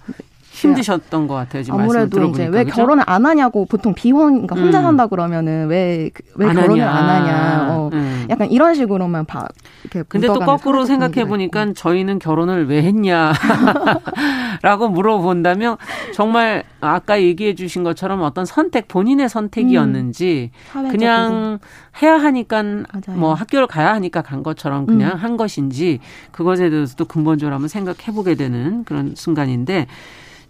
힘드셨던 0.68 1.26
것 1.26 1.34
같아요. 1.34 1.62
지금 1.62 1.80
아무래도 1.80 2.24
이제 2.24 2.46
왜 2.46 2.64
그죠? 2.64 2.76
결혼을 2.76 3.04
안 3.06 3.26
하냐고 3.26 3.66
보통 3.66 3.94
비혼 3.94 4.46
그러니까 4.46 4.56
혼자 4.56 4.80
음. 4.80 4.84
산다 4.84 5.06
그러면은 5.06 5.68
왜왜 5.68 6.10
왜 6.36 6.52
결혼을 6.52 6.82
안 6.82 7.08
하냐. 7.08 7.66
어, 7.70 7.90
음. 7.92 8.26
약간 8.30 8.50
이런 8.50 8.74
식으로만 8.74 9.26
봐. 9.26 9.46
이렇게 9.82 10.02
근데 10.08 10.26
또 10.26 10.38
거꾸로 10.38 10.84
생각해 10.84 11.26
보니까 11.26 11.72
저희는 11.74 12.18
결혼을 12.18 12.68
왜 12.68 12.82
했냐라고 12.82 13.28
물어본다면 14.90 15.76
정말 16.14 16.64
아까 16.80 17.20
얘기해 17.20 17.54
주신 17.54 17.82
것처럼 17.82 18.22
어떤 18.22 18.44
선택 18.44 18.88
본인의 18.88 19.28
선택이었는지 19.28 20.50
음. 20.76 20.88
그냥 20.90 21.58
해야 22.02 22.14
하니까 22.14 22.62
맞아요. 22.62 23.18
뭐 23.18 23.34
학교를 23.34 23.66
가야 23.66 23.92
하니까 23.94 24.22
간 24.22 24.42
것처럼 24.42 24.86
그냥 24.86 25.12
음. 25.12 25.16
한 25.16 25.36
것인지 25.36 26.00
그것에 26.30 26.70
대해서도 26.70 27.04
근본적으로 27.06 27.54
한번 27.54 27.68
생각해 27.68 28.12
보게 28.14 28.34
되는 28.34 28.84
그런 28.84 29.14
순간인데 29.14 29.86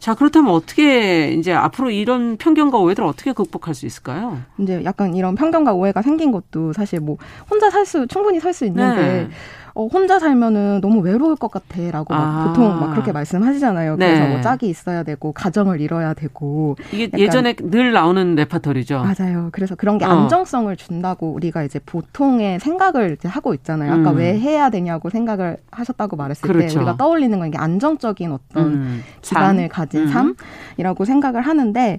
자, 0.03 0.15
그렇다면 0.17 0.51
어떻게 0.53 1.29
이제 1.31 1.53
앞으로 1.53 1.93
이런 1.93 2.37
편견과 2.37 2.77
오해들을 2.77 3.09
어떻게 3.09 3.33
극복할 3.33 3.73
수 3.73 3.87
있을까요? 3.87 4.41
이제 4.59 4.83
약간 4.83 5.15
이런 5.15 5.37
편견과 5.37 5.75
오해가 5.75 6.03
생긴 6.03 6.33
것도 6.33 6.73
사실 6.73 6.99
뭐 6.99 7.19
혼자 7.49 7.71
살 7.71 7.87
수 7.87 8.09
충분히 8.09 8.41
살 8.41 8.53
수 8.53 8.65
있는데 8.65 9.01
네. 9.01 9.29
어, 9.75 9.87
혼자 9.87 10.19
살면은 10.19 10.81
너무 10.83 11.01
외로울 11.01 11.37
것 11.37 11.51
같아라고 11.51 12.15
아. 12.15 12.47
보통 12.47 12.79
막 12.79 12.91
그렇게 12.91 13.13
말씀하시잖아요. 13.13 13.97
네. 13.97 14.07
그래서 14.15 14.29
뭐 14.29 14.41
짝이 14.41 14.69
있어야 14.69 15.03
되고 15.03 15.33
가정을 15.33 15.81
이뤄야 15.81 16.15
되고 16.15 16.77
이게 16.93 17.09
예전에 17.17 17.55
늘 17.55 17.93
나오는 17.93 18.35
레파토리죠. 18.35 19.03
맞아요. 19.03 19.49
그래서 19.53 19.75
그런 19.75 19.99
게 19.99 20.05
어. 20.05 20.09
안정성을 20.11 20.75
준다고 20.77 21.33
우리가 21.33 21.63
이제 21.63 21.81
보통의 21.85 22.61
생각을 22.61 23.17
이제 23.19 23.29
하고 23.29 23.55
있잖아요. 23.55 23.93
아까 23.93 24.11
음. 24.11 24.17
왜 24.19 24.39
해야 24.39 24.69
되냐고 24.69 25.09
생각을 25.09 25.57
하셨다고 25.71 26.17
말했을 26.17 26.47
그렇죠. 26.47 26.69
때 26.69 26.77
우리가 26.77 26.97
떠올리는 26.97 27.37
건 27.39 27.49
이게 27.49 27.59
안정적인 27.59 28.31
어떤 28.33 28.67
음. 28.67 29.03
기반을 29.23 29.69
가진 29.69 30.03
음. 30.03 30.35
삶이라고 30.77 31.05
생각을 31.05 31.41
하는데 31.43 31.99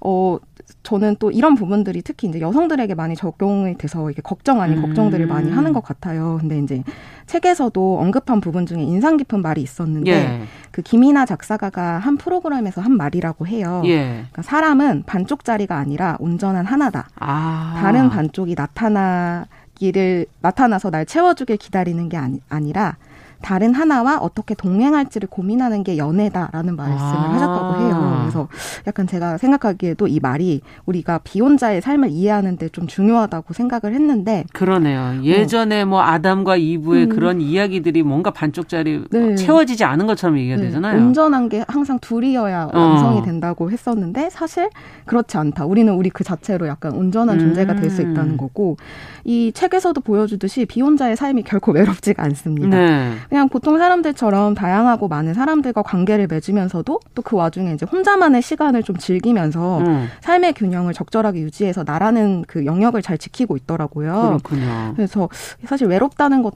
어 0.00 0.38
저는 0.82 1.16
또 1.18 1.30
이런 1.30 1.54
부분들이 1.54 2.02
특히 2.02 2.28
이제 2.28 2.40
여성들에게 2.40 2.94
많이 2.94 3.14
적용이 3.16 3.76
돼서 3.78 4.10
이게 4.10 4.22
걱정 4.22 4.60
아닌 4.60 4.78
음. 4.78 4.82
걱정들을 4.82 5.26
많이 5.26 5.50
하는 5.50 5.72
것 5.72 5.82
같아요. 5.82 6.38
근데 6.40 6.58
이제 6.58 6.82
책에서도 7.26 7.98
언급한 7.98 8.40
부분 8.40 8.66
중에 8.66 8.82
인상 8.82 9.16
깊은 9.16 9.42
말이 9.42 9.62
있었는데 9.62 10.10
예. 10.10 10.42
그 10.70 10.82
김이나 10.82 11.26
작사가가 11.26 11.98
한 11.98 12.16
프로그램에서 12.16 12.80
한 12.80 12.96
말이라고 12.96 13.46
해요. 13.46 13.82
예. 13.86 14.06
그러니까 14.30 14.42
사람은 14.42 15.04
반쪽짜리가 15.06 15.76
아니라 15.76 16.16
온전한 16.20 16.66
하나다. 16.66 17.08
아. 17.18 17.78
다른 17.80 18.10
반쪽이 18.10 18.54
나타나기를 18.56 20.26
나타나서 20.40 20.90
날 20.90 21.06
채워주길 21.06 21.56
기다리는 21.56 22.08
게 22.08 22.16
아니, 22.16 22.40
아니라 22.48 22.96
다른 23.42 23.74
하나와 23.74 24.18
어떻게 24.18 24.54
동행할지를 24.54 25.28
고민하는 25.28 25.82
게 25.84 25.96
연애다라는 25.98 26.76
말씀을 26.76 27.00
아. 27.00 27.32
하셨다고 27.34 27.80
해요. 27.82 28.18
그래서 28.22 28.48
약간 28.86 29.06
제가 29.06 29.38
생각하기에도 29.38 30.06
이 30.06 30.20
말이 30.20 30.60
우리가 30.86 31.18
비혼자의 31.24 31.80
삶을 31.80 32.10
이해하는데 32.10 32.68
좀 32.70 32.86
중요하다고 32.86 33.54
생각을 33.54 33.94
했는데 33.94 34.44
그러네요. 34.52 35.22
예전에 35.22 35.82
어. 35.82 35.86
뭐 35.86 36.02
아담과 36.02 36.56
이브의 36.56 37.04
음. 37.04 37.08
그런 37.10 37.40
이야기들이 37.40 38.02
뭔가 38.02 38.30
반쪽짜리 38.30 39.04
네. 39.10 39.34
채워지지 39.34 39.84
않은 39.84 40.06
것처럼 40.06 40.38
얘기가 40.38 40.56
네. 40.56 40.62
되잖아요. 40.64 40.98
온전한 40.98 41.48
게 41.48 41.64
항상 41.68 41.98
둘이어야 42.00 42.70
어. 42.72 42.78
완성이 42.78 43.22
된다고 43.22 43.70
했었는데 43.70 44.30
사실 44.30 44.68
그렇지 45.06 45.36
않다. 45.36 45.64
우리는 45.66 45.92
우리 45.92 46.10
그 46.10 46.24
자체로 46.24 46.66
약간 46.66 46.92
온전한 46.92 47.36
음. 47.36 47.40
존재가 47.40 47.76
될 47.76 47.90
수 47.90 48.02
있다는 48.02 48.36
거고 48.36 48.76
이 49.24 49.50
책에서도 49.52 50.00
보여주듯이 50.00 50.64
비혼자의 50.64 51.16
삶이 51.16 51.42
결코 51.42 51.72
외롭지가 51.74 52.22
않습니다. 52.22 52.68
네. 52.78 53.12
그냥 53.30 53.48
보통 53.48 53.78
사람들처럼 53.78 54.54
다양하고 54.54 55.08
많은 55.08 55.32
사람들과 55.34 55.82
관계를 55.82 56.26
맺으면서도 56.26 57.00
또 57.14 57.22
그 57.30 57.36
와중에 57.36 57.74
이제 57.74 57.86
혼자만의 57.86 58.42
시간을 58.42 58.82
좀 58.82 58.96
즐기면서 58.96 59.78
음. 59.80 60.08
삶의 60.20 60.54
균형을 60.54 60.92
적절하게 60.94 61.40
유지해서 61.40 61.84
나라는 61.86 62.44
그 62.48 62.64
영역을 62.66 63.02
잘 63.02 63.18
지키고 63.18 63.56
있더라고요. 63.56 64.38
그렇군요. 64.40 64.94
그래서 64.96 65.28
사실 65.64 65.86
외롭다는 65.86 66.42
것 66.42 66.54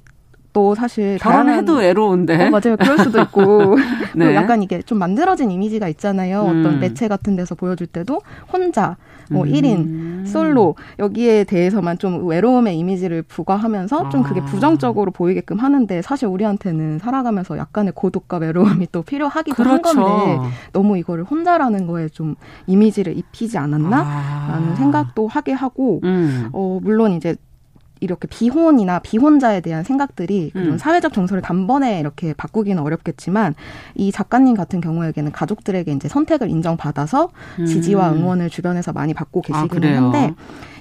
또 0.55 0.75
사실 0.75 1.19
결혼해도 1.19 1.79
외로운데 1.79 2.47
어, 2.47 2.51
맞아요 2.51 2.77
그럴 2.79 2.97
수도 2.99 3.21
있고 3.21 3.77
네. 4.17 4.27
또 4.27 4.35
약간 4.35 4.63
이게 4.63 4.81
좀 4.81 4.99
만들어진 4.99 5.51
이미지가 5.51 5.89
있잖아요 5.89 6.45
음. 6.45 6.61
어떤 6.61 6.81
매체 6.81 7.09
같은 7.09 7.37
데서 7.37 7.55
보여줄 7.57 7.89
때도 7.89 8.21
혼자 8.51 8.97
뭐 9.31 9.45
음. 9.45 9.51
1인, 9.51 10.27
솔로 10.27 10.77
여기에 10.99 11.45
대해서만 11.45 11.99
좀 11.99 12.27
외로움의 12.29 12.79
이미지를 12.79 13.23
부과하면서 13.23 14.11
좀 14.11 14.23
그게 14.23 14.41
아. 14.41 14.45
부정적으로 14.45 15.11
보이게끔 15.11 15.59
하는데 15.59 16.03
사실 16.03 16.29
우리한테는 16.29 16.99
살아가면서 16.99 17.59
약간의 17.59 17.95
고독과 17.97 18.37
외로움이 18.37 18.89
또 18.93 19.03
필요하기도 19.03 19.57
그렇죠. 19.57 19.71
한 19.71 19.83
건데 19.83 20.51
너무 20.73 20.99
이거를 20.99 21.25
혼자라는 21.25 21.87
거에 21.87 22.09
좀 22.09 22.35
이미지를 22.67 23.17
입히지 23.17 23.59
않았나라는 23.59 24.73
아. 24.73 24.75
생각도 24.77 25.27
하게 25.27 25.53
하고 25.53 26.01
음. 26.05 26.51
어 26.53 26.79
물론 26.83 27.13
이제 27.13 27.35
이렇게 28.05 28.29
비혼이나 28.29 28.99
비혼자에 29.01 29.61
대한 29.61 29.83
생각들이 29.83 30.51
그런 30.53 30.73
음. 30.73 30.79
사회적 30.79 31.13
정서를 31.13 31.43
단번에 31.43 31.99
이렇게 31.99 32.35
바꾸기는 32.35 32.81
어렵겠지만 32.83 33.55
이 33.95 34.13
작가님 34.13 34.55
같은 34.55 34.81
경우에게는 34.81 35.33
가족들에게 35.33 35.91
이제 35.93 36.09
선택을 36.09 36.51
인정받아서 36.51 37.31
음. 37.59 37.67
지지와 37.67 38.13
응원을 38.13 38.51
주변에서 38.51 38.93
많이 38.93 39.15
받고 39.15 39.41
계시기는 39.43 39.99
아, 39.99 40.03
한데 40.03 40.35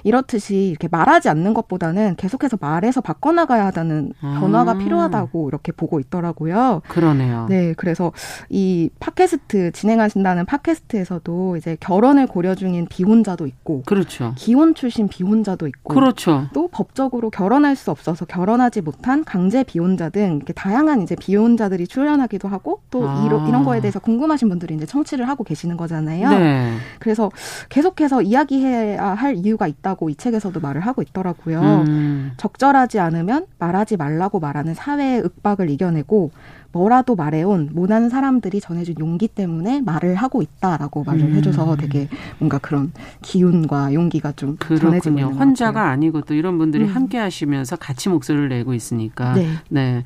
이렇듯이 0.04 0.68
이렇게 0.68 0.86
말하지 0.88 1.30
않는 1.30 1.54
것보다는 1.54 2.16
계속해서 2.16 2.58
말해서 2.60 3.00
바꿔나가야 3.00 3.66
하다는 3.66 4.12
아. 4.20 4.38
변화가 4.38 4.78
필요하다고 4.78 5.48
이렇게 5.48 5.72
보고 5.72 5.98
있더라고요. 5.98 6.82
그러네요. 6.88 7.46
네, 7.48 7.72
그래서 7.76 8.12
이 8.50 8.90
팟캐스트 9.00 9.72
진행하신다는 9.72 10.44
팟캐스트에서도 10.44 11.56
이제 11.56 11.76
결혼을 11.80 12.26
고려 12.26 12.54
중인 12.54 12.86
비혼자도 12.86 13.46
있고, 13.46 13.82
그렇죠. 13.86 14.34
기혼 14.36 14.74
출신 14.74 15.08
비혼자도 15.08 15.66
있고, 15.66 15.94
그렇죠. 15.94 16.48
또 16.52 16.68
법적으로 16.68 17.30
결혼할 17.30 17.74
수 17.74 17.90
없어서 17.90 18.26
결혼하지 18.26 18.82
못한 18.82 19.24
강제 19.24 19.62
비혼자 19.62 20.10
등 20.10 20.36
이렇게 20.36 20.52
다양한 20.52 21.02
이제 21.02 21.16
비혼자들이 21.16 21.86
출연하기도 21.86 22.46
하고 22.46 22.82
또 22.90 23.08
아. 23.08 23.24
이런, 23.24 23.48
이런 23.48 23.64
거에 23.64 23.80
대해서 23.80 24.00
궁금하신 24.00 24.50
분들이 24.50 24.74
이제 24.74 24.84
청취를 24.84 25.26
하고 25.28 25.44
계시는 25.44 25.78
거잖아요. 25.78 26.28
네. 26.28 26.76
그래서 26.98 27.30
계속해서 27.70 28.20
이야기해야 28.20 29.14
할 29.14 29.36
이유가 29.36 29.66
있다. 29.66 29.93
중 29.93 29.93
요하다고 29.94 30.10
이 30.10 30.14
책에서도 30.14 30.58
말을 30.60 30.80
하고 30.82 31.02
있더라고요. 31.02 31.84
음. 31.86 32.32
적절하지 32.36 32.98
않으면 32.98 33.46
말하지 33.58 33.96
말라고 33.96 34.40
말하는 34.40 34.74
사회의 34.74 35.20
윽박을 35.20 35.70
이겨내고 35.70 36.30
뭐라도 36.72 37.14
말해온 37.14 37.70
모난 37.72 38.08
사람들이 38.08 38.60
전해준 38.60 38.96
용기 38.98 39.28
때문에 39.28 39.80
말을 39.80 40.16
하고 40.16 40.42
있다라고 40.42 41.04
말을 41.04 41.22
음. 41.22 41.34
해줘서 41.34 41.76
되게 41.76 42.08
뭔가 42.38 42.58
그런 42.58 42.92
기운과 43.22 43.94
용기가 43.94 44.32
좀 44.32 44.58
전해지는 44.58 45.24
혼자가 45.24 45.88
아니고 45.88 46.22
또 46.22 46.34
이런 46.34 46.58
분들이 46.58 46.84
음. 46.84 46.88
함께 46.88 47.18
하시면서 47.18 47.76
같이 47.76 48.08
목소리를 48.08 48.48
내고 48.48 48.74
있으니까. 48.74 49.34
네. 49.34 49.48
네. 49.68 50.04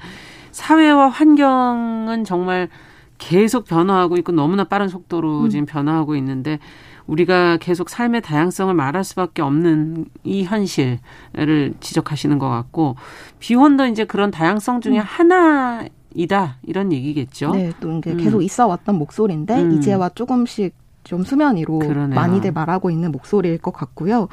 사회와 0.52 1.08
환경은 1.08 2.24
정말 2.24 2.68
계속 3.16 3.64
변화하고 3.64 4.16
있고 4.18 4.32
너무나 4.32 4.64
빠른 4.64 4.88
속도로 4.88 5.44
음. 5.44 5.50
지금 5.50 5.66
변화하고 5.66 6.14
있는데 6.16 6.58
우리가 7.08 7.56
계속 7.56 7.88
삶의 7.88 8.22
다양성을 8.22 8.72
말할 8.72 9.02
수밖에 9.02 9.42
없는 9.42 10.06
이 10.22 10.44
현실을 10.44 11.74
지적하시는 11.80 12.38
것 12.38 12.48
같고 12.48 12.94
비혼도 13.40 13.86
이제 13.86 14.04
그런 14.04 14.30
다양성 14.30 14.80
중에 14.80 14.98
음. 14.98 15.04
하나이다 15.04 16.58
이런 16.62 16.92
얘기겠죠. 16.92 17.52
네, 17.52 17.72
또 17.80 17.98
이제 17.98 18.12
음. 18.12 18.18
계속 18.18 18.42
있어왔던 18.42 18.94
목소리인데 18.96 19.60
음. 19.60 19.72
이제와 19.72 20.10
조금씩 20.10 20.74
좀 21.02 21.24
수면 21.24 21.56
위로 21.56 21.78
그러네요. 21.78 22.14
많이들 22.14 22.52
말하고 22.52 22.90
있는 22.90 23.10
목소리일 23.10 23.58
것 23.58 23.72
같고요. 23.72 24.28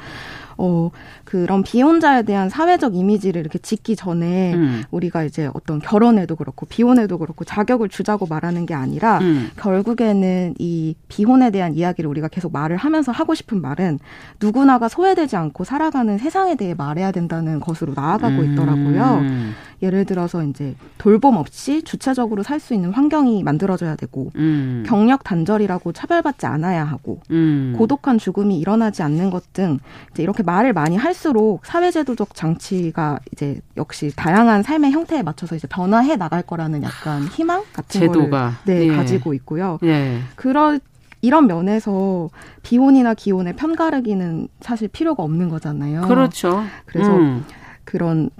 어, 0.58 0.90
그런 1.24 1.62
비혼자에 1.62 2.22
대한 2.22 2.48
사회적 2.48 2.94
이미지를 2.94 3.40
이렇게 3.40 3.58
짓기 3.58 3.96
전에 3.96 4.54
음. 4.54 4.82
우리가 4.90 5.24
이제 5.24 5.50
어떤 5.54 5.78
결혼에도 5.80 6.36
그렇고 6.36 6.66
비혼에도 6.66 7.18
그렇고 7.18 7.44
자격을 7.44 7.88
주자고 7.88 8.26
말하는 8.26 8.66
게 8.66 8.74
아니라 8.74 9.18
음. 9.18 9.50
결국에는 9.56 10.54
이 10.58 10.94
비혼에 11.08 11.50
대한 11.50 11.74
이야기를 11.74 12.08
우리가 12.08 12.28
계속 12.28 12.52
말을 12.52 12.76
하면서 12.76 13.12
하고 13.12 13.34
싶은 13.34 13.60
말은 13.60 13.98
누구나가 14.40 14.88
소외되지 14.88 15.36
않고 15.36 15.64
살아가는 15.64 16.18
세상에 16.18 16.54
대해 16.54 16.74
말해야 16.74 17.12
된다는 17.12 17.60
것으로 17.60 17.92
나아가고 17.94 18.36
음. 18.36 18.52
있더라고요. 18.52 19.18
음. 19.22 19.54
예를 19.82 20.04
들어서 20.04 20.42
이제 20.44 20.74
돌봄 20.98 21.36
없이 21.36 21.82
주체적으로 21.82 22.42
살 22.42 22.60
수 22.60 22.72
있는 22.74 22.90
환경이 22.90 23.42
만들어져야 23.42 23.96
되고 23.96 24.32
음. 24.36 24.82
경력 24.86 25.24
단절이라고 25.24 25.92
차별받지 25.92 26.46
않아야 26.46 26.84
하고 26.84 27.20
음. 27.30 27.74
고독한 27.76 28.18
죽음이 28.18 28.58
일어나지 28.58 29.02
않는 29.02 29.30
것 29.30 29.46
등 29.52 29.78
이제 30.10 30.22
이렇게 30.22 30.42
말을 30.42 30.72
많이 30.72 30.96
할수록 30.96 31.64
사회제도적 31.64 32.34
장치가 32.34 33.18
이제 33.32 33.60
역시 33.76 34.12
다양한 34.16 34.62
삶의 34.62 34.90
형태에 34.92 35.22
맞춰서 35.22 35.54
이제 35.54 35.66
변화해 35.68 36.16
나갈 36.16 36.42
거라는 36.42 36.82
약간 36.82 37.22
희망 37.24 37.62
같은 37.72 38.00
제도가 38.00 38.52
네, 38.64 38.88
예. 38.88 38.96
가지고 38.96 39.32
있고요. 39.34 39.78
예. 39.84 40.18
그런 40.34 40.80
이런 41.22 41.46
면에서 41.46 42.28
비혼이나 42.62 43.14
기혼의 43.14 43.56
편가르기는 43.56 44.48
사실 44.60 44.88
필요가 44.88 45.22
없는 45.22 45.48
거잖아요. 45.48 46.02
그렇죠. 46.02 46.62
그래서 46.84 47.16
음. 47.16 47.44
그런 47.84 48.30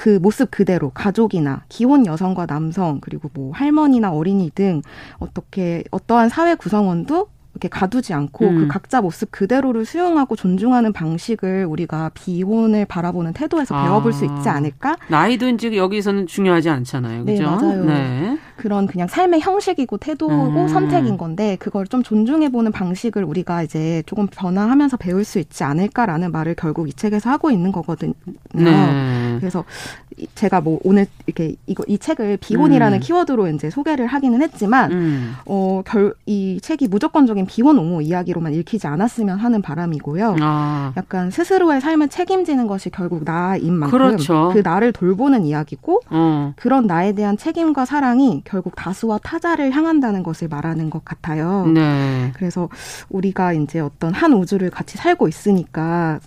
그 0.00 0.18
모습 0.18 0.50
그대로 0.50 0.88
가족이나 0.88 1.64
기혼 1.68 2.06
여성과 2.06 2.46
남성 2.46 3.00
그리고 3.02 3.28
뭐 3.34 3.52
할머니나 3.52 4.10
어린이 4.10 4.50
등 4.54 4.80
어떻게 5.18 5.84
어떠한 5.90 6.30
사회 6.30 6.54
구성원도 6.54 7.28
이렇게 7.52 7.68
가두지 7.68 8.14
않고 8.14 8.46
음. 8.46 8.56
그 8.56 8.68
각자 8.68 9.02
모습 9.02 9.30
그대로를 9.30 9.84
수용하고 9.84 10.36
존중하는 10.36 10.94
방식을 10.94 11.66
우리가 11.66 12.12
비혼을 12.14 12.86
바라보는 12.86 13.34
태도에서 13.34 13.74
아. 13.74 13.84
배워볼 13.84 14.14
수 14.14 14.24
있지 14.24 14.48
않을까? 14.48 14.96
이제 15.50 15.76
여기서는 15.76 16.26
중요하지 16.26 16.70
않잖아요. 16.70 17.26
그죠? 17.26 17.42
네, 17.42 17.46
맞아요. 17.46 17.84
네. 17.84 18.38
그런 18.60 18.86
그냥 18.86 19.08
삶의 19.08 19.40
형식이고 19.40 19.96
태도고 19.96 20.34
음. 20.34 20.68
선택인 20.68 21.16
건데 21.16 21.56
그걸 21.58 21.86
좀 21.86 22.02
존중해보는 22.02 22.72
방식을 22.72 23.24
우리가 23.24 23.62
이제 23.62 24.02
조금 24.04 24.26
변화하면서 24.26 24.98
배울 24.98 25.24
수 25.24 25.38
있지 25.38 25.64
않을까라는 25.64 26.30
말을 26.30 26.56
결국 26.56 26.86
이 26.86 26.92
책에서 26.92 27.30
하고 27.30 27.50
있는 27.50 27.72
거거든요. 27.72 28.12
네. 28.52 29.36
그래서 29.38 29.64
제가 30.34 30.60
뭐 30.60 30.78
오늘 30.84 31.06
이렇게 31.26 31.54
이거 31.66 31.84
이 31.88 31.96
책을 31.96 32.36
비혼이라는 32.38 32.98
음. 32.98 33.00
키워드로 33.00 33.48
이제 33.48 33.70
소개를 33.70 34.06
하기는 34.06 34.42
했지만 34.42 34.92
음. 34.92 35.34
어결 35.46 36.12
이 36.26 36.58
책이 36.60 36.88
무조건적인 36.88 37.46
비혼 37.46 37.78
옹호 37.78 38.02
이야기로만 38.02 38.52
읽히지 38.54 38.86
않았으면 38.86 39.38
하는 39.38 39.62
바람이고요. 39.62 40.36
아. 40.40 40.92
약간 40.98 41.30
스스로의 41.30 41.80
삶을 41.80 42.08
책임지는 42.08 42.66
것이 42.66 42.90
결국 42.90 43.24
나인 43.24 43.72
만큼 43.74 43.98
그렇죠. 43.98 44.50
그 44.52 44.60
나를 44.62 44.92
돌보는 44.92 45.46
이야기고 45.46 46.00
어. 46.10 46.52
그런 46.56 46.86
나에 46.86 47.12
대한 47.12 47.38
책임과 47.38 47.86
사랑이 47.86 48.42
결국 48.50 48.74
다수와 48.74 49.18
타자를 49.18 49.70
향한다는 49.70 50.22
것을 50.24 50.48
말하는 50.48 50.90
것 50.90 51.04
같아요. 51.04 51.66
네. 51.66 52.32
그래서 52.34 52.68
우리가 53.08 53.52
이제 53.52 53.78
어떤 53.78 54.12
한 54.12 54.32
우주를 54.32 54.70
같이 54.70 54.98
살고 54.98 55.28
있으니까 55.28 56.18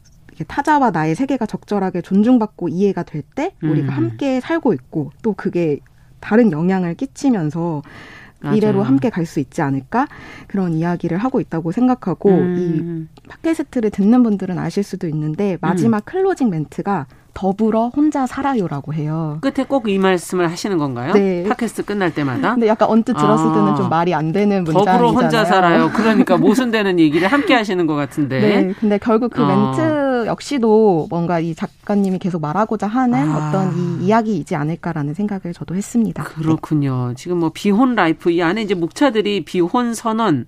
타자와 0.48 0.92
나의 0.92 1.16
세계가 1.16 1.46
적절하게 1.46 2.02
존중받고 2.02 2.70
이해가 2.70 3.04
될 3.04 3.24
때 3.36 3.54
우리가 3.62 3.94
음. 3.94 3.98
함께 3.98 4.40
살고 4.40 4.74
있고 4.74 5.12
또 5.22 5.34
그게 5.34 5.80
다른 6.20 6.52
영향을 6.52 6.96
끼치면서 6.96 7.82
맞아요. 8.44 8.56
미래로 8.56 8.84
함께 8.84 9.10
갈 9.10 9.26
수 9.26 9.40
있지 9.40 9.62
않을까 9.62 10.08
그런 10.48 10.74
이야기를 10.74 11.18
하고 11.18 11.40
있다고 11.40 11.72
생각하고 11.72 12.30
음. 12.30 13.08
이 13.26 13.28
팟캐스트를 13.30 13.90
듣는 13.90 14.22
분들은 14.24 14.60
아실 14.60 14.84
수도 14.84 15.08
있는데 15.08 15.58
마지막 15.62 16.00
음. 16.00 16.02
closing 16.06 16.50
멘트가 16.50 17.06
더불어 17.34 17.88
혼자 17.88 18.28
살아요라고 18.28 18.94
해요. 18.94 19.40
끝에 19.42 19.66
꼭 19.66 19.88
이 19.88 19.98
말씀을 19.98 20.52
하시는 20.52 20.78
건가요? 20.78 21.14
네. 21.14 21.44
팟캐스트 21.50 21.84
끝날 21.86 22.14
때마다? 22.14 22.52
근데 22.54 22.68
약간 22.68 22.90
언뜻 22.90 23.14
들었을 23.14 23.48
아. 23.50 23.54
때는 23.54 23.76
좀 23.76 23.90
말이 23.90 24.14
안 24.14 24.32
되는 24.32 24.64
문장이잖아요. 24.66 25.00
더불어 25.02 25.20
혼자 25.20 25.44
살아요. 25.46 25.90
그러니까 25.96 26.38
모순되는 26.38 27.00
얘기를 27.00 27.28
함께 27.28 27.56
하시는 27.56 27.88
것 27.88 27.96
같은데. 27.96 28.40
네. 28.68 28.74
근데 28.80 28.98
결국 29.00 29.32
그 29.32 29.42
아. 29.42 29.48
멘트 29.48 29.82
역시도 30.28 31.08
뭔가 31.10 31.40
이 31.40 31.56
작가님이 31.56 32.20
계속 32.20 32.42
말하고자 32.42 32.88
하는 32.88 33.30
아. 33.30 33.50
어떤 33.50 33.78
이 34.02 34.06
이야기이지 34.06 34.56
않을까라는 34.56 35.14
생각을 35.14 35.54
저도 35.54 35.76
했습니다. 35.76 36.24
그렇군요. 36.24 37.10
네. 37.10 37.14
지금 37.16 37.40
뭐 37.40 37.52
비혼 37.54 37.96
life 37.96 38.32
이 38.32 38.42
안에 38.42 38.62
이제 38.62 38.76
목차들이 38.76 39.46
비혼 39.46 39.94
선언, 39.94 40.46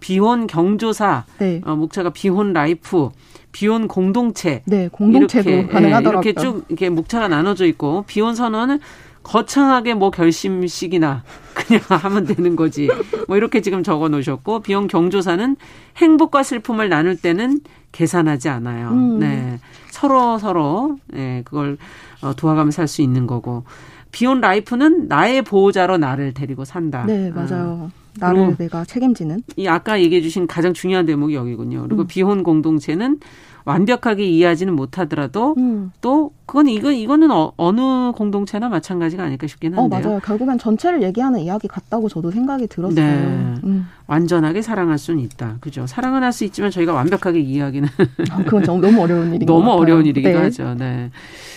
비혼 0.00 0.46
경조사, 0.46 1.24
네. 1.38 1.60
어, 1.64 1.76
목차가 1.76 2.10
비혼 2.10 2.52
life, 2.52 3.10
비혼 3.52 3.88
공동체. 3.88 4.62
네, 4.66 4.88
공동체도 4.88 5.50
이렇게, 5.50 5.66
가능하더라고요. 5.68 6.30
이렇게 6.30 6.40
쭉 6.40 6.64
이렇게 6.68 6.88
목차가 6.88 7.28
나눠져 7.28 7.66
있고 7.66 8.04
비혼 8.06 8.34
선언은 8.34 8.80
거창하게 9.22 9.94
뭐 9.94 10.10
결심식이나 10.10 11.24
그냥 11.54 11.82
하면 11.88 12.24
되는 12.24 12.56
거지. 12.56 12.88
뭐 13.28 13.36
이렇게 13.36 13.60
지금 13.60 13.82
적어 13.82 14.08
놓으셨고 14.08 14.60
비혼 14.60 14.88
경조사는 14.88 15.56
행복과 15.96 16.42
슬픔을 16.42 16.88
나눌 16.88 17.16
때는 17.16 17.60
계산하지 17.92 18.48
않아요. 18.48 18.90
음. 18.90 19.18
네. 19.18 19.58
서로 19.90 20.38
서로 20.38 20.98
예, 21.14 21.42
그걸 21.44 21.76
어, 22.22 22.34
도와가며 22.34 22.70
살수 22.70 23.02
있는 23.02 23.26
거고. 23.26 23.64
비혼 24.12 24.40
라이프는 24.40 25.06
나의 25.06 25.42
보호자로 25.42 25.98
나를 25.98 26.34
데리고 26.34 26.64
산다. 26.64 27.04
네, 27.06 27.30
맞아요. 27.30 27.90
아. 28.20 28.26
나를 28.26 28.56
내가 28.56 28.84
책임지는. 28.84 29.42
이 29.56 29.68
아까 29.68 30.00
얘기해 30.00 30.20
주신 30.20 30.46
가장 30.48 30.72
중요한 30.72 31.06
대목이 31.06 31.34
여기군요. 31.34 31.82
그리고 31.82 32.02
음. 32.02 32.06
비혼 32.08 32.42
공동체는 32.42 33.20
완벽하게 33.64 34.24
이해하지는 34.24 34.74
못하더라도 34.74 35.54
음. 35.58 35.92
또 36.00 36.32
그건 36.46 36.68
이거 36.68 36.90
이거는 36.90 37.30
어, 37.30 37.52
느 37.72 38.12
공동체나 38.12 38.68
마찬가지가 38.68 39.22
아닐까 39.22 39.46
싶긴 39.46 39.78
어, 39.78 39.82
한데요. 39.82 40.00
어, 40.00 40.02
맞아요. 40.02 40.20
결국엔 40.20 40.58
전체를 40.58 41.02
얘기하는 41.02 41.40
이야기 41.40 41.68
같다고 41.68 42.08
저도 42.08 42.30
생각이 42.30 42.66
들었어요. 42.66 42.94
네. 42.94 43.54
음. 43.64 43.86
완전하게 44.06 44.62
사랑할 44.62 44.98
수는 44.98 45.20
있다. 45.20 45.56
그죠? 45.60 45.86
사랑은 45.86 46.22
할 46.22 46.30
수 46.32 46.44
있지만 46.44 46.70
저희가 46.70 46.92
완벽하게 46.92 47.40
이해하기는 47.40 47.88
아, 48.30 48.36
그건 48.44 48.62
너무 48.62 49.02
어려운 49.02 49.32
일인 49.34 49.46
너무 49.46 49.70
어려운 49.72 50.06
일이기도 50.06 50.38
네. 50.38 50.44
하죠. 50.44 50.74
네. 50.74 51.10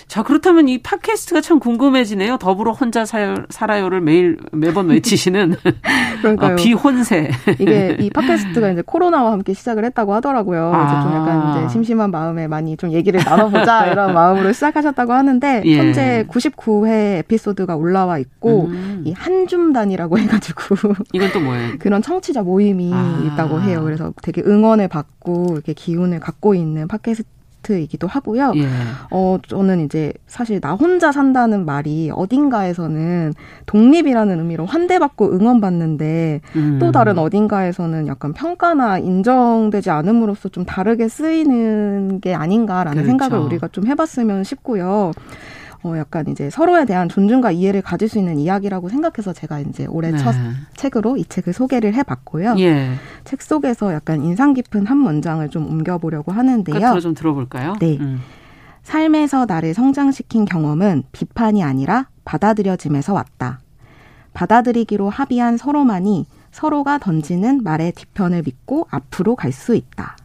자, 0.07 0.21
그렇다면 0.23 0.67
이 0.69 0.77
팟캐스트가 0.79 1.41
참 1.41 1.59
궁금해지네요. 1.59 2.37
더불어 2.37 2.71
혼자 2.71 3.03
살아요를 3.05 4.01
매일 4.01 4.37
매번 4.51 4.87
외치시는 4.89 5.55
그러니까요. 6.21 6.53
어, 6.53 6.55
비혼세. 6.55 7.31
이게 7.59 7.97
이 7.99 8.09
팟캐스트가 8.09 8.71
이제 8.71 8.83
코로나와 8.85 9.31
함께 9.31 9.53
시작을 9.53 9.83
했다고 9.85 10.13
하더라고요. 10.15 10.71
아. 10.73 10.85
이제 10.85 11.01
좀 11.01 11.13
약간 11.15 11.57
이제 11.65 11.73
심심한 11.73 12.11
마음에 12.11 12.47
많이 12.47 12.77
좀 12.77 12.91
얘기를 12.91 13.19
나눠보자 13.23 13.87
이런 13.91 14.13
마음으로 14.13 14.53
시작하셨다고 14.53 15.13
하는데 15.13 15.61
예. 15.65 15.77
현재 15.77 16.25
99회 16.29 17.19
에피소드가 17.19 17.75
올라와 17.75 18.17
있고 18.19 18.67
음. 18.67 19.03
이 19.05 19.13
한 19.13 19.43
줌 19.47 19.73
단이라고 19.73 20.17
해가지고 20.19 20.75
이건 21.11 21.31
또 21.33 21.39
뭐예요? 21.41 21.73
그런 21.79 22.01
청취자 22.01 22.43
모임이 22.43 22.91
아. 22.93 23.21
있다고 23.25 23.59
해요. 23.61 23.81
그래서 23.83 24.13
되게 24.21 24.41
응원을 24.41 24.87
받고 24.87 25.47
이렇게 25.51 25.73
기운을 25.73 26.19
갖고 26.21 26.55
있는 26.55 26.87
팟캐스트 26.87 27.27
이기도 27.71 28.07
하고요. 28.07 28.53
예. 28.55 28.67
어, 29.11 29.37
저는 29.47 29.85
이제 29.85 30.13
사실 30.27 30.59
나 30.59 30.73
혼자 30.73 31.11
산다는 31.11 31.65
말이 31.65 32.11
어딘가에서는 32.13 33.33
독립이라는 33.65 34.39
의미로 34.39 34.65
환대받고 34.65 35.33
응원받는데 35.33 36.41
음. 36.55 36.77
또 36.79 36.91
다른 36.91 37.17
어딘가에서는 37.17 38.07
약간 38.07 38.33
평가나 38.33 38.99
인정되지 38.99 39.89
않음으로써 39.89 40.49
좀 40.49 40.65
다르게 40.65 41.07
쓰이는 41.07 42.19
게 42.19 42.33
아닌가라는 42.33 43.03
그렇죠. 43.03 43.07
생각을 43.07 43.39
우리가 43.45 43.69
좀 43.69 43.87
해봤으면 43.87 44.43
싶고요. 44.43 45.11
어, 45.83 45.97
약간 45.97 46.27
이제 46.29 46.49
서로에 46.49 46.85
대한 46.85 47.09
존중과 47.09 47.51
이해를 47.51 47.81
가질 47.81 48.07
수 48.07 48.17
있는 48.17 48.39
이야기라고 48.39 48.89
생각해서 48.89 49.33
제가 49.33 49.59
이제 49.59 49.85
올해 49.85 50.11
네. 50.11 50.17
첫 50.17 50.33
책으로 50.75 51.17
이 51.17 51.25
책을 51.25 51.53
소개를 51.53 51.93
해봤고요. 51.93 52.55
예. 52.59 52.93
책 53.25 53.41
속에서 53.41 53.93
약간 53.93 54.23
인상 54.23 54.53
깊은 54.53 54.85
한 54.87 54.97
문장을 54.97 55.47
좀 55.49 55.67
옮겨보려고 55.67 56.31
하는데요. 56.31 56.79
끝으로 56.79 56.99
좀 57.01 57.13
들어볼까요? 57.13 57.75
네. 57.79 57.97
음. 57.99 58.21
삶에서 58.83 59.45
나를 59.45 59.73
성장시킨 59.73 60.45
경험은 60.45 61.03
비판이 61.11 61.63
아니라 61.63 62.07
받아들여짐에서 62.25 63.13
왔다. 63.13 63.59
받아들이기로 64.33 65.09
합의한 65.09 65.57
서로만이 65.57 66.25
서로가 66.51 66.97
던지는 66.99 67.61
말의 67.63 67.93
뒤편을 67.93 68.43
믿고 68.45 68.87
앞으로 68.89 69.35
갈 69.35 69.51
수 69.51 69.75
있다. 69.75 70.15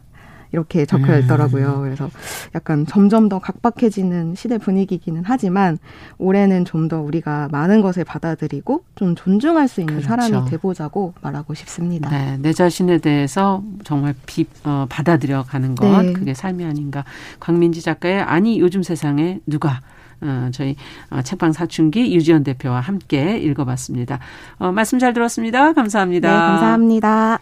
이렇게 0.51 0.85
적혀 0.85 1.13
음. 1.13 1.19
있더라고요. 1.23 1.79
그래서 1.81 2.09
약간 2.55 2.85
점점 2.87 3.29
더 3.29 3.39
각박해지는 3.39 4.35
시대 4.35 4.57
분위기기는 4.57 5.21
하지만 5.25 5.77
올해는 6.17 6.65
좀 6.65 6.89
더 6.89 6.99
우리가 7.01 7.49
많은 7.51 7.81
것을 7.81 8.03
받아들이고 8.03 8.83
좀 8.95 9.15
존중할 9.15 9.67
수 9.67 9.79
있는 9.81 10.01
그렇죠. 10.01 10.07
사람이 10.07 10.49
돼보자고 10.49 11.13
말하고 11.21 11.53
싶습니다. 11.53 12.09
네, 12.09 12.37
내 12.41 12.51
자신에 12.51 12.97
대해서 12.97 13.61
정말 13.83 14.15
비, 14.25 14.45
어, 14.63 14.87
받아들여 14.89 15.43
가는 15.43 15.75
것 15.75 15.87
네. 16.01 16.13
그게 16.13 16.33
삶이 16.33 16.65
아닌가. 16.65 17.03
광민지 17.39 17.81
작가의 17.81 18.21
아니 18.21 18.59
요즘 18.59 18.81
세상에 18.81 19.39
누가 19.45 19.81
어, 20.21 20.49
저희 20.51 20.75
어, 21.09 21.21
책방 21.21 21.53
사춘기 21.53 22.15
유지연 22.15 22.43
대표와 22.43 22.79
함께 22.79 23.37
읽어봤습니다. 23.37 24.19
어, 24.57 24.71
말씀 24.71 24.97
잘 24.99 25.13
들었습니다. 25.13 25.73
감사합니다. 25.73 26.29
네, 26.29 26.35
감사합니다. 26.35 27.39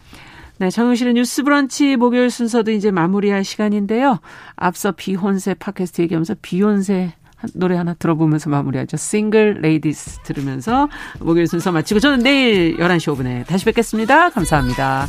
네, 0.60 0.70
정우실의 0.72 1.14
뉴스 1.14 1.44
브런치 1.44 1.98
목요일 1.98 2.32
순서도 2.32 2.72
이제 2.72 2.90
마무리할 2.90 3.44
시간인데요. 3.44 4.20
앞서 4.56 4.92
비혼세 4.92 5.54
팟캐스트 5.54 6.02
얘기하면서 6.02 6.36
비혼세 6.42 7.14
노래 7.54 7.76
하나 7.76 7.94
들어보면서 7.94 8.50
마무리하죠. 8.50 8.98
Single 8.98 9.60
Ladies 9.62 10.22
들으면서 10.24 10.90
목요일 11.20 11.48
순서 11.48 11.72
마치고 11.72 12.00
저는 12.00 12.20
내일 12.20 12.78
11시 12.78 13.16
5분에 13.16 13.46
다시 13.46 13.66
뵙겠습니다. 13.66 14.32
감사합니다. 14.32 15.08